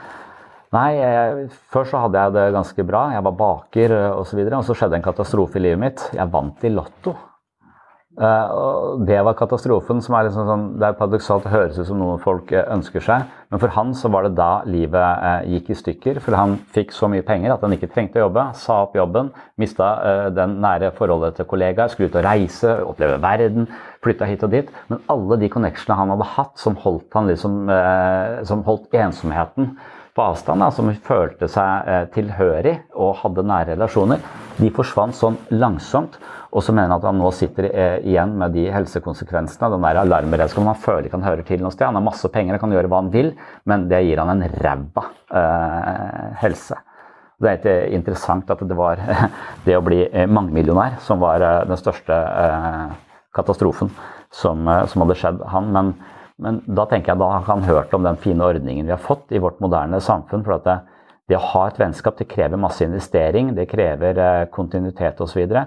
Nei, 0.71 0.91
jeg, 1.01 1.49
før 1.75 1.89
så 1.91 2.05
hadde 2.05 2.21
jeg 2.21 2.37
det 2.37 2.45
ganske 2.55 2.85
bra. 2.87 3.09
Jeg 3.17 3.27
var 3.27 3.41
baker 3.41 3.97
osv. 4.13 4.39
Og, 4.39 4.53
så 4.53 4.61
og 4.61 4.69
så 4.69 4.79
skjedde 4.79 5.01
en 5.01 5.09
katastrofe 5.09 5.59
i 5.59 5.65
livet 5.65 5.83
mitt. 5.83 6.05
Jeg 6.15 6.31
vant 6.31 6.63
i 6.63 6.71
Lotto. 6.71 7.17
Uh, 8.21 8.47
og 8.53 9.03
det 9.07 9.17
var 9.25 9.37
katastrofen. 9.39 10.03
som 10.03 10.15
er 10.15 10.29
liksom 10.29 10.47
sånn, 10.47 10.65
Det 10.79 10.87
er 10.87 10.97
paradoksalt, 10.99 11.45
det 11.47 11.53
høres 11.53 11.79
ut 11.79 11.87
som 11.89 11.99
noe 11.99 12.17
folk 12.23 12.51
uh, 12.55 12.63
ønsker 12.75 13.03
seg. 13.03 13.27
Men 13.51 13.63
for 13.63 13.75
han 13.75 13.93
så 13.99 14.11
var 14.15 14.27
det 14.27 14.37
da 14.39 14.63
livet 14.67 15.47
gikk 15.51 15.71
i 15.71 15.79
stykker. 15.79 16.23
For 16.23 16.39
han 16.39 16.57
fikk 16.75 16.95
så 16.95 17.11
mye 17.11 17.27
penger 17.27 17.55
at 17.55 17.67
han 17.67 17.75
ikke 17.75 17.91
trengte 17.91 18.21
å 18.21 18.29
jobbe. 18.29 18.49
Sa 18.63 18.81
opp 18.85 18.95
jobben, 18.95 19.33
mista 19.59 19.93
den 20.37 20.61
nære 20.63 20.93
forholdet 20.95 21.41
til 21.41 21.51
kollegaer, 21.51 21.91
skulle 21.91 22.13
ut 22.13 22.19
og 22.21 22.29
reise, 22.29 22.77
oppleve 22.87 23.19
verden. 23.23 23.67
Flytta 24.07 24.29
hit 24.31 24.47
og 24.47 24.55
dit. 24.55 24.71
Men 24.87 25.03
alle 25.11 25.41
de 25.41 25.51
connectionene 25.51 25.99
han 25.99 26.15
hadde 26.15 26.35
hatt 26.37 26.63
som 26.63 26.79
holdt, 26.79 27.09
han 27.17 27.31
liksom, 27.31 27.65
som 28.47 28.63
holdt 28.69 28.95
ensomheten 28.95 29.75
avstand, 30.21 30.63
da, 30.63 30.71
som 30.75 30.91
følte 31.07 31.49
seg 31.51 32.11
tilhørig 32.15 32.77
og 32.95 33.17
hadde 33.23 33.47
nære 33.47 33.75
relasjoner, 33.75 34.23
de 34.61 34.71
forsvant 34.75 35.17
sånn 35.17 35.39
langsomt. 35.55 36.19
Og 36.51 36.65
så 36.67 36.75
mener 36.75 36.91
han 36.91 36.99
at 36.99 37.07
han 37.07 37.19
nå 37.21 37.31
sitter 37.35 37.69
eh, 37.71 37.97
igjen 38.11 38.33
med 38.39 38.57
de 38.57 38.67
helsekonsekvensene 38.75 39.71
den 39.71 39.85
der 39.87 40.01
alarmberedskapen. 40.03 40.67
Han 40.73 40.83
føler 40.83 41.07
ikke 41.07 41.21
han 41.21 41.29
hører 41.29 41.47
til 41.47 41.63
noe 41.63 41.71
sted. 41.71 41.87
Han 41.87 42.01
har 42.01 42.07
masse 42.09 42.31
penger, 42.35 42.57
og 42.57 42.65
kan 42.65 42.75
gjøre 42.75 42.91
hva 42.91 43.03
han 43.05 43.13
vil, 43.15 43.33
men 43.71 43.87
det 43.91 44.03
gir 44.09 44.23
han 44.23 44.33
en 44.35 44.47
ræva 44.59 45.05
eh, 45.31 46.31
helse. 46.43 46.79
Det 47.41 47.49
er 47.49 47.61
ikke 47.61 47.77
interessant 47.97 48.51
at 48.53 48.65
det 48.69 48.77
var 48.77 49.01
det 49.67 49.79
å 49.79 49.85
bli 49.85 50.03
eh, 50.09 50.27
mangemillionær 50.29 50.99
som 51.07 51.23
var 51.23 51.45
eh, 51.45 51.61
den 51.71 51.79
største 51.81 52.17
eh, 52.19 52.97
katastrofen 53.37 53.93
som, 54.35 54.67
som, 54.91 55.05
hadde 55.05 55.19
skjedd 55.19 55.45
han. 55.55 55.71
Men, 55.75 55.95
men, 56.41 56.63
da 56.67 56.87
tenker 56.89 57.13
jeg 57.13 57.21
da 57.21 57.29
har 57.37 57.47
han 57.49 57.67
hørt 57.69 57.95
om 57.97 58.07
den 58.07 58.19
fine 58.21 58.47
ordningen 58.47 58.89
vi 58.89 58.95
har 58.95 59.03
fått 59.03 59.33
i 59.33 59.43
vårt 59.43 59.61
moderne 59.61 60.01
samfunn. 60.01 60.45
for 60.45 60.57
at 60.57 60.67
det, 60.67 60.79
det 61.31 61.39
å 61.39 61.47
ha 61.53 61.67
et 61.69 61.79
vennskap 61.79 62.19
det 62.19 62.29
krever 62.31 62.59
masse 62.59 62.85
investering, 62.85 63.55
det 63.55 63.69
krever 63.71 64.49
kontinuitet 64.51 65.21
osv. 65.21 65.45
Og, 65.45 65.55
så 65.55 65.67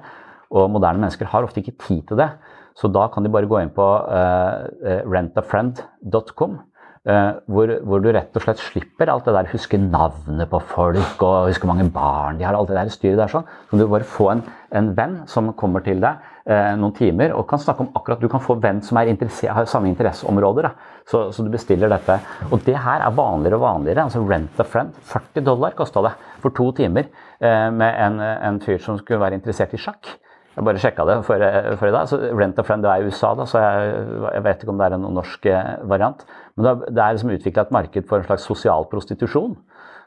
og 0.54 0.70
moderne 0.74 1.02
mennesker 1.02 1.32
har 1.32 1.46
ofte 1.46 1.64
ikke 1.64 1.80
tid 1.82 2.04
til 2.10 2.20
det. 2.22 2.30
Så 2.78 2.90
da 2.90 3.08
kan 3.14 3.26
de 3.26 3.32
bare 3.34 3.50
gå 3.50 3.60
inn 3.62 3.74
på 3.74 3.86
uh, 3.86 4.70
rentafriend.com. 5.10 6.60
Uh, 7.04 7.36
hvor, 7.52 7.72
hvor, 7.84 8.00
du 8.00 8.14
rett 8.16 8.38
og 8.38 8.46
slett 8.46 8.62
slipper 8.64 9.10
alt 9.12 9.26
det 9.28 9.34
der 9.36 9.50
huske 9.52 9.76
navnet 9.82 10.48
på 10.48 10.62
folk 10.70 11.26
og 11.26 11.50
huske 11.50 11.68
mange 11.68 11.90
barn 11.92 12.40
de 12.40 12.46
har. 12.48 12.56
alt 12.56 12.72
det 12.72 12.78
der 12.78 12.94
styret 12.94 13.20
der 13.20 13.34
sånn. 13.34 13.48
Så 13.66 13.74
kan 13.74 13.82
du 13.82 13.90
bare 13.92 14.08
få 14.08 14.30
en, 14.32 14.46
en 14.72 14.94
venn 14.98 15.18
som 15.30 15.52
kommer 15.60 15.84
til 15.86 16.00
deg 16.04 16.22
noen 16.44 16.92
timer 16.92 17.32
og 17.38 17.46
kan 17.48 17.62
snakke 17.62 17.86
om 17.86 17.94
akkurat 17.96 18.20
Du 18.20 18.28
kan 18.28 18.42
få 18.44 18.58
venn 18.60 18.82
som 18.84 18.98
har 19.00 19.68
samme 19.70 19.88
interesseområder. 19.88 20.68
Så, 21.08 21.22
så, 21.32 21.44
du 21.44 21.52
bestiller 21.52 21.92
dette. 21.92 22.18
Og 22.52 22.60
det 22.66 22.76
her 22.84 23.04
er 23.06 23.16
vanligere 23.16 23.60
og 23.60 23.64
vanligere. 23.64 24.04
altså 24.04 24.24
Rent 24.28 24.60
a 24.60 24.66
friend. 24.68 24.92
40 25.08 25.46
dollar 25.46 25.72
kosta 25.78 26.04
det 26.04 26.12
for 26.44 26.52
to 26.52 26.68
timer 26.76 27.08
uh, 27.40 27.70
med 27.72 27.96
en, 27.96 28.20
en 28.20 28.60
fyr 28.64 28.82
som 28.84 29.00
skulle 29.00 29.24
være 29.24 29.40
interessert 29.40 29.76
i 29.76 29.80
sjakk. 29.80 30.12
Jeg 30.54 30.66
bare 30.68 30.82
sjekka 30.82 31.06
det 31.10 31.16
for, 31.26 31.44
for, 31.80 31.90
i 31.90 31.94
dag. 31.96 32.10
så 32.10 32.20
Rent 32.38 32.60
a 32.62 32.66
friend 32.66 32.86
det 32.86 32.92
er 32.92 33.02
i 33.02 33.10
USA, 33.10 33.32
da, 33.38 33.48
så 33.50 33.62
jeg, 33.62 33.94
jeg, 34.28 34.44
vet 34.46 34.62
ikke 34.62 34.74
om 34.74 34.82
det 34.82 34.86
er 34.86 34.96
en 35.00 35.08
norsk 35.16 35.48
eh, 35.50 35.70
variant. 35.90 36.20
Men 36.54 36.68
det, 36.84 37.00
er 37.02 37.16
liksom 37.16 37.34
utvikla 37.34 37.66
et 37.66 37.74
marked 37.74 38.10
for 38.10 38.22
en 38.22 38.28
slags 38.28 38.46
sosial 38.46 38.86
prostitusjon. 38.92 39.56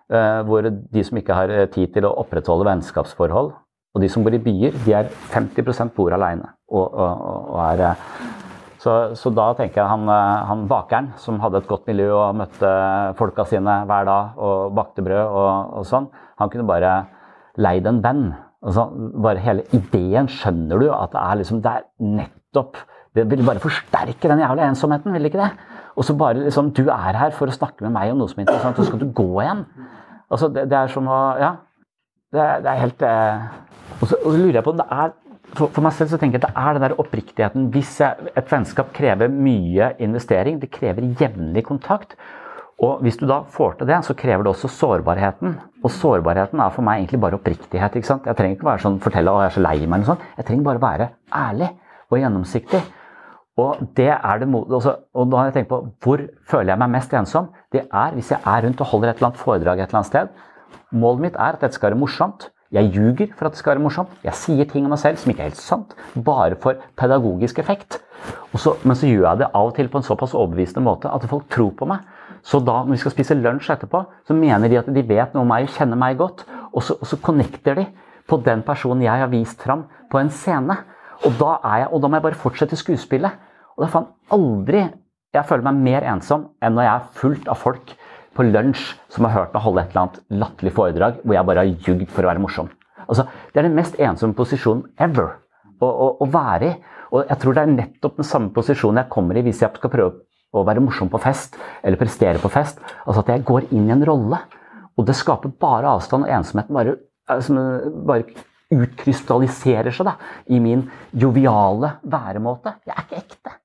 Hvor 0.06 0.68
de 0.70 1.02
som 1.02 1.18
ikke 1.18 1.34
har 1.34 1.50
eh, 1.50 1.66
tid 1.74 1.90
til 1.96 2.06
å 2.06 2.14
opprettholde 2.22 2.68
vennskapsforhold, 2.68 3.56
og 3.96 4.02
de 4.02 4.10
som 4.12 4.24
bor 4.24 4.34
i 4.36 4.42
byer, 4.42 4.76
de 4.84 4.92
er 4.92 5.08
50% 5.32 5.94
bor 5.96 6.12
aleine. 6.12 6.50
Og, 6.68 6.84
og, 6.84 7.28
og, 7.54 7.60
er 7.64 7.96
så, 8.82 8.94
så, 9.16 9.30
da 9.34 9.46
tenker 9.56 9.80
jeg 9.80 9.88
han, 9.88 10.04
han 10.50 10.66
bakeren 10.68 11.12
som 11.18 11.40
hadde 11.40 11.62
et 11.62 11.70
godt 11.70 11.86
miljø 11.88 12.10
og 12.12 12.36
møtte 12.36 12.72
folka 13.18 13.46
sine 13.48 13.80
hver 13.88 14.06
dag 14.06 14.36
og 14.36 14.74
bakte 14.76 15.04
brød 15.06 15.22
og, 15.24 15.78
og 15.80 15.86
sånn, 15.88 16.10
han 16.36 16.52
kunne 16.52 16.68
bare 16.68 16.98
leid 17.56 17.88
en 17.88 18.02
venn 18.04 18.26
Altså, 18.66 18.86
bare 19.22 19.42
hele 19.44 19.66
ideen 19.76 20.26
skjønner 20.32 20.80
du 20.80 20.86
at 20.90 21.12
det 21.12 21.20
er 21.22 21.38
liksom 21.38 21.58
Det 21.62 21.72
er 21.72 21.84
nettopp 22.16 22.78
Det 23.14 23.26
vil 23.30 23.44
bare 23.46 23.62
forsterke 23.62 24.30
den 24.30 24.40
jævla 24.42 24.70
ensomheten, 24.70 25.12
vil 25.12 25.22
det 25.22 25.30
ikke 25.30 25.42
det? 25.42 25.50
Og 25.94 26.04
så 26.08 26.16
bare 26.18 26.40
liksom 26.40 26.72
Du 26.74 26.86
er 26.88 27.20
her 27.20 27.36
for 27.36 27.46
å 27.46 27.54
snakke 27.54 27.84
med 27.84 27.94
meg 27.94 28.10
om 28.12 28.22
noe 28.22 28.32
som 28.32 28.40
er 28.40 28.46
interessant, 28.46 28.80
så 28.80 28.88
skal 28.88 29.00
du 29.00 29.12
gå 29.14 29.28
igjen. 29.44 29.62
Altså, 30.32 30.48
det, 30.52 30.66
det 30.72 30.78
er 30.80 30.90
som 30.92 31.06
å 31.08 31.20
Ja. 31.40 31.52
Det, 32.34 32.46
det 32.64 32.70
er 32.72 32.82
helt 32.82 33.04
eh, 33.06 33.44
og, 34.00 34.08
så, 34.08 34.16
og, 34.18 34.32
så, 34.32 34.38
lurer 34.38 34.58
jeg 34.58 34.66
på 34.66 34.72
om 34.74 34.80
det 34.80 34.88
er 34.90 35.12
for, 35.56 35.70
for, 35.70 35.82
meg 35.84 35.94
selv 35.96 36.10
så 36.10 36.18
tenker 36.20 36.36
jeg 36.36 36.42
at 36.42 36.48
det 36.48 36.62
er 36.62 36.74
den 36.76 36.84
der 36.84 36.96
oppriktigheten. 37.00 37.68
Hvis 37.72 37.94
jeg, 38.02 38.32
et 38.36 38.50
vennskap 38.50 38.90
krever 38.96 39.30
mye 39.32 39.92
investering, 40.02 40.58
det 40.60 40.72
krever 40.74 41.06
jevnlig 41.20 41.62
kontakt. 41.68 42.16
Og 42.82 43.00
hvis 43.00 43.16
du 43.16 43.24
da 43.30 43.38
får 43.48 43.78
til 43.78 43.88
det, 43.88 44.02
så 44.04 44.16
krever 44.18 44.44
det 44.44 44.52
også 44.52 44.68
sårbarheten. 44.74 45.54
Og 45.80 45.94
sårbarheten 45.94 46.60
er 46.60 46.74
for 46.74 46.84
meg 46.84 47.00
egentlig 47.00 47.22
bare 47.22 47.38
oppriktighet. 47.38 47.96
ikke 47.96 48.10
sant? 48.10 48.26
Jeg 48.28 48.36
trenger 48.36 48.58
ikke 48.58 48.68
være 48.68 48.84
sånn, 48.84 48.98
fortelle 49.00 49.32
at 49.32 49.46
jeg 49.46 49.52
er 49.52 49.54
så 49.54 49.64
lei 49.64 49.76
meg. 49.78 49.86
eller 49.86 50.02
noe 50.02 50.10
sånt. 50.10 50.26
Jeg 50.36 50.48
trenger 50.50 50.66
bare 50.66 50.82
være 50.82 51.08
ærlig 51.40 51.70
og 52.10 52.18
gjennomsiktig. 52.20 52.82
Og 53.56 53.80
det 53.96 54.10
er 54.12 54.42
det 54.42 54.50
også, 54.52 54.74
altså, 54.74 54.92
og 55.16 55.30
da 55.32 55.38
har 55.38 55.48
jeg 55.48 55.54
tenkt 55.54 55.70
på 55.70 55.78
hvor 56.04 56.26
føler 56.50 56.74
jeg 56.74 56.82
meg 56.82 56.92
mest 56.98 57.14
ensom. 57.16 57.48
Det 57.72 57.86
er 57.86 58.12
hvis 58.18 58.34
jeg 58.34 58.44
er 58.44 58.66
rundt 58.66 58.82
og 58.84 58.90
holder 58.92 59.14
et 59.14 59.22
eller 59.22 59.30
annet 59.30 59.40
foredrag 59.40 59.80
et 59.80 59.88
eller 59.88 60.02
annet 60.02 60.10
sted. 60.10 60.28
Målet 60.94 61.26
mitt 61.26 61.38
er 61.38 61.56
at 61.56 61.62
dette 61.64 61.76
skal 61.76 61.92
være 61.92 62.00
morsomt. 62.00 62.50
Jeg 62.74 62.90
ljuger 62.94 63.30
for 63.36 63.46
at 63.46 63.54
det 63.54 63.60
skal 63.60 63.76
være 63.76 63.84
morsomt. 63.84 64.12
Jeg 64.24 64.34
sier 64.34 64.66
ting 64.68 64.86
om 64.86 64.92
meg 64.94 65.00
selv 65.00 65.20
som 65.20 65.30
ikke 65.30 65.44
er 65.44 65.50
helt 65.52 65.60
sant. 65.60 65.94
Bare 66.26 66.58
for 66.60 66.80
pedagogisk 66.98 67.60
effekt. 67.62 68.00
Så, 68.56 68.74
men 68.82 68.96
så 68.98 69.06
gjør 69.06 69.28
jeg 69.28 69.42
det 69.44 69.50
av 69.52 69.70
og 69.70 69.76
til 69.76 69.90
på 69.92 70.00
en 70.00 70.06
såpass 70.06 70.34
overbevisende 70.34 70.82
måte 70.84 71.10
at 71.12 71.26
folk 71.30 71.46
tror 71.52 71.70
på 71.78 71.88
meg. 71.88 72.02
Så 72.46 72.58
da, 72.62 72.80
når 72.82 72.96
vi 72.96 73.00
skal 73.02 73.14
spise 73.14 73.36
lunsj 73.38 73.70
etterpå, 73.74 74.02
så 74.26 74.34
mener 74.34 74.70
de 74.70 74.80
at 74.80 74.90
de 74.90 75.06
vet 75.06 75.34
noe 75.34 75.44
om 75.44 75.50
meg 75.50 75.66
og 75.66 75.76
kjenner 75.76 75.98
meg 76.00 76.18
godt. 76.18 76.44
Og 76.72 76.82
så, 76.82 76.98
og 76.98 77.10
så 77.10 77.18
connecter 77.22 77.78
de 77.78 77.86
på 78.26 78.38
den 78.42 78.62
personen 78.66 79.04
jeg 79.06 79.22
har 79.22 79.30
vist 79.30 79.62
fram 79.62 79.86
på 80.10 80.20
en 80.20 80.30
scene. 80.34 80.78
Og 81.24 81.38
da, 81.38 81.56
jeg, 81.62 81.90
og 81.90 82.02
da 82.02 82.10
må 82.10 82.18
jeg 82.18 82.26
bare 82.28 82.40
fortsette 82.40 82.78
skuespillet. 82.78 83.42
Og 83.76 83.82
det 83.82 83.88
er 83.90 83.94
faen 83.94 84.12
aldri 84.34 84.86
jeg 85.36 85.44
føler 85.44 85.66
meg 85.68 85.80
mer 85.84 86.06
ensom 86.14 86.46
enn 86.64 86.76
når 86.76 86.86
jeg 86.86 86.94
er 86.94 87.08
fullt 87.20 87.48
av 87.52 87.58
folk 87.60 87.92
på 88.36 88.46
lunsj 88.46 88.92
som 89.12 89.26
har 89.26 89.34
hørt 89.34 89.56
meg 89.56 89.64
holde 89.64 89.82
et 89.82 89.94
eller 89.94 90.02
annet 90.04 90.20
latterlig 90.42 90.74
foredrag 90.76 91.22
hvor 91.22 91.36
jeg 91.36 91.48
bare 91.48 91.64
har 91.64 91.88
jugd 91.88 92.12
for 92.12 92.26
å 92.26 92.30
være 92.30 92.42
morsom. 92.42 92.70
Altså, 93.06 93.26
det 93.52 93.60
er 93.60 93.68
den 93.68 93.78
mest 93.78 93.98
ensomme 94.02 94.36
posisjonen 94.36 94.86
ever 95.02 95.36
å, 95.80 95.88
å, 95.88 96.08
å 96.22 96.28
være 96.30 96.70
i. 96.70 96.76
Og 97.14 97.28
jeg 97.30 97.40
tror 97.42 97.56
det 97.56 97.62
er 97.62 97.74
nettopp 97.74 98.20
den 98.20 98.28
samme 98.28 98.52
posisjonen 98.54 99.04
jeg 99.04 99.12
kommer 99.12 99.38
i 99.38 99.44
hvis 99.46 99.62
jeg 99.62 99.78
skal 99.78 99.92
prøve 99.92 100.24
å 100.56 100.64
være 100.66 100.82
morsom 100.82 101.10
på 101.12 101.20
fest 101.22 101.58
eller 101.82 102.00
prestere 102.00 102.42
på 102.42 102.50
fest. 102.52 102.80
Altså 103.04 103.22
at 103.22 103.32
jeg 103.34 103.46
går 103.46 103.68
inn 103.70 103.88
i 103.88 103.94
en 103.94 104.04
rolle. 104.08 104.40
Og 104.96 105.04
det 105.06 105.16
skaper 105.18 105.52
bare 105.60 105.90
avstand, 105.92 106.24
og 106.24 106.32
ensomheten 106.32 106.76
bare, 106.76 106.96
altså, 107.28 107.54
bare 108.08 108.24
utkrystalliserer 108.72 109.94
seg 109.94 110.08
da, 110.08 110.16
i 110.48 110.58
min 110.62 110.86
joviale 111.14 111.98
væremåte. 112.02 112.78
Jeg 112.88 112.96
er 112.96 113.04
ikke 113.04 113.20
ekte. 113.20 113.56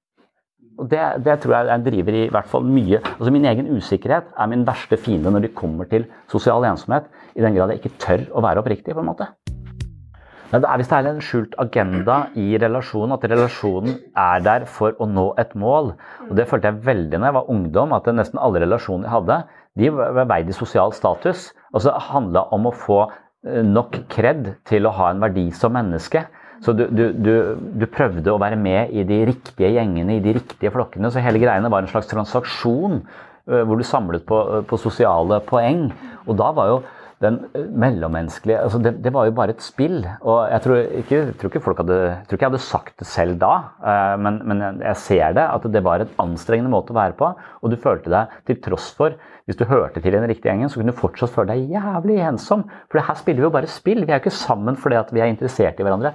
Og 0.82 0.90
det, 0.90 1.02
det, 1.22 1.38
tror 1.44 1.54
jeg 1.54 1.70
jeg 1.70 1.86
driver 1.86 2.16
i 2.18 2.28
hvert 2.34 2.50
fall 2.50 2.66
mye. 2.66 3.00
Altså 3.14 3.32
Min 3.34 3.46
egen 3.46 3.70
usikkerhet 3.78 4.32
er 4.34 4.50
min 4.50 4.66
verste 4.66 4.98
fiende 4.98 5.30
når 5.34 5.46
det 5.46 5.56
kommer 5.58 5.86
til 5.90 6.08
sosial 6.32 6.66
ensomhet. 6.66 7.06
I 7.38 7.46
den 7.46 7.58
grad 7.58 7.70
jeg 7.70 7.84
ikke 7.84 7.98
tør 8.02 8.24
å 8.34 8.42
være 8.42 8.64
oppriktig. 8.64 8.96
på 8.98 9.04
en 9.04 9.12
måte. 9.12 9.30
Men 10.52 10.64
det 10.66 10.68
er 10.68 10.82
er 10.98 11.08
en 11.08 11.22
skjult 11.24 11.54
agenda 11.58 12.16
i 12.36 12.58
relasjonen, 12.60 13.14
at 13.16 13.24
relasjonen 13.24 13.94
er 14.18 14.42
der 14.44 14.66
for 14.66 14.92
å 15.00 15.06
nå 15.08 15.34
et 15.40 15.54
mål. 15.56 15.94
Og 16.30 16.36
Det 16.36 16.48
følte 16.48 16.68
jeg 16.68 16.86
veldig 16.86 17.20
når 17.20 17.28
jeg 17.28 17.34
var 17.34 17.50
ungdom, 17.50 17.94
at 17.94 18.06
nesten 18.12 18.40
alle 18.40 18.60
relasjoner 18.60 19.08
jeg 19.08 19.16
hadde, 19.16 19.44
de 19.78 19.90
var 19.90 20.26
veid 20.28 20.50
i 20.50 20.58
sosial 20.58 20.92
status. 20.92 21.54
Altså 21.74 21.94
handla 21.96 22.50
om 22.52 22.68
å 22.68 22.76
få 22.76 23.00
eh, 23.48 23.64
nok 23.64 23.96
kred 24.10 24.56
til 24.66 24.86
å 24.86 24.92
ha 24.92 25.12
en 25.12 25.22
verdi 25.22 25.52
som 25.52 25.72
menneske. 25.72 26.26
Så 26.62 26.76
du, 26.78 26.86
du, 26.94 27.08
du, 27.18 27.34
du, 27.58 27.86
prøvde 27.90 28.30
å 28.34 28.40
være 28.42 28.60
med 28.60 28.94
i 28.94 29.06
de 29.08 29.24
riktige 29.32 29.72
gjengene, 29.74 30.20
i 30.20 30.24
de 30.24 30.36
riktige 30.38 30.72
flokkene. 30.74 31.10
Så 31.10 31.24
hele 31.26 31.42
greiene 31.42 31.72
var 31.74 31.82
en 31.82 31.90
slags 31.92 32.10
transaksjon 32.12 33.02
hvor 33.50 33.80
du 33.80 33.84
samlet 33.84 34.22
på, 34.30 34.38
på 34.70 34.78
sosiale 34.80 35.42
poeng. 35.48 35.88
Og 36.30 36.38
da 36.38 36.52
var 36.54 36.70
jo 36.70 36.82
den 37.22 37.38
mellommenneskelige 37.78 38.64
altså 38.64 38.80
det, 38.82 38.96
det, 39.06 39.12
var 39.14 39.28
jo 39.28 39.36
bare 39.38 39.54
et 39.54 39.64
spill. 39.64 40.00
Og 40.22 40.40
jeg 40.50 40.64
tror 40.66 40.80
ikke, 41.02 41.20
tror 41.40 41.52
ikke, 41.52 41.76
hadde, 41.82 41.98
jeg 42.08 42.28
tror 42.28 42.38
ikke 42.38 42.46
jeg 42.46 42.52
hadde 42.52 42.64
sagt 42.66 42.96
det 43.02 43.08
selv 43.10 43.38
da, 43.42 43.52
men, 44.22 44.40
men, 44.50 44.64
jeg 44.82 45.02
ser 45.04 45.36
det, 45.38 45.46
at 45.46 45.68
det 45.74 45.84
var 45.86 46.04
en 46.04 46.16
anstrengende 46.26 46.74
måte 46.74 46.96
å 46.96 46.98
være 46.98 47.18
på. 47.20 47.30
Og 47.62 47.74
du 47.74 47.78
følte 47.82 48.14
deg 48.14 48.42
til 48.50 48.62
tross 48.66 48.92
for 48.98 49.18
Hvis 49.50 49.58
du 49.58 49.66
hørte 49.68 50.00
til 50.00 50.14
i 50.14 50.20
den 50.20 50.30
riktige 50.30 50.52
gjengen, 50.52 50.70
så 50.70 50.80
kunne 50.80 50.94
du 50.94 51.00
fortsatt 51.00 51.34
føle 51.34 51.56
deg 51.56 51.74
jævlig 51.74 52.20
ensom. 52.24 52.62
For 52.92 53.02
her 53.02 53.18
spiller 53.20 53.42
vi 53.42 53.50
jo 53.50 53.54
bare 53.54 53.70
spill. 53.70 54.06
Vi 54.06 54.14
er 54.14 54.20
jo 54.20 54.24
ikke 54.24 54.38
sammen 54.38 54.78
fordi 54.80 55.02
vi 55.12 55.24
er 55.24 55.32
interessert 55.34 55.82
i 55.82 55.86
hverandre. 55.86 56.14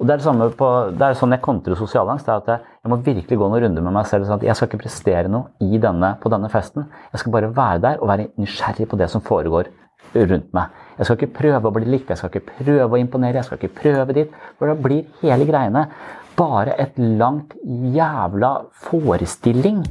Og 0.00 0.06
Det 0.06 0.14
er, 0.14 0.16
det 0.16 0.24
samme 0.24 0.46
på, 0.56 0.68
det 0.96 1.04
er 1.04 1.16
sånn 1.18 1.34
jeg 1.36 1.42
kontrer 1.44 1.76
sosial 1.76 2.08
angst. 2.08 2.24
det 2.24 2.32
er 2.32 2.40
at 2.40 2.46
jeg, 2.48 2.76
jeg 2.84 2.90
må 2.90 2.96
virkelig 3.04 3.36
gå 3.36 3.48
noen 3.50 3.62
runder 3.66 3.84
med 3.84 3.92
meg 3.92 4.06
selv. 4.08 4.24
sånn 4.24 4.40
at 4.40 4.46
Jeg 4.48 4.56
skal 4.56 4.70
ikke 4.70 4.82
prestere 4.86 5.28
noe 5.28 5.50
denne, 5.60 6.14
på 6.22 6.32
denne 6.32 6.48
festen. 6.48 6.88
Jeg 7.12 7.20
skal 7.20 7.32
bare 7.32 7.52
være 7.52 7.82
der 7.84 8.00
og 8.00 8.08
være 8.08 8.30
nysgjerrig 8.40 8.88
på 8.88 8.96
det 8.96 9.10
som 9.12 9.20
foregår 9.20 9.68
rundt 10.14 10.48
meg. 10.56 10.72
Jeg 10.98 11.06
skal 11.06 11.18
ikke 11.18 11.36
prøve 11.36 11.68
å 11.68 11.74
bli 11.74 11.86
likt, 11.88 12.08
jeg 12.10 12.18
skal 12.20 12.32
ikke 12.32 12.56
prøve 12.64 12.96
å 12.96 13.00
imponere, 13.00 13.40
jeg 13.40 13.48
skal 13.48 13.60
ikke 13.60 13.76
prøve 13.76 14.16
dit. 14.16 14.32
For 14.58 14.68
da 14.68 14.74
blir 14.74 15.06
hele 15.22 15.46
greiene 15.48 15.86
bare 16.36 16.74
et 16.80 16.98
langt 16.98 17.54
jævla 17.94 18.52
forestilling. 18.88 19.84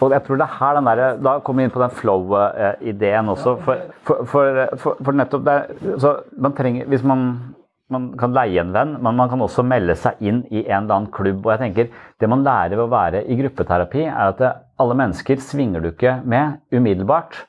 Og 0.00 0.12
jeg 0.12 0.24
tror 0.26 0.40
det 0.40 0.46
er 0.46 0.56
her 0.58 0.78
den 0.78 0.88
der, 0.88 1.02
Da 1.22 1.38
kommer 1.44 1.62
vi 1.62 1.68
inn 1.68 1.74
på 1.74 1.82
den 1.82 1.90
flow-ideen 1.90 3.28
også. 3.28 3.56
For, 3.64 3.82
for, 4.04 4.24
for, 4.26 4.96
for, 5.00 5.12
nettopp 5.12 5.44
det 5.44 5.58
så 6.02 6.16
man 6.36 6.56
trenger, 6.56 6.86
Hvis 6.86 7.04
man, 7.04 7.54
man 7.94 8.10
kan 8.18 8.34
leie 8.34 8.60
en 8.60 8.74
venn, 8.74 8.96
men 9.02 9.16
man 9.18 9.30
kan 9.30 9.42
også 9.44 9.64
melde 9.66 9.96
seg 9.98 10.20
inn 10.20 10.42
i 10.50 10.64
en 10.64 10.84
eller 10.84 10.98
annen 10.98 11.12
klubb. 11.14 11.44
og 11.46 11.54
jeg 11.54 11.62
tenker 11.62 11.88
Det 12.20 12.28
man 12.30 12.44
lærer 12.44 12.76
ved 12.76 12.84
å 12.84 12.92
være 12.92 13.24
i 13.24 13.38
gruppeterapi, 13.38 14.04
er 14.10 14.34
at 14.34 14.42
alle 14.78 14.98
mennesker 14.98 15.40
svinger 15.40 15.80
du 15.80 15.92
ikke 15.92 16.18
med 16.24 16.58
umiddelbart. 16.74 17.44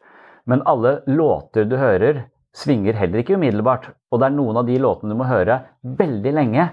Men 0.46 0.62
alle 0.66 1.00
låter 1.08 1.66
du 1.66 1.78
hører, 1.78 2.26
svinger 2.56 2.94
heller 2.94 3.22
ikke 3.22 3.36
umiddelbart. 3.36 3.90
Og 4.12 4.22
det 4.22 4.30
er 4.30 4.38
noen 4.38 4.62
av 4.62 4.68
de 4.68 4.78
låtene 4.80 5.12
du 5.12 5.20
må 5.20 5.28
høre 5.28 5.64
veldig 5.84 6.34
lenge 6.38 6.70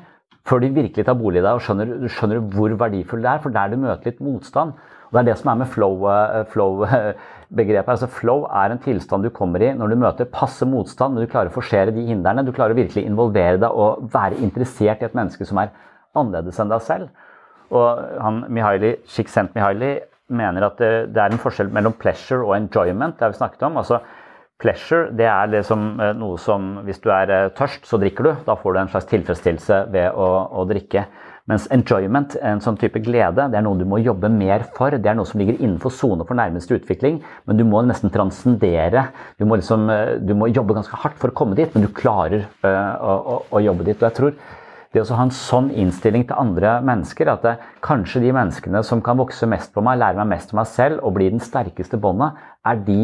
før 0.49 0.63
de 0.63 0.73
virkelig 0.75 1.05
tar 1.07 1.19
bolig 1.19 1.41
i 1.41 1.45
deg 1.45 1.59
og 1.59 1.63
skjønner, 1.63 1.93
skjønner 2.11 2.43
hvor 2.55 2.75
verdifull 2.81 3.23
det 3.23 3.31
er. 3.31 3.43
For 3.45 3.55
der 3.55 3.71
du 3.71 3.79
møter 3.83 4.11
litt 4.11 4.23
motstand. 4.25 4.75
Og 5.13 5.17
Det 5.19 5.21
er 5.21 5.29
det 5.29 5.39
som 5.39 5.51
er 5.53 5.59
med 5.61 5.69
flow-begrepet. 5.69 7.19
Flow 7.85 7.93
altså 7.95 8.09
flow 8.09 8.45
er 8.49 8.73
en 8.73 8.81
tilstand 8.81 9.27
du 9.27 9.31
kommer 9.31 9.63
i 9.63 9.75
når 9.77 9.93
du 9.93 9.97
møter 10.01 10.31
passe 10.33 10.65
motstand, 10.67 11.15
når 11.15 11.27
du 11.27 11.33
klarer 11.35 11.53
å 11.53 11.57
forsere 11.59 11.93
de 11.93 12.07
hindrene. 12.09 12.47
Du 12.47 12.53
klarer 12.53 12.73
å 12.73 12.81
virkelig 12.81 13.05
involvere 13.05 13.61
deg 13.61 13.71
og 13.71 14.09
være 14.15 14.41
interessert 14.41 15.03
i 15.03 15.11
et 15.11 15.19
menneske 15.19 15.45
som 15.47 15.61
er 15.61 15.75
annerledes 16.17 16.59
enn 16.63 16.73
deg 16.73 16.83
selv. 16.87 17.13
Og 17.73 18.01
han, 18.25 18.43
Mihaly, 18.53 18.97
Mihaili 19.55 19.93
mener 20.33 20.67
at 20.67 20.81
det, 20.81 20.91
det, 21.13 21.21
er 21.21 21.33
en 21.33 21.41
forskjell 21.41 21.71
mellom 21.73 21.95
pleasure 22.01 22.45
og 22.47 22.57
enjoyment. 22.57 23.19
det 23.19 23.27
har 23.27 23.33
vi 23.33 23.41
snakket 23.41 23.69
om. 23.69 23.79
Altså, 23.81 24.01
pleasure 24.63 25.11
det 25.19 25.27
er 25.27 25.51
liksom 25.53 25.91
noe 26.19 26.39
som 26.41 26.79
hvis 26.87 27.03
du 27.03 27.11
er 27.13 27.51
tørst, 27.59 27.85
så 27.89 27.99
drikker 28.01 28.29
du. 28.29 28.33
Da 28.47 28.57
får 28.57 28.73
du 28.73 28.81
en 28.83 28.93
slags 28.95 29.11
tilfredsstillelse 29.11 29.85
ved 29.93 30.15
å, 30.15 30.31
å 30.63 30.65
drikke. 30.71 31.07
Mens 31.51 31.65
enjoyment, 31.75 32.37
en 32.39 32.61
sånn 32.63 32.77
type 32.79 33.01
glede, 33.03 33.49
det 33.51 33.59
er 33.59 33.65
noe 33.67 33.75
du 33.81 33.83
må 33.89 33.99
jobbe 33.99 34.29
mer 34.31 34.63
for. 34.77 34.95
Det 34.95 35.11
er 35.11 35.17
noe 35.19 35.27
som 35.27 35.41
ligger 35.43 35.59
innenfor 35.59 35.91
sone 35.91 36.23
for 36.29 36.39
nærmeste 36.39 36.77
utvikling, 36.79 37.19
men 37.51 37.59
du 37.59 37.65
må 37.67 37.81
nesten 37.83 38.13
transcendere. 38.15 39.09
Du 39.41 39.47
må, 39.51 39.59
liksom, 39.59 39.89
eh, 39.91 40.15
du 40.23 40.37
må 40.39 40.53
jobbe 40.53 40.77
ganske 40.79 41.01
hardt 41.03 41.19
for 41.19 41.33
å 41.33 41.37
komme 41.41 41.59
dit, 41.59 41.75
men 41.75 41.83
du 41.83 41.91
klarer 41.91 42.47
å, 42.63 42.71
å, 42.71 43.39
å, 43.51 43.63
jobbe 43.65 43.89
dit. 43.89 43.99
Og 43.99 44.07
jeg 44.07 44.19
tror 44.21 44.39
det 44.95 45.03
å 45.03 45.19
ha 45.19 45.27
en 45.27 45.35
sånn 45.35 45.73
innstilling 45.83 46.29
til 46.29 46.39
andre 46.39 46.77
mennesker, 46.87 47.33
at 47.35 47.43
det, 47.49 47.57
kanskje 47.83 48.23
de 48.23 48.31
menneskene 48.37 48.85
som 48.87 49.03
kan 49.03 49.19
vokse 49.19 49.49
mest 49.51 49.75
på 49.75 49.83
meg, 49.83 49.99
lære 49.99 50.23
meg 50.23 50.37
mest 50.37 50.55
om 50.55 50.63
meg 50.63 50.71
selv 50.71 51.03
og 51.03 51.17
bli 51.19 51.27
den 51.33 51.43
sterkeste 51.43 51.99
båndet, 51.99 52.39
er 52.63 52.87
de 52.87 53.01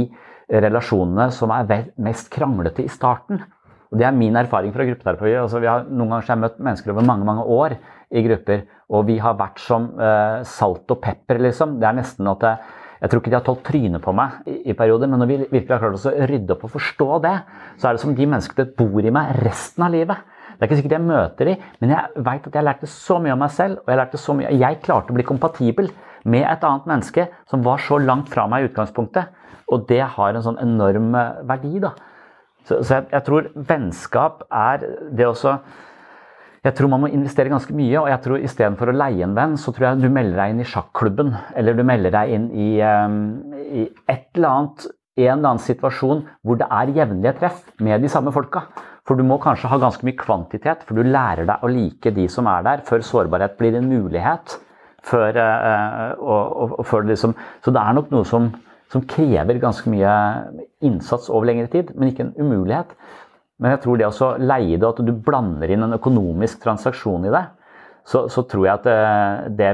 relasjonene 0.49 1.29
som 1.35 1.53
er 1.53 1.91
mest 2.01 2.31
kranglete 2.33 2.85
i 2.85 2.93
starten. 2.93 3.43
Og 3.89 3.99
Det 3.99 4.05
er 4.05 4.17
min 4.17 4.37
erfaring 4.37 4.73
fra 4.73 4.85
gruppeterapi. 4.85 5.35
Altså, 5.41 5.61
har, 5.65 5.87
noen 5.89 6.13
ganger 6.13 6.29
har 6.29 6.43
møtt 6.43 6.59
mennesker 6.61 6.93
over 6.93 7.07
mange 7.09 7.25
mange 7.25 7.45
år 7.45 7.79
i 8.13 8.25
grupper, 8.25 8.67
og 8.89 9.07
vi 9.09 9.19
har 9.21 9.37
vært 9.37 9.61
som 9.61 9.91
eh, 10.01 10.43
salt 10.45 10.91
og 10.93 11.01
pepper, 11.05 11.41
liksom. 11.45 11.77
Det 11.81 11.89
er 11.89 11.97
nesten 11.97 12.29
at 12.29 12.45
jeg, 12.45 12.75
jeg 13.03 13.11
tror 13.11 13.21
ikke 13.21 13.33
de 13.33 13.37
har 13.37 13.47
tålt 13.47 13.65
trynet 13.65 14.05
på 14.05 14.15
meg 14.17 14.49
i, 14.49 14.57
i, 14.73 14.77
perioder, 14.77 15.09
men 15.09 15.21
når 15.21 15.31
vi 15.31 15.39
virkelig 15.45 15.75
har 15.75 15.83
klart 15.85 16.09
å 16.09 16.27
rydde 16.31 16.57
opp 16.57 16.65
og 16.69 16.75
forstå 16.77 17.09
det, 17.25 17.37
så 17.77 17.89
er 17.89 17.97
det 17.97 18.03
som 18.05 18.17
de 18.17 18.29
menneskene 18.29 18.73
bor 18.77 19.05
i 19.05 19.15
meg 19.15 19.41
resten 19.45 19.85
av 19.85 19.93
livet. 19.93 20.37
Det 20.49 20.65
er 20.65 20.71
ikke 20.71 20.81
sikkert 20.81 20.97
jeg 20.97 21.07
møter 21.07 21.49
dem, 21.53 21.67
men 21.79 21.93
jeg 21.95 22.25
vet 22.29 22.49
at 22.49 22.57
jeg 22.59 22.67
lærte 22.67 22.91
så 22.91 23.19
mye 23.23 23.37
om 23.37 23.45
meg 23.45 23.53
selv. 23.55 23.83
og 23.85 23.93
Jeg 23.93 24.01
lærte 24.01 24.21
så 24.21 24.35
mye, 24.35 24.57
jeg 24.59 24.81
klarte 24.83 25.13
å 25.13 25.17
bli 25.17 25.27
kompatibel 25.29 25.93
med 26.25 26.47
et 26.47 26.65
annet 26.65 26.89
menneske 26.91 27.29
som 27.51 27.63
var 27.67 27.83
så 27.85 27.99
langt 28.03 28.31
fra 28.33 28.47
meg 28.51 28.65
i 28.65 28.71
utgangspunktet. 28.71 29.31
Og 29.69 29.85
det 29.89 30.03
har 30.17 30.35
en 30.35 30.45
sånn 30.45 30.61
enorm 30.63 31.13
eh, 31.19 31.43
verdi. 31.49 31.79
da. 31.83 31.93
Så, 32.65 32.81
så 32.83 32.99
jeg, 32.99 33.09
jeg, 33.13 33.25
tror 33.27 33.51
vennskap 33.69 34.43
er 34.53 34.83
det 35.15 35.25
også 35.25 35.55
Jeg 36.65 36.75
tror 36.77 36.91
man 36.91 37.01
må 37.05 37.09
investere 37.15 37.53
ganske 37.53 37.75
mye. 37.77 37.97
Og 38.01 38.11
jeg 38.11 38.23
tror 38.25 38.45
istedenfor 38.45 38.91
å 38.91 38.99
leie 38.99 39.25
en 39.25 39.37
venn, 39.37 39.57
så 39.61 39.73
tror 39.73 39.91
jeg 39.91 40.03
du 40.03 40.11
melder 40.13 40.41
deg 40.43 40.55
inn 40.55 40.63
i 40.65 40.69
sjakklubben. 40.69 41.33
Eller 41.57 41.77
du 41.79 41.85
melder 41.87 42.15
deg 42.17 42.35
inn 42.35 42.49
i, 42.53 42.71
um, 42.83 43.19
i 43.55 43.87
et 44.11 44.27
eller 44.37 44.51
annet, 44.51 44.89
en 45.19 45.33
eller 45.33 45.53
annen 45.53 45.63
situasjon 45.63 46.25
hvor 46.47 46.59
det 46.61 46.69
er 46.71 46.93
jevnlige 46.95 47.37
treff 47.41 47.63
med 47.83 48.03
de 48.03 48.11
samme 48.13 48.35
folka. 48.35 48.67
For 49.09 49.17
du 49.17 49.25
må 49.25 49.39
kanskje 49.41 49.71
ha 49.71 49.79
ganske 49.81 50.05
mye 50.05 50.19
kvantitet, 50.21 50.83
for 50.85 50.99
du 50.99 51.07
lærer 51.07 51.47
deg 51.49 51.63
å 51.65 51.71
like 51.73 52.13
de 52.13 52.27
som 52.29 52.51
er 52.51 52.67
der, 52.67 52.83
før 52.85 53.07
sårbarhet 53.07 53.55
blir 53.57 53.79
en 53.79 53.89
mulighet. 53.89 54.59
Før, 55.07 55.37
uh, 55.37 56.17
og, 56.19 56.57
og, 56.63 56.73
og 56.81 56.87
før 56.87 57.07
liksom, 57.07 57.37
så 57.65 57.71
det 57.75 57.83
er 57.83 57.95
nok 57.97 58.11
noe 58.11 58.27
som 58.27 58.49
som 58.93 59.05
krever 59.05 59.61
ganske 59.61 59.91
mye 59.93 60.13
innsats 60.85 61.29
over 61.29 61.51
lengre 61.51 61.69
tid, 61.73 61.93
men 61.95 62.13
ikke 62.13 62.25
en 62.25 62.37
umulighet. 62.41 62.95
Men 63.59 63.75
jeg 63.75 63.83
tror 63.85 63.99
det 63.99 64.09
å 64.09 64.35
leie 64.41 64.79
det, 64.79 64.89
at 64.89 65.03
du 65.05 65.13
blander 65.13 65.73
inn 65.75 65.85
en 65.85 65.97
økonomisk 65.99 66.63
transaksjon 66.63 67.27
i 67.29 67.35
det, 67.35 67.45
så, 68.09 68.25
så 68.33 68.45
tror 68.49 68.65
jeg 68.65 68.79
at 68.79 68.87
eh, 68.89 69.49
det, 69.59 69.73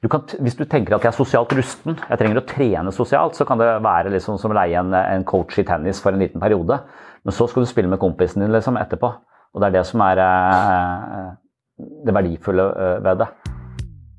du 0.00 0.08
kan, 0.08 0.22
Hvis 0.40 0.56
du 0.56 0.64
tenker 0.64 0.94
at 0.94 1.04
jeg 1.04 1.10
er 1.10 1.16
sosialt 1.16 1.52
rusten, 1.56 1.98
jeg 2.08 2.20
trenger 2.20 2.40
å 2.40 2.46
trene 2.48 2.92
sosialt, 2.92 3.36
så 3.36 3.44
kan 3.48 3.60
det 3.60 3.68
være 3.84 4.12
liksom 4.14 4.38
som 4.40 4.54
å 4.54 4.56
leie 4.56 4.80
en, 4.80 4.94
en, 4.96 5.26
coach 5.28 5.58
i 5.60 5.66
tennis 5.68 6.00
for 6.00 6.16
en 6.16 6.24
liten 6.24 6.40
periode. 6.40 6.78
Men 7.24 7.36
så 7.36 7.48
skal 7.48 7.64
du 7.64 7.68
spille 7.68 7.90
med 7.92 8.00
kompisen 8.00 8.44
din 8.44 8.52
liksom 8.52 8.80
etterpå. 8.80 9.10
Og 9.52 9.60
det 9.60 9.68
er 9.68 9.76
det 9.78 9.84
som 9.88 10.00
er 10.06 10.20
eh, 10.24 11.28
det 12.08 12.16
verdifulle 12.16 12.70
eh, 12.72 12.98
ved 13.04 13.24
det. 13.24 13.28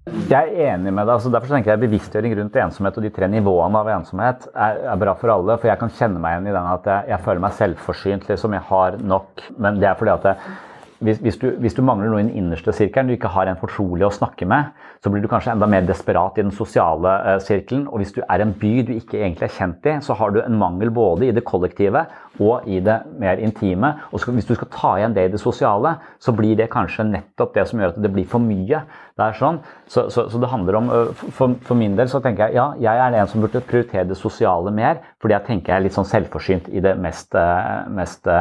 Jeg 0.06 0.52
er 0.54 0.76
enig 0.76 0.92
med 0.94 1.08
deg. 1.08 1.16
altså 1.16 1.32
Derfor 1.34 1.50
tenker 1.56 1.72
jeg 1.74 1.82
bevisstgjøring 1.82 2.36
rundt 2.38 2.58
ensomhet 2.62 2.98
og 3.00 3.06
de 3.08 3.10
tre 3.14 3.30
nivåene 3.32 3.80
av 3.80 3.88
ensomhet 3.90 4.44
er, 4.54 4.84
er, 4.84 5.00
bra 5.02 5.16
for 5.18 5.34
alle. 5.34 5.56
For 5.58 5.72
jeg 5.72 5.82
kan 5.82 5.94
kjenne 5.98 6.22
meg 6.22 6.36
igjen 6.36 6.50
i 6.52 6.54
den 6.54 6.70
at 6.70 6.90
jeg, 6.92 7.10
jeg 7.10 7.26
føler 7.26 7.42
meg 7.42 7.56
selvforsynt. 7.58 8.28
liksom, 8.30 8.54
Jeg 8.54 8.68
har 8.70 9.00
nok. 9.02 9.46
Men 9.58 9.82
det 9.82 9.90
er 9.90 9.98
fordi 9.98 10.14
at 10.14 10.28
jeg, 10.30 10.54
hvis, 11.00 11.18
hvis, 11.20 11.38
du, 11.38 11.50
hvis, 11.60 11.74
du, 11.76 11.82
mangler 11.84 12.08
noe 12.08 12.22
i 12.22 12.26
den 12.28 12.38
innerste 12.40 12.72
sirkelen, 12.76 13.10
du 13.10 13.18
ikke 13.18 13.34
har 13.34 13.50
en 13.52 13.60
fortrolig 13.60 14.06
å 14.08 14.14
snakke 14.16 14.48
med, 14.48 14.72
så 15.04 15.12
blir 15.12 15.24
du 15.24 15.28
kanskje 15.28 15.52
enda 15.52 15.68
mer 15.68 15.84
desperat 15.88 16.38
i 16.40 16.46
den 16.46 16.54
sosiale 16.56 17.12
uh, 17.26 17.32
sirkelen. 17.44 17.84
Og 17.92 18.00
hvis 18.00 18.14
du 18.16 18.22
er 18.24 18.44
en 18.44 18.54
by 18.56 18.72
du 18.88 18.94
ikke 18.96 19.20
egentlig 19.20 19.50
er 19.50 19.56
kjent 19.58 19.90
i, 19.92 19.98
så 20.06 20.16
har 20.16 20.32
du 20.32 20.40
en 20.40 20.56
mangel 20.60 20.94
både 20.96 21.28
i 21.28 21.34
det 21.36 21.44
kollektive 21.48 22.06
og 22.40 22.68
i 22.72 22.80
det 22.84 22.96
mer 23.20 23.44
intime. 23.44 23.92
Og 24.12 24.24
så, 24.24 24.32
hvis 24.36 24.48
du 24.48 24.56
skal 24.56 24.72
ta 24.72 24.96
igjen 25.00 25.16
det 25.18 25.28
i 25.28 25.34
det 25.36 25.44
sosiale, 25.44 25.98
så 26.24 26.32
blir 26.36 26.56
det 26.60 26.72
kanskje 26.72 27.10
nettopp 27.12 27.56
det 27.60 27.68
som 27.68 27.84
gjør 27.84 27.92
at 27.92 28.02
det 28.06 28.16
blir 28.16 28.32
for 28.32 28.44
mye. 28.44 28.86
Det 29.16 29.28
er 29.28 29.40
sånn. 29.40 29.60
Så, 29.92 30.08
så, 30.12 30.30
så 30.32 30.40
det 30.40 30.52
handler 30.52 30.80
om 30.80 30.92
uh, 30.94 31.26
for, 31.28 31.60
for, 31.68 31.76
min 31.80 32.00
del 32.00 32.08
så 32.12 32.24
tenker 32.24 32.48
jeg 32.48 32.62
ja, 32.62 32.70
jeg 32.88 33.04
er 33.04 33.20
en 33.20 33.32
som 33.32 33.44
burde 33.44 33.64
prioritere 33.68 34.08
det 34.08 34.20
sosiale 34.20 34.72
mer, 34.72 35.04
fordi 35.20 35.36
jeg 35.36 35.50
tenker 35.52 35.76
jeg 35.76 35.82
er 35.82 35.90
litt 35.90 35.98
sånn 35.98 36.08
selvforsynt 36.08 36.72
i 36.72 36.84
det 36.84 36.96
mest, 37.04 37.36
uh, 37.36 37.84
mest 37.92 38.32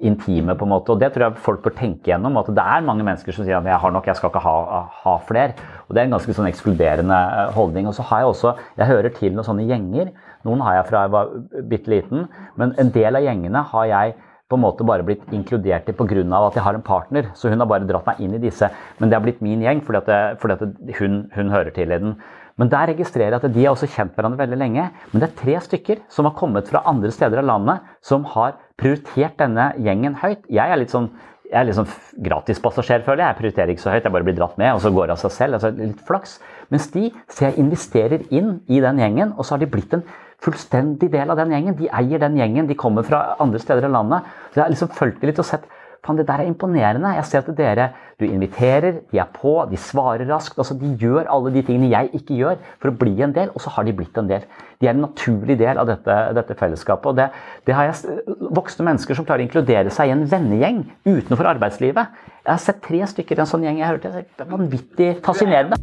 intime, 0.00 0.54
på 0.58 0.66
en 0.66 0.72
måte. 0.72 0.94
Og 0.94 1.00
det 1.00 1.10
tror 1.14 1.26
jeg 1.26 1.42
folk 1.44 1.64
bør 1.64 1.74
tenke 1.78 2.10
gjennom. 2.10 2.38
At 2.40 2.50
det 2.54 2.64
er 2.64 2.86
mange 2.86 3.06
mennesker 3.06 3.34
som 3.34 3.46
sier 3.46 3.58
at 3.58 3.68
jeg 3.68 3.82
har 3.82 3.94
nok, 3.94 4.06
jeg 4.06 4.18
skal 4.18 4.32
ikke 4.32 4.44
ha, 4.44 4.82
ha 5.02 5.16
flere. 5.28 5.68
Og 5.86 5.94
det 5.94 6.02
er 6.02 6.08
en 6.08 6.16
ganske 6.16 6.36
sånn 6.36 6.48
ekskluderende 6.50 7.18
eh, 7.18 7.52
holdning. 7.56 7.90
Og 7.90 7.96
så 7.96 8.06
har 8.10 8.22
jeg 8.22 8.32
også 8.32 8.54
Jeg 8.78 8.90
hører 8.92 9.14
til 9.16 9.34
noen 9.34 9.48
sånne 9.48 9.66
gjenger. 9.68 10.14
Noen 10.46 10.64
har 10.64 10.78
jeg 10.78 10.88
fra 10.88 11.04
jeg 11.04 11.14
var 11.14 11.30
bitte 11.70 11.90
liten, 11.92 12.26
men 12.60 12.72
en 12.78 12.90
del 12.94 13.18
av 13.18 13.24
gjengene 13.24 13.62
har 13.72 13.86
jeg 13.90 14.16
på 14.48 14.56
en 14.56 14.62
måte 14.62 14.84
bare 14.86 15.04
blitt 15.04 15.26
inkludert 15.34 15.88
i 15.90 15.92
pga. 15.92 16.22
at 16.46 16.54
jeg 16.54 16.64
har 16.64 16.74
en 16.74 16.82
partner. 16.82 17.30
Så 17.34 17.50
hun 17.50 17.60
har 17.60 17.66
bare 17.66 17.86
dratt 17.86 18.06
meg 18.06 18.20
inn 18.20 18.34
i 18.34 18.38
disse. 18.42 18.70
Men 18.98 19.08
det 19.08 19.16
har 19.16 19.24
blitt 19.24 19.42
min 19.42 19.60
gjeng 19.60 19.82
fordi, 19.84 20.00
det, 20.06 20.38
fordi 20.40 20.94
hun, 20.98 21.30
hun 21.34 21.50
hører 21.50 21.70
til 21.70 21.92
i 21.92 21.98
den. 21.98 22.16
Men 22.58 22.70
der 22.72 22.90
registrerer 22.90 23.36
jeg 23.36 23.44
at 23.44 23.54
de 23.54 23.64
har 23.64 23.74
også 23.74 23.86
kjent 23.86 24.16
hverandre 24.16 24.40
veldig 24.40 24.58
lenge. 24.58 24.88
Men 25.12 25.22
det 25.22 25.28
er 25.28 25.36
tre 25.42 25.58
stykker 25.60 26.00
som 26.10 26.26
har 26.26 26.34
kommet 26.38 26.70
fra 26.70 26.82
andre 26.90 27.12
steder 27.14 27.42
av 27.42 27.46
landet, 27.46 27.84
som 28.02 28.24
har 28.34 28.56
prioritert 28.78 29.38
denne 29.40 29.72
gjengen 29.82 30.16
høyt. 30.22 30.46
Jeg 30.52 30.70
er 30.70 30.80
litt 30.80 30.94
sånn 30.94 31.10
jeg 31.48 31.62
er 31.62 31.64
liksom 31.64 31.86
gratispassasjer, 32.26 33.04
føler 33.06 33.22
jeg. 33.22 33.32
Jeg 33.32 33.38
prioriterer 33.38 33.70
ikke 33.72 33.80
så 33.80 33.92
høyt, 33.94 34.04
jeg 34.04 34.12
bare 34.12 34.26
blir 34.26 34.36
dratt 34.36 34.58
med, 34.60 34.74
og 34.76 34.82
så 34.84 34.90
går 34.92 35.08
det 35.08 35.14
av 35.14 35.20
seg 35.22 35.32
selv. 35.32 35.56
altså 35.56 35.70
Litt 35.72 36.02
flaks. 36.04 36.34
Mens 36.68 36.90
de 36.92 37.06
ser 37.32 37.46
jeg 37.48 37.62
investerer 37.62 38.26
inn 38.28 38.58
i 38.68 38.82
den 38.84 39.00
gjengen, 39.00 39.32
og 39.32 39.46
så 39.46 39.56
har 39.56 39.62
de 39.62 39.70
blitt 39.72 39.94
en 39.96 40.04
fullstendig 40.44 41.08
del 41.14 41.32
av 41.32 41.40
den 41.40 41.54
gjengen. 41.54 41.78
De 41.78 41.88
eier 41.88 42.20
den 42.20 42.36
gjengen, 42.36 42.68
de 42.68 42.76
kommer 42.78 43.06
fra 43.06 43.22
andre 43.40 43.62
steder 43.62 43.88
i 43.88 43.92
landet. 43.94 44.28
Så 44.50 44.60
jeg 44.60 44.66
har 44.66 44.74
liksom 44.74 44.92
fulgt 44.98 45.22
dem 45.22 45.32
litt 45.32 45.40
og 45.40 45.48
sett 45.48 45.64
Fan, 46.06 46.18
det 46.18 46.26
der 46.28 46.42
er 46.42 46.48
imponerende. 46.48 47.10
Jeg 47.16 47.24
ser 47.24 47.38
at 47.38 47.56
dere 47.58 47.88
Du 48.18 48.24
inviterer, 48.24 49.00
de 49.12 49.18
er 49.18 49.28
på, 49.30 49.52
de 49.70 49.76
svarer 49.76 50.26
raskt. 50.26 50.58
altså 50.58 50.74
De 50.74 50.96
gjør 50.98 51.28
alle 51.30 51.52
de 51.54 51.62
tingene 51.62 51.90
jeg 51.90 52.10
ikke 52.12 52.34
gjør 52.34 52.56
for 52.80 52.90
å 52.90 52.96
bli 52.98 53.22
en 53.22 53.34
del, 53.34 53.52
og 53.54 53.62
så 53.62 53.70
har 53.70 53.84
de 53.86 53.92
blitt 53.94 54.18
en 54.18 54.26
del. 54.26 54.46
De 54.80 54.88
er 54.88 54.90
en 54.90 55.04
naturlig 55.06 55.58
del 55.58 55.78
av 55.78 55.86
dette, 55.86 56.16
dette 56.34 56.56
fellesskapet. 56.58 57.06
og 57.06 57.16
det, 57.16 57.28
det, 57.66 57.74
har 57.74 57.90
jeg 57.90 58.24
Voksne 58.50 58.88
mennesker 58.88 59.14
som 59.14 59.26
klarer 59.26 59.44
å 59.44 59.46
inkludere 59.46 59.90
seg 59.94 60.08
i 60.08 60.16
en 60.16 60.26
vennegjeng 60.26 60.82
utenfor 61.06 61.52
arbeidslivet. 61.54 62.18
Jeg 62.42 62.52
har 62.52 62.64
sett 62.64 62.82
tre 62.82 63.04
stykker 63.06 63.38
i 63.38 63.44
en 63.44 63.52
sånn 63.52 63.68
gjeng. 63.68 63.78
jeg 63.78 63.86
har 63.86 63.94
hørt 63.98 64.02
Det 64.02 64.46
er 64.46 64.50
vanvittig 64.50 65.14
fascinerende. 65.22 65.78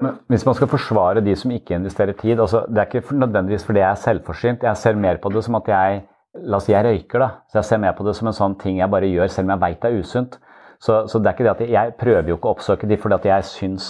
Men 0.00 0.18
hvis 0.28 0.44
man 0.44 0.56
skal 0.56 0.68
forsvare 0.68 1.22
de 1.24 1.32
som 1.38 1.52
ikke 1.54 1.78
investerer 1.78 2.12
tid 2.12 2.40
altså 2.40 2.66
Det 2.68 2.82
er 2.82 2.90
ikke 2.90 3.16
nødvendigvis 3.16 3.64
fordi 3.64 3.80
jeg 3.80 3.90
er 3.90 4.02
selvforsynt. 4.02 4.62
Jeg 4.62 4.76
ser 4.76 4.94
mer 5.00 5.16
på 5.16 5.32
det 5.32 5.44
som 5.44 5.56
at 5.56 5.68
jeg 5.72 6.02
La 6.44 6.58
oss 6.58 6.66
si 6.68 6.74
jeg 6.74 6.84
røyker, 6.84 7.22
da. 7.22 7.28
Så 7.48 7.60
jeg 7.60 7.68
ser 7.70 7.80
mer 7.82 7.94
på 7.96 8.04
det 8.06 8.16
som 8.18 8.28
en 8.28 8.36
sånn 8.36 8.56
ting 8.60 8.80
jeg 8.80 8.92
bare 8.92 9.08
gjør 9.08 9.30
selv 9.32 9.48
om 9.48 9.54
jeg 9.54 9.64
veit 9.64 9.78
det 9.82 9.90
er 9.90 10.02
usunt. 10.02 10.36
Så, 10.78 11.06
så, 11.08 11.18
det 11.18 11.30
er 11.30 11.36
ikke 11.36 11.46
det 11.46 11.54
at 11.54 11.62
jeg, 11.64 11.72
jeg 11.72 11.94
prøver 12.00 12.28
jo 12.30 12.36
ikke 12.36 12.50
å 12.50 12.56
oppsøke 12.56 12.88
de 12.90 12.98
fordi 13.00 13.16
at 13.16 13.28
jeg 13.30 13.48
syns 13.48 13.86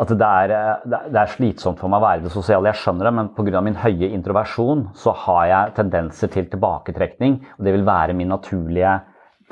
at 0.00 0.12
det 0.16 0.26
er, 0.26 0.52
det 0.86 1.18
er, 1.18 1.28
slitsomt 1.28 1.80
for 1.80 1.92
meg 1.92 2.00
å 2.00 2.06
være 2.06 2.24
det 2.24 2.32
sosiale. 2.32 2.70
Jeg 2.70 2.80
skjønner 2.80 3.08
det, 3.08 3.12
men 3.18 3.30
pga. 3.36 3.60
min 3.60 3.76
høye 3.82 4.08
introversjon 4.16 4.86
så 4.96 5.12
har 5.26 5.42
jeg 5.50 5.74
tendenser 5.76 6.30
til 6.32 6.46
tilbaketrekning. 6.48 7.34
og 7.58 7.66
Det 7.66 7.74
vil 7.74 7.84
være 7.84 8.14
min 8.16 8.32
naturlige 8.32 8.94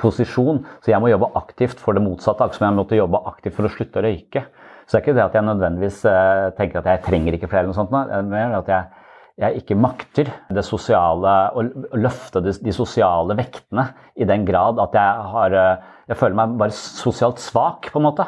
posisjon. 0.01 0.63
Så 0.81 0.89
jeg 0.93 1.01
må 1.03 1.11
jobbe 1.11 1.29
aktivt 1.37 1.83
for 1.83 1.93
det 1.93 2.01
motsatte. 2.01 2.41
Akkurat 2.41 2.57
som 2.57 2.65
jeg 2.65 2.77
måtte 2.79 2.97
jobbe 2.97 3.21
aktivt 3.29 3.59
for 3.59 3.69
å 3.69 3.73
slutte 3.75 4.01
å 4.01 4.05
røyke. 4.07 4.47
Så 4.87 4.95
det 4.95 4.99
er 4.99 5.05
ikke 5.05 5.17
det 5.19 5.25
at 5.27 5.37
jeg 5.37 5.45
nødvendigvis 5.45 5.99
eh, 6.09 6.47
tenker 6.57 6.81
at 6.81 6.89
jeg 6.89 7.03
trenger 7.05 7.35
ikke 7.37 7.51
flere, 7.51 7.67
eller 7.67 7.75
noe 7.75 7.77
sånt, 7.77 7.91
men 7.93 8.55
at 8.57 8.71
jeg, 8.73 8.98
jeg 9.39 9.61
ikke 9.61 9.77
makter 9.79 10.29
det 10.51 10.63
sosiale, 10.67 11.33
å 11.55 11.63
løfte 11.97 12.41
de, 12.43 12.53
de 12.59 12.73
sosiale 12.75 13.37
vektene 13.39 13.85
i 14.19 14.27
den 14.27 14.43
grad 14.47 14.81
at 14.83 14.97
jeg 14.97 15.31
har 15.33 15.55
eh, 15.55 15.87
Jeg 16.09 16.17
føler 16.17 16.37
meg 16.39 16.55
bare 16.57 16.73
sosialt 16.73 17.37
svak, 17.37 17.91
på 17.93 17.99
en 17.99 18.07
måte. 18.07 18.25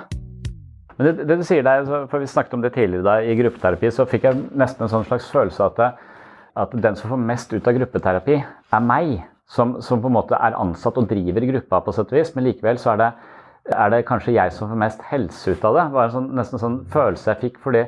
Men 0.94 1.08
det, 1.08 1.26
det 1.26 1.40
du 1.40 1.44
sier 1.48 1.66
der, 1.66 1.82
for 2.12 2.22
Vi 2.22 2.30
snakket 2.30 2.54
om 2.54 2.62
det 2.62 2.76
tidligere 2.76 3.08
da, 3.08 3.16
i 3.26 3.34
gruppeterapi, 3.40 3.90
så 3.90 4.06
fikk 4.06 4.28
jeg 4.28 4.44
nesten 4.54 4.86
en 4.86 4.92
sånn 4.92 5.08
slags 5.08 5.32
følelse 5.34 5.66
at, 5.66 5.82
at 6.62 6.76
den 6.78 7.00
som 7.00 7.10
får 7.10 7.24
mest 7.26 7.56
ut 7.56 7.68
av 7.68 7.76
gruppeterapi, 7.80 8.38
er 8.38 8.86
meg. 8.86 9.20
Som, 9.52 9.74
som 9.84 10.00
på 10.00 10.08
en 10.08 10.16
måte 10.16 10.38
er 10.38 10.56
ansatt 10.56 10.96
og 10.96 11.10
driver 11.10 11.44
gruppa, 11.50 11.82
på 11.84 11.92
sett 11.92 12.14
og 12.14 12.16
vis, 12.16 12.30
men 12.38 12.46
likevel 12.46 12.78
så 12.80 12.94
er 12.94 13.02
det, 13.02 13.10
er 13.74 13.90
det 13.92 14.06
kanskje 14.08 14.38
jeg 14.38 14.54
som 14.56 14.70
får 14.72 14.80
mest 14.80 15.02
helse 15.10 15.52
ut 15.52 15.66
av 15.68 15.76
det. 15.76 15.84
Det 15.90 15.98
var 15.98 16.06
en 16.06 16.14
sånn, 16.14 16.30
nesten 16.38 16.56
en 16.56 16.62
sånn 16.62 16.78
følelse 16.94 17.34
jeg 17.34 17.42
fikk. 17.42 17.60
fordi 17.66 17.82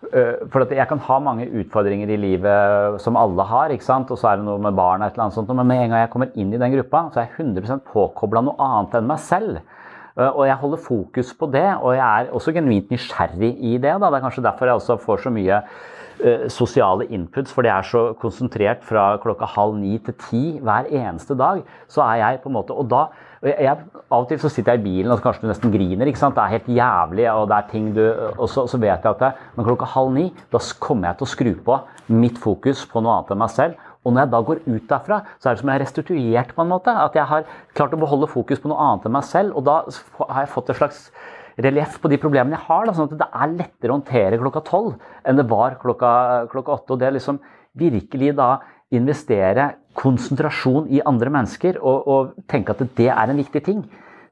for 0.00 0.64
at 0.64 0.70
jeg 0.72 0.88
kan 0.88 1.00
ha 1.04 1.18
mange 1.20 1.44
utfordringer 1.60 2.08
i 2.08 2.16
livet 2.16 3.00
som 3.04 3.18
alle 3.20 3.44
har, 3.44 3.74
ikke 3.74 3.84
sant? 3.84 4.08
og 4.10 4.18
så 4.18 4.30
er 4.30 4.40
det 4.40 4.46
noe 4.46 4.62
med 4.62 4.72
barn, 4.78 5.04
et 5.04 5.12
eller 5.12 5.26
annet 5.26 5.36
sånt, 5.36 5.52
men 5.52 5.68
med 5.68 5.84
en 5.84 5.92
gang 5.92 6.06
jeg 6.06 6.12
kommer 6.14 6.32
inn 6.40 6.54
i 6.54 6.60
den 6.60 6.72
gruppa, 6.72 7.02
så 7.12 7.20
er 7.20 7.28
jeg 7.28 7.50
100 7.52 7.84
påkobla 7.92 8.42
noe 8.46 8.56
annet 8.64 8.96
enn 8.96 9.10
meg 9.10 9.20
selv. 9.20 9.60
Uh, 10.16 10.32
Og 10.32 10.46
jeg 10.48 10.58
holder 10.58 10.82
fokus 10.82 11.34
på 11.38 11.46
det, 11.52 11.68
og 11.78 11.94
jeg 11.94 12.04
er 12.04 12.34
også 12.34 12.52
genuint 12.56 12.90
nysgjerrig 12.90 13.54
i 13.60 13.76
det. 13.76 13.92
Da. 13.92 14.08
Det 14.08 14.18
er 14.18 14.24
kanskje 14.24 14.44
derfor 14.44 14.66
jeg 14.66 14.80
også 14.80 14.96
får 15.04 15.22
så 15.24 15.32
mye 15.36 15.60
uh, 15.60 16.46
sosiale 16.48 17.06
inputs, 17.12 17.52
for 17.52 17.68
jeg 17.68 17.76
er 17.76 17.86
så 17.86 18.02
konsentrert 18.20 18.82
fra 18.84 19.14
klokka 19.22 19.48
halv 19.54 19.78
ni 19.78 19.98
til 19.98 20.16
ti 20.26 20.44
hver 20.58 20.90
eneste 20.90 21.36
dag. 21.38 21.62
Så 21.88 22.02
er 22.08 22.24
jeg 22.24 22.40
på 22.42 22.50
en 22.50 22.58
måte, 22.58 22.74
og 22.74 22.90
da, 22.90 23.06
og 23.06 23.29
jeg, 23.46 23.76
Av 24.10 24.24
og 24.24 24.26
til 24.28 24.40
så 24.42 24.50
sitter 24.52 24.76
jeg 24.76 24.82
i 24.82 24.84
bilen 24.84 25.12
og 25.14 25.22
kanskje 25.24 25.46
du 25.46 25.50
nesten 25.50 25.72
griner. 25.72 26.08
ikke 26.10 26.20
sant? 26.20 26.36
Det 26.36 26.42
er 26.42 26.54
helt 26.58 26.68
jævlig, 26.76 27.26
og 27.32 27.46
det 27.48 27.56
er 27.56 27.68
ting 27.70 27.86
du, 27.96 28.02
og 28.36 28.48
så, 28.52 28.66
så 28.68 28.80
vet 28.80 29.00
jeg 29.00 29.14
at 29.14 29.22
jeg, 29.24 29.46
men 29.56 29.66
klokka 29.68 29.88
halv 29.94 30.12
ni 30.12 30.26
da 30.52 30.60
kommer 30.82 31.08
jeg 31.08 31.20
til 31.20 31.26
å 31.26 31.30
skru 31.34 31.52
på 31.64 31.78
mitt 32.12 32.40
fokus 32.42 32.84
på 32.90 33.00
noe 33.00 33.16
annet 33.16 33.32
enn 33.32 33.40
meg 33.40 33.54
selv. 33.54 33.86
Og 34.04 34.14
når 34.14 34.24
jeg 34.24 34.32
da 34.32 34.40
går 34.48 34.62
ut 34.64 34.86
derfra, 34.88 35.18
så 35.40 35.48
er 35.48 35.56
det 35.56 35.60
som 35.60 35.70
jeg 35.70 35.76
har 35.76 35.84
restituert 35.84 36.54
på 36.56 36.64
en 36.64 36.70
måte. 36.72 36.92
At 36.92 37.16
jeg 37.16 37.28
har 37.28 37.48
klart 37.76 37.96
å 37.96 38.00
beholde 38.00 38.30
fokus 38.32 38.60
på 38.62 38.70
noe 38.72 38.80
annet 38.80 39.08
enn 39.08 39.16
meg 39.16 39.26
selv. 39.28 39.56
Og 39.56 39.66
da 39.68 39.82
har 40.22 40.40
jeg 40.40 40.52
fått 40.54 40.72
et 40.72 40.80
slags 40.80 41.02
relieff 41.60 41.98
på 42.00 42.08
de 42.08 42.20
problemene 42.20 42.56
jeg 42.56 42.66
har. 42.68 42.86
Da, 42.88 42.94
sånn 42.96 43.10
at 43.10 43.20
det 43.20 43.28
er 43.28 43.52
lettere 43.58 43.92
å 43.92 43.98
håndtere 43.98 44.40
klokka 44.40 44.64
tolv 44.68 44.94
enn 45.28 45.40
det 45.40 45.46
var 45.50 45.76
klokka, 45.82 46.12
klokka 46.52 46.78
åtte. 46.78 46.96
Og 46.96 47.02
det 47.02 47.12
liksom 47.18 47.42
virkelig 47.80 48.32
da 48.40 48.54
investere 48.96 49.68
konsentrasjon 49.98 50.88
i 50.90 51.02
andre 51.06 51.32
mennesker 51.34 51.80
og, 51.80 52.08
og 52.08 52.46
tenke 52.48 52.74
at 52.74 52.84
det 52.96 53.08
er 53.10 53.30
en 53.30 53.40
viktig 53.40 53.62
ting. 53.66 53.84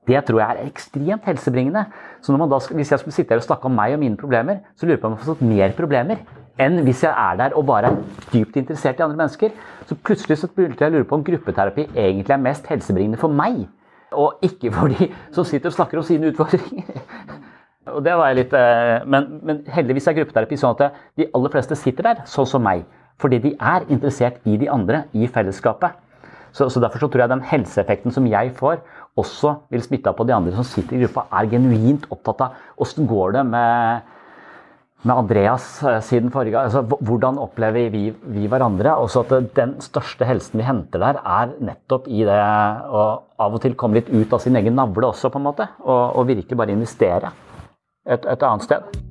Det 0.09 0.20
tror 0.24 0.40
jeg 0.40 0.56
er 0.56 0.68
ekstremt 0.68 1.26
helsebringende. 1.28 1.84
Så 2.22 2.32
da, 2.32 2.59
Hvis 2.74 2.90
jeg 2.90 2.98
skulle 2.98 3.14
sitte 3.14 3.34
her 3.34 3.42
og 3.42 3.42
snakke 3.42 3.68
om 3.68 3.74
meg 3.76 3.94
og 3.94 4.00
mine 4.00 4.16
problemer, 4.16 4.62
så 4.76 4.86
lurer 4.86 4.96
jeg 4.96 5.00
på 5.00 5.06
om 5.06 5.16
jeg 5.16 5.24
har 5.24 5.34
fått 5.34 5.48
mer 5.48 5.74
problemer 5.76 6.22
enn 6.59 6.80
hvis 6.82 7.04
jeg 7.04 7.12
er 7.14 7.36
der 7.38 7.54
og 7.54 7.66
bare 7.68 7.92
er 7.92 7.98
dypt 8.32 8.56
interessert 8.59 8.98
i 8.98 9.04
andre 9.04 9.16
mennesker. 9.16 9.50
Så 9.86 9.94
plutselig 9.94 10.40
så 10.40 10.48
begynte 10.50 10.84
jeg 10.84 10.92
å 10.92 10.96
lure 10.96 11.06
på 11.09 11.18
om 11.18 11.24
gruppeterapi 11.26 11.88
egentlig 11.94 12.34
er 12.34 12.42
mest 12.42 12.66
helsebringende 12.66 13.20
for 13.20 13.30
meg. 13.30 13.66
Og 14.12 14.40
ikke 14.42 14.72
for 14.72 14.90
de 14.90 15.11
som 15.34 15.46
sitter 15.46 15.70
og 15.70 15.76
snakker 15.76 16.00
om 16.00 16.06
sine 16.06 16.32
utfordringer. 16.32 16.88
Og 17.94 18.02
det 18.04 18.12
var 18.20 18.28
jeg 18.28 18.36
litt, 18.36 18.52
eh, 18.52 19.04
men, 19.09 19.28
men 19.48 19.61
heldigvis 19.72 20.11
er 20.11 20.16
gruppeterapi 20.18 20.59
sånn 20.61 20.74
at 20.76 20.98
de 21.16 21.24
aller 21.32 21.52
fleste 21.54 21.76
sitter 21.78 22.04
der, 22.11 22.18
sånn 22.28 22.48
som 22.48 22.61
meg. 22.61 22.82
Fordi 23.18 23.40
de 23.42 23.54
er 23.58 23.86
interessert 23.88 24.38
i 24.46 24.56
de 24.60 24.68
andre, 24.70 25.04
i 25.12 25.26
fellesskapet. 25.26 25.96
Så, 26.52 26.68
så 26.70 26.80
Derfor 26.80 27.02
så 27.02 27.08
tror 27.08 27.24
jeg 27.24 27.32
den 27.32 27.44
helseeffekten 27.44 28.14
som 28.14 28.26
jeg 28.26 28.52
får, 28.56 28.78
også 29.18 29.56
vil 29.72 29.82
smitte 29.82 30.10
av 30.10 30.16
på 30.18 30.26
de 30.28 30.36
andre 30.36 30.54
som 30.54 30.66
sitter 30.66 30.96
i 30.96 31.02
gruppa, 31.02 31.26
er 31.34 31.50
genuint 31.50 32.06
opptatt 32.14 32.46
av 32.46 32.84
åssen 32.84 33.08
går 33.10 33.34
det 33.38 33.44
med 33.50 34.14
med 35.06 35.14
Andreas 35.14 35.66
eh, 35.86 36.00
siden 36.02 36.32
forrige 36.34 36.56
gang. 36.56 36.66
Altså, 36.66 36.82
hvordan 36.82 37.38
opplever 37.38 37.90
vi, 37.94 38.08
vi 38.34 38.48
hverandre? 38.50 38.96
Også 38.98 39.22
at 39.22 39.54
den 39.56 39.76
største 39.84 40.26
helsen 40.26 40.58
vi 40.58 40.66
henter 40.66 41.02
der, 41.02 41.20
er 41.22 41.54
nettopp 41.62 42.08
i 42.10 42.24
det 42.26 42.38
å 42.90 43.04
av 43.38 43.54
og 43.54 43.62
til 43.62 43.76
komme 43.78 44.00
litt 44.00 44.10
ut 44.10 44.32
av 44.34 44.42
sin 44.42 44.58
egen 44.58 44.74
navle 44.78 45.12
også, 45.12 45.30
på 45.30 45.38
en 45.38 45.46
måte. 45.50 45.68
Og, 45.84 46.18
og 46.18 46.32
virkelig 46.32 46.58
bare 46.58 46.74
investere 46.74 47.30
et, 48.08 48.26
et 48.26 48.42
annet 48.42 48.66
sted. 48.66 49.07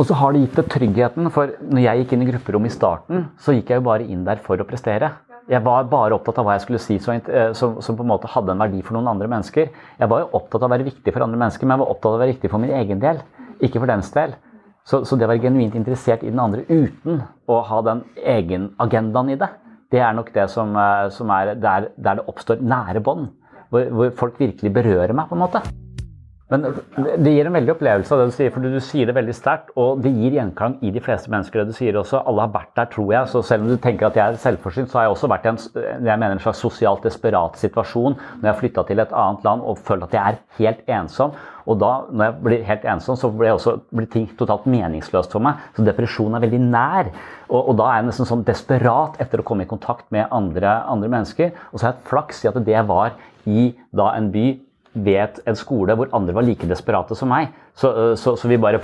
Og 0.00 0.06
så 0.08 0.16
har 0.16 0.32
det 0.32 0.46
gitt 0.46 0.54
det 0.56 0.70
tryggheten, 0.72 1.26
for 1.34 1.50
når 1.60 1.82
jeg 1.84 2.00
gikk 2.00 2.12
inn 2.16 2.22
i 2.24 2.28
grupperommet 2.30 2.72
i 2.72 2.72
starten, 2.72 3.26
så 3.36 3.52
gikk 3.52 3.68
jeg 3.68 3.82
jo 3.82 3.84
bare 3.84 4.06
inn 4.08 4.22
der 4.24 4.40
for 4.40 4.56
å 4.56 4.64
prestere. 4.64 5.10
Jeg 5.50 5.60
var 5.66 5.88
bare 5.90 6.16
opptatt 6.16 6.38
av 6.40 6.46
hva 6.46 6.54
jeg 6.56 6.62
skulle 6.64 6.80
si 6.80 6.96
eh, 6.96 7.50
som, 7.58 7.74
på 7.76 8.04
en 8.04 8.08
måte 8.08 8.30
hadde 8.32 8.54
en 8.54 8.62
verdi 8.62 8.80
for 8.86 8.96
noen 8.96 9.10
andre 9.12 9.28
mennesker. 9.28 9.68
Jeg 10.00 10.08
var 10.08 10.22
jo 10.22 10.30
opptatt 10.38 10.62
av 10.62 10.70
å 10.70 10.72
være 10.72 10.86
viktig 10.86 11.12
for 11.12 11.26
andre 11.26 11.40
mennesker, 11.42 11.66
men 11.66 11.76
jeg 11.76 11.82
var 11.82 11.92
opptatt 11.92 12.14
av 12.14 12.16
å 12.16 12.22
være 12.22 12.32
viktig 12.32 12.52
for 12.52 12.62
min 12.62 12.72
egen 12.78 13.02
del, 13.02 13.20
ikke 13.60 13.82
for 13.82 13.92
dens 13.92 14.08
del. 14.14 14.32
Så, 14.88 15.02
så 15.04 15.18
det 15.18 15.26
å 15.26 15.32
være 15.34 15.44
genuint 15.44 15.76
interessert 15.76 16.24
i 16.24 16.32
den 16.32 16.40
andre 16.40 16.64
uten 16.70 17.20
å 17.50 17.60
ha 17.68 17.82
den 17.90 18.00
egenagendaen 18.16 19.34
i 19.34 19.38
det, 19.42 19.50
det 19.92 20.00
er 20.00 20.16
nok 20.16 20.32
det 20.32 20.48
som, 20.54 20.72
eh, 20.80 21.10
som 21.12 21.34
er 21.36 21.52
der, 21.60 21.90
der 22.00 22.22
det 22.22 22.28
oppstår 22.30 22.64
nære 22.64 23.04
bånd. 23.04 23.28
Hvor, 23.70 23.84
hvor 23.94 24.16
folk 24.24 24.40
virkelig 24.40 24.72
berører 24.74 25.12
meg, 25.14 25.28
på 25.28 25.36
en 25.36 25.44
måte. 25.44 25.60
Men 26.50 26.64
det 27.22 27.30
gir 27.30 27.46
en 27.46 27.54
veldig 27.54 27.74
opplevelse 27.76 28.14
av 28.14 28.20
det 28.20 28.30
du 28.32 28.34
sier, 28.34 28.50
for 28.50 28.64
du 28.64 28.80
sier 28.82 29.06
det 29.06 29.14
veldig 29.14 29.34
sterkt, 29.36 29.68
og 29.78 30.00
det 30.02 30.10
gir 30.10 30.34
gjenklang 30.34 30.78
i 30.82 30.90
de 30.90 31.02
fleste 31.02 31.30
mennesker. 31.30 31.62
det 31.62 31.70
du 31.70 31.76
sier 31.78 31.98
også. 32.00 32.24
Alle 32.26 32.42
har 32.46 32.54
vært 32.56 32.72
der, 32.74 32.88
tror 32.90 33.12
jeg. 33.14 33.30
Så 33.30 33.42
selv 33.46 33.66
om 33.66 33.70
du 33.70 33.76
tenker 33.78 34.08
at 34.08 34.18
jeg 34.18 34.34
er 34.34 34.40
selvforsynt, 34.42 34.90
så 34.90 34.98
har 34.98 35.06
jeg 35.06 35.14
også 35.14 35.30
vært 35.30 35.46
i 35.46 35.52
en, 35.52 35.60
jeg 35.78 36.18
mener, 36.18 36.34
en 36.34 36.42
slags 36.42 36.62
sosialt 36.64 37.06
desperat 37.06 37.58
situasjon 37.60 38.18
når 38.40 38.50
jeg 38.50 38.60
flytta 38.64 38.84
til 38.88 39.02
et 39.04 39.14
annet 39.14 39.46
land 39.46 39.62
og 39.62 39.78
føler 39.78 40.08
at 40.08 40.16
jeg 40.16 40.22
er 40.34 40.40
helt 40.58 40.92
ensom. 40.98 41.36
Og 41.70 41.78
da, 41.78 41.90
når 42.10 42.24
jeg 42.24 42.42
blir 42.42 42.64
helt 42.66 42.86
ensom, 42.88 43.18
så 43.20 43.30
blir, 43.30 43.52
også, 43.54 43.76
blir 43.94 44.08
ting 44.10 44.26
totalt 44.38 44.66
meningsløst 44.70 45.30
for 45.36 45.44
meg. 45.44 45.60
Så 45.76 45.84
depresjon 45.86 46.34
er 46.34 46.42
veldig 46.42 46.60
nær. 46.64 47.12
Og, 47.46 47.60
og 47.60 47.76
da 47.78 47.92
er 47.92 48.00
jeg 48.00 48.08
nesten 48.08 48.30
sånn 48.30 48.42
desperat 48.48 49.20
etter 49.22 49.42
å 49.42 49.46
komme 49.46 49.68
i 49.68 49.70
kontakt 49.70 50.08
med 50.10 50.26
andre, 50.34 50.80
andre 50.90 51.12
mennesker. 51.12 51.54
Og 51.70 51.78
så 51.78 51.86
har 51.86 51.92
jeg 51.92 52.00
hatt 52.00 52.10
flaks 52.10 52.42
i 52.42 52.50
at 52.50 52.58
det 52.66 52.82
var 52.90 53.14
i 53.46 53.70
da 53.94 54.10
en 54.16 54.32
by 54.34 54.48
ved 54.94 55.40
en 55.46 55.58
skole 55.58 55.94
hvor 55.96 56.10
andre 56.16 56.34
var 56.34 56.46
like 56.46 56.68
desperate 56.68 57.16
som 57.18 57.30
meg. 57.30 57.50
Så, 57.78 57.90
øh, 57.90 58.14
så, 58.18 58.36
så 58.36 58.48
vi 58.50 58.58
bare 58.60 58.80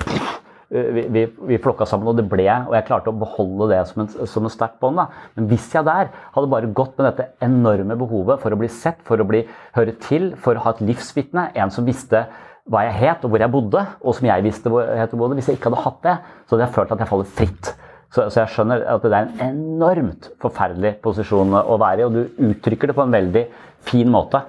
vi, 0.68 1.04
vi, 1.14 1.22
vi 1.48 1.58
flokka 1.62 1.86
sammen, 1.86 2.08
og 2.10 2.16
det 2.18 2.26
ble 2.26 2.46
Og 2.66 2.74
jeg 2.74 2.86
klarte 2.88 3.12
å 3.12 3.18
beholde 3.18 3.68
det 3.70 3.82
som 3.90 4.02
en, 4.02 4.10
som 4.26 4.46
en 4.46 4.52
sterkt 4.52 4.80
bånd. 4.82 4.98
Men 5.36 5.46
hvis 5.50 5.68
jeg 5.74 5.86
der 5.86 6.10
hadde 6.34 6.50
bare 6.50 6.72
gått 6.74 6.96
med 6.98 7.06
dette 7.10 7.28
enorme 7.44 7.98
behovet 7.98 8.42
for 8.42 8.54
å 8.54 8.58
bli 8.58 8.70
sett, 8.72 8.98
for 9.06 9.22
å 9.22 9.28
bli 9.28 9.44
høre 9.76 9.94
til, 10.02 10.32
for 10.42 10.58
å 10.58 10.66
ha 10.66 10.74
et 10.74 10.82
livsvitne, 10.88 11.50
en 11.54 11.74
som 11.74 11.86
visste 11.86 12.26
hva 12.66 12.82
jeg 12.88 12.98
het 12.98 13.22
og 13.22 13.30
hvor 13.30 13.42
jeg 13.42 13.54
bodde, 13.54 13.82
og 14.02 14.16
som 14.18 14.26
jeg 14.26 14.42
visste 14.46 14.70
hvor 14.72 14.82
jeg 14.82 14.98
het 14.98 15.12
og 15.14 15.22
bodde, 15.22 15.38
hvis 15.38 15.52
jeg 15.52 15.60
ikke 15.60 15.70
hadde 15.70 15.84
hatt 15.84 16.00
det, 16.02 16.16
så 16.46 16.56
hadde 16.56 16.66
jeg 16.66 16.76
følt 16.80 16.94
at 16.94 17.02
jeg 17.04 17.12
faller 17.12 17.34
fritt. 17.38 17.74
Så, 18.10 18.24
så 18.30 18.42
jeg 18.42 18.54
skjønner 18.54 18.86
at 18.90 19.06
det 19.06 19.14
er 19.14 19.26
en 19.26 19.44
enormt 19.46 20.30
forferdelig 20.42 20.96
posisjon 21.04 21.54
å 21.62 21.78
være 21.82 22.02
i, 22.02 22.06
og 22.06 22.16
du 22.16 22.48
uttrykker 22.50 22.90
det 22.90 22.98
på 22.98 23.06
en 23.06 23.14
veldig 23.14 23.44
fin 23.86 24.10
måte. 24.10 24.42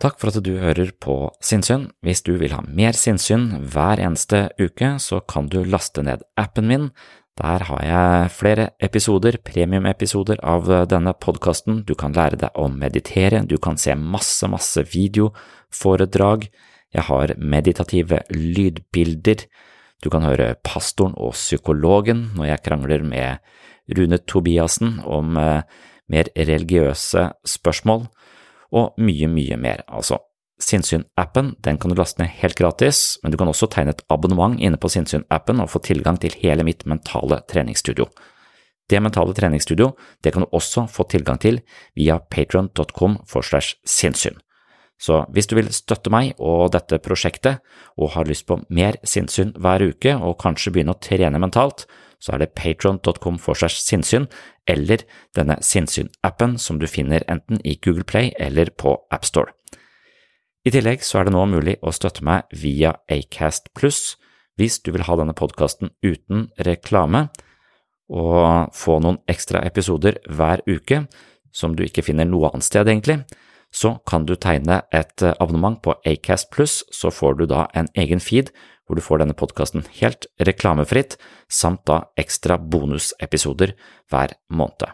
Takk 0.00 0.16
for 0.16 0.32
at 0.32 0.40
du 0.40 0.54
hører 0.56 0.94
på 0.96 1.14
Sinnsyn. 1.44 1.90
Hvis 2.00 2.22
du 2.24 2.32
vil 2.40 2.54
ha 2.56 2.62
mer 2.64 2.96
sinnssyn 2.96 3.66
hver 3.68 4.00
eneste 4.00 4.46
uke, 4.56 4.94
så 4.96 5.18
kan 5.28 5.50
du 5.52 5.58
laste 5.60 6.00
ned 6.00 6.22
appen 6.40 6.70
min. 6.70 6.86
Der 7.36 7.66
har 7.68 7.82
jeg 7.84 8.30
flere 8.32 8.64
episoder, 8.80 9.36
premiumepisoder 9.44 10.40
av 10.40 10.70
denne 10.88 11.12
podkasten. 11.12 11.82
Du 11.84 11.92
kan 12.00 12.16
lære 12.16 12.38
deg 12.40 12.56
å 12.56 12.70
meditere, 12.72 13.42
du 13.44 13.58
kan 13.60 13.76
se 13.76 13.92
masse, 13.92 14.48
masse 14.48 14.86
videoforedrag. 14.88 16.46
Jeg 16.96 17.04
har 17.10 17.34
meditative 17.36 18.22
lydbilder. 18.32 19.44
Du 20.00 20.08
kan 20.08 20.24
høre 20.24 20.54
pastoren 20.64 21.12
og 21.20 21.36
psykologen 21.36 22.30
når 22.38 22.54
jeg 22.54 22.64
krangler 22.70 23.04
med 23.04 23.44
Rune 23.98 24.16
Tobiassen 24.24 24.96
om 25.04 25.36
eh, 25.36 25.60
mer 26.08 26.32
religiøse 26.40 27.26
spørsmål 27.44 28.08
og 28.72 28.98
mye, 29.02 29.28
mye 29.30 29.58
mer, 29.60 29.84
altså. 29.88 30.20
Sinnsyn-appen 30.60 31.54
den 31.64 31.78
kan 31.80 31.88
du 31.88 31.96
laste 31.96 32.20
ned 32.20 32.34
helt 32.42 32.58
gratis, 32.58 33.16
men 33.22 33.32
du 33.32 33.38
kan 33.40 33.48
også 33.48 33.70
tegne 33.72 33.94
et 33.94 34.02
abonnement 34.12 34.58
inne 34.60 34.76
på 34.76 34.90
Sinnsyn-appen 34.92 35.62
og 35.62 35.70
få 35.72 35.80
tilgang 35.86 36.20
til 36.20 36.36
hele 36.42 36.66
mitt 36.68 36.84
mentale 36.84 37.40
treningsstudio. 37.48 38.10
Det 38.90 39.00
mentale 39.00 39.32
treningsstudio 39.32 39.94
det 40.22 40.34
kan 40.34 40.44
du 40.44 40.52
også 40.52 40.84
få 40.90 41.06
tilgang 41.08 41.40
til 41.40 41.62
via 41.96 42.18
patron.com 42.18 43.20
for 43.26 43.46
slash 43.46 43.78
sinnssyn. 43.86 44.36
Så 45.00 45.22
hvis 45.32 45.48
du 45.48 45.54
vil 45.56 45.70
støtte 45.72 46.12
meg 46.12 46.34
og 46.36 46.74
dette 46.74 46.98
prosjektet, 47.00 47.62
og 47.96 48.12
har 48.18 48.28
lyst 48.28 48.44
på 48.50 48.58
mer 48.68 48.98
sinnssyn 49.00 49.54
hver 49.56 49.86
uke 49.88 50.12
og 50.18 50.36
kanskje 50.42 50.74
begynne 50.74 50.92
å 50.92 51.00
trene 51.00 51.40
mentalt, 51.40 51.86
så 52.20 52.34
er 52.34 52.42
det 52.42 52.52
patron.com 52.58 53.38
for 53.40 53.56
slash 53.56 53.80
sinnssyn, 53.80 54.28
eller 54.68 55.04
denne 55.36 55.56
sinnssyn-appen 55.64 56.58
som 56.60 56.78
du 56.78 56.86
finner 56.90 57.24
enten 57.28 57.60
i 57.64 57.78
Google 57.82 58.04
Play 58.04 58.34
eller 58.38 58.70
på 58.76 58.98
AppStore. 59.10 59.54
I 60.64 60.72
tillegg 60.74 61.04
så 61.06 61.20
er 61.20 61.28
det 61.28 61.34
nå 61.34 61.46
mulig 61.48 61.78
å 61.80 61.92
støtte 61.96 62.24
meg 62.26 62.50
via 62.52 62.94
Acast 63.08 63.72
Pluss 63.76 64.18
hvis 64.60 64.82
du 64.84 64.92
vil 64.92 65.06
ha 65.08 65.16
denne 65.16 65.32
podkasten 65.32 65.94
uten 66.04 66.50
reklame, 66.60 67.30
og 68.10 68.74
få 68.74 68.98
noen 69.00 69.20
ekstra 69.30 69.62
episoder 69.64 70.18
hver 70.28 70.60
uke 70.66 71.04
som 71.54 71.76
du 71.78 71.84
ikke 71.86 72.02
finner 72.04 72.26
noe 72.28 72.50
annet 72.50 72.66
sted, 72.66 72.90
egentlig 72.90 73.22
så 73.70 73.94
kan 74.06 74.26
du 74.26 74.34
tegne 74.34 74.80
et 74.92 75.22
abonnement 75.38 75.78
på 75.82 75.94
Acast 76.06 76.50
Pluss, 76.50 76.82
så 76.90 77.10
får 77.14 77.38
du 77.38 77.44
da 77.50 77.68
en 77.74 77.88
egen 77.94 78.20
feed 78.20 78.50
hvor 78.90 78.98
du 78.98 79.04
får 79.06 79.22
denne 79.22 79.36
podkasten 79.38 79.84
helt 80.00 80.26
reklamefritt, 80.42 81.14
samt 81.46 81.84
da 81.86 82.02
ekstra 82.18 82.58
bonusepisoder 82.58 83.76
hver 84.10 84.34
måned. 84.50 84.90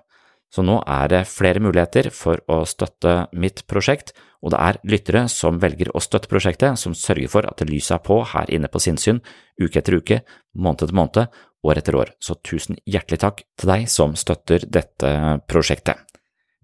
Så 0.52 0.62
nå 0.64 0.78
er 0.88 1.08
det 1.10 1.26
flere 1.28 1.60
muligheter 1.60 2.10
for 2.14 2.40
å 2.52 2.62
støtte 2.68 3.26
mitt 3.36 3.64
prosjekt, 3.68 4.12
og 4.44 4.52
det 4.52 4.60
er 4.62 4.78
lyttere 4.86 5.24
som 5.32 5.58
velger 5.60 5.90
å 5.96 6.02
støtte 6.04 6.30
prosjektet, 6.30 6.78
som 6.78 6.94
sørger 6.94 7.32
for 7.32 7.48
at 7.48 7.64
lyset 7.66 7.96
er 7.96 8.04
på 8.04 8.20
her 8.30 8.52
inne 8.52 8.70
på 8.70 8.80
sinnssyn 8.84 9.22
uke 9.58 9.80
etter 9.80 9.98
uke, 9.98 10.20
måned 10.54 10.86
etter 10.86 10.96
måned, 10.96 11.40
år 11.66 11.80
etter 11.80 11.98
år. 11.98 12.12
Så 12.22 12.36
tusen 12.46 12.78
hjertelig 12.86 13.24
takk 13.24 13.42
til 13.58 13.72
deg 13.72 13.88
som 13.90 14.14
støtter 14.16 14.68
dette 14.68 15.10
prosjektet. 15.50 16.04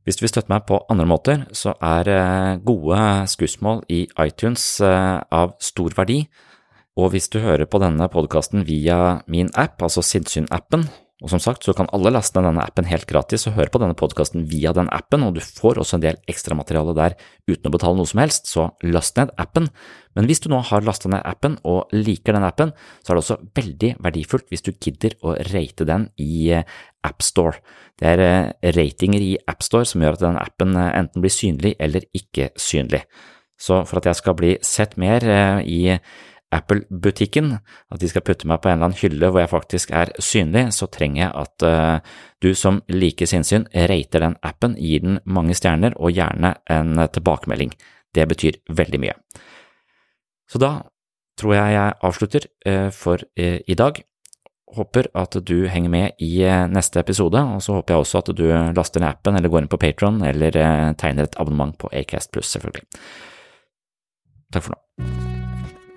Hvis 0.03 0.19
du 0.19 0.25
vil 0.25 0.33
støtte 0.33 0.51
meg 0.51 0.65
på 0.67 0.81
andre 0.91 1.07
måter, 1.07 1.45
så 1.55 1.77
er 1.79 2.09
eh, 2.11 2.63
gode 2.67 2.99
skussmål 3.31 3.85
i 3.95 4.03
iTunes 4.25 4.65
eh, 4.83 5.19
av 5.31 5.55
stor 5.63 5.95
verdi. 5.95 6.25
Og 7.01 7.15
hvis 7.15 7.31
du 7.33 7.39
hører 7.41 7.65
på 7.65 7.81
denne 7.81 8.05
podkasten 8.13 8.67
via 8.69 9.23
min 9.31 9.49
app, 9.57 9.81
altså 9.81 10.03
Sinnsyn-appen, 10.05 10.85
og 11.23 11.31
som 11.31 11.41
sagt 11.41 11.63
så 11.63 11.73
kan 11.77 11.87
alle 11.95 12.11
laste 12.11 12.35
ned 12.37 12.51
denne 12.51 12.65
appen 12.67 12.89
helt 12.91 13.07
gratis 13.07 13.47
og 13.47 13.55
høre 13.55 13.71
på 13.71 13.79
denne 13.79 13.95
podkasten 13.97 14.43
via 14.51 14.73
den 14.75 14.91
appen, 14.93 15.23
og 15.23 15.37
du 15.37 15.41
får 15.41 15.79
også 15.79 15.97
en 15.97 16.03
del 16.03 16.19
ekstramateriale 16.29 16.95
der 16.99 17.15
uten 17.47 17.71
å 17.71 17.73
betale 17.73 17.97
noe 17.97 18.11
som 18.11 18.21
helst, 18.21 18.51
så 18.51 18.67
last 18.83 19.17
ned 19.21 19.31
appen. 19.41 19.69
Men 20.19 20.27
hvis 20.29 20.43
du 20.43 20.51
nå 20.51 20.59
har 20.69 20.85
lasta 20.85 21.09
ned 21.13 21.23
appen 21.25 21.57
og 21.69 21.95
liker 21.95 22.37
den 22.37 22.45
appen, 22.45 22.75
så 23.01 23.13
er 23.13 23.17
det 23.17 23.23
også 23.23 23.39
veldig 23.61 23.93
verdifullt 24.03 24.51
hvis 24.51 24.67
du 24.67 24.73
gidder 24.75 25.15
å 25.23 25.37
rate 25.53 25.87
den 25.89 26.09
i 26.21 26.51
eh, 26.59 26.67
AppStore. 27.07 27.63
Det 28.03 28.11
er 28.11 28.25
eh, 28.27 28.75
ratinger 28.75 29.23
i 29.23 29.37
AppStore 29.49 29.89
som 29.89 30.03
gjør 30.03 30.19
at 30.19 30.27
den 30.27 30.43
appen 30.43 30.75
eh, 30.75 30.91
enten 30.99 31.25
blir 31.25 31.33
synlig 31.33 31.77
eller 31.79 32.05
ikke 32.19 32.51
synlig. 32.61 33.07
Så 33.63 33.85
for 33.87 34.03
at 34.03 34.11
jeg 34.11 34.19
skal 34.19 34.35
bli 34.37 34.57
sett 34.67 34.99
mer 34.99 35.23
i 35.63 35.95
Apple-butikken, 36.53 37.55
at 37.93 38.01
de 38.03 38.11
skal 38.11 38.25
putte 38.27 38.49
meg 38.49 38.61
på 38.63 38.71
en 38.71 38.77
eller 38.77 38.91
annen 38.91 39.01
hylle 39.01 39.31
hvor 39.31 39.43
jeg 39.43 39.53
faktisk 39.53 39.93
er 39.97 40.13
synlig, 40.23 40.67
så 40.77 40.89
trenger 40.93 41.23
jeg 41.25 41.33
at 41.43 41.67
uh, 41.67 42.21
du 42.45 42.53
som 42.59 42.83
liker 42.93 43.29
sinnssyn, 43.29 43.67
rater 43.73 44.27
den 44.27 44.37
appen, 44.45 44.77
gir 44.77 45.05
den 45.05 45.19
mange 45.25 45.57
stjerner 45.59 45.97
og 45.97 46.15
gjerne 46.17 46.55
en 46.73 47.03
tilbakemelding. 47.15 47.75
Det 48.13 48.29
betyr 48.29 48.61
veldig 48.69 49.01
mye. 49.03 49.17
Så 50.51 50.61
da 50.61 50.75
tror 51.41 51.57
jeg 51.57 51.77
jeg 51.79 51.99
avslutter 52.11 52.49
uh, 52.69 52.89
for 52.93 53.25
uh, 53.41 53.59
i 53.65 53.79
dag. 53.79 54.03
Håper 54.73 55.11
at 55.19 55.37
du 55.45 55.67
henger 55.69 55.93
med 55.93 56.23
i 56.25 56.47
neste 56.73 57.01
episode, 57.03 57.37
og 57.37 57.61
så 57.61 57.77
håper 57.77 57.93
jeg 57.93 58.07
også 58.07 58.23
at 58.23 58.31
du 58.39 58.47
laster 58.73 59.05
ned 59.05 59.11
appen 59.11 59.37
eller 59.37 59.53
går 59.53 59.65
inn 59.65 59.69
på 59.69 59.81
Patron 59.83 60.23
eller 60.25 60.57
tegner 60.97 61.29
et 61.29 61.37
abonnement 61.37 61.77
på 61.77 61.93
Acast 61.93 62.33
pluss, 62.33 62.55
selvfølgelig. 62.57 62.89
Takk 64.49 64.71
for 64.71 64.73
nå. 64.73 65.42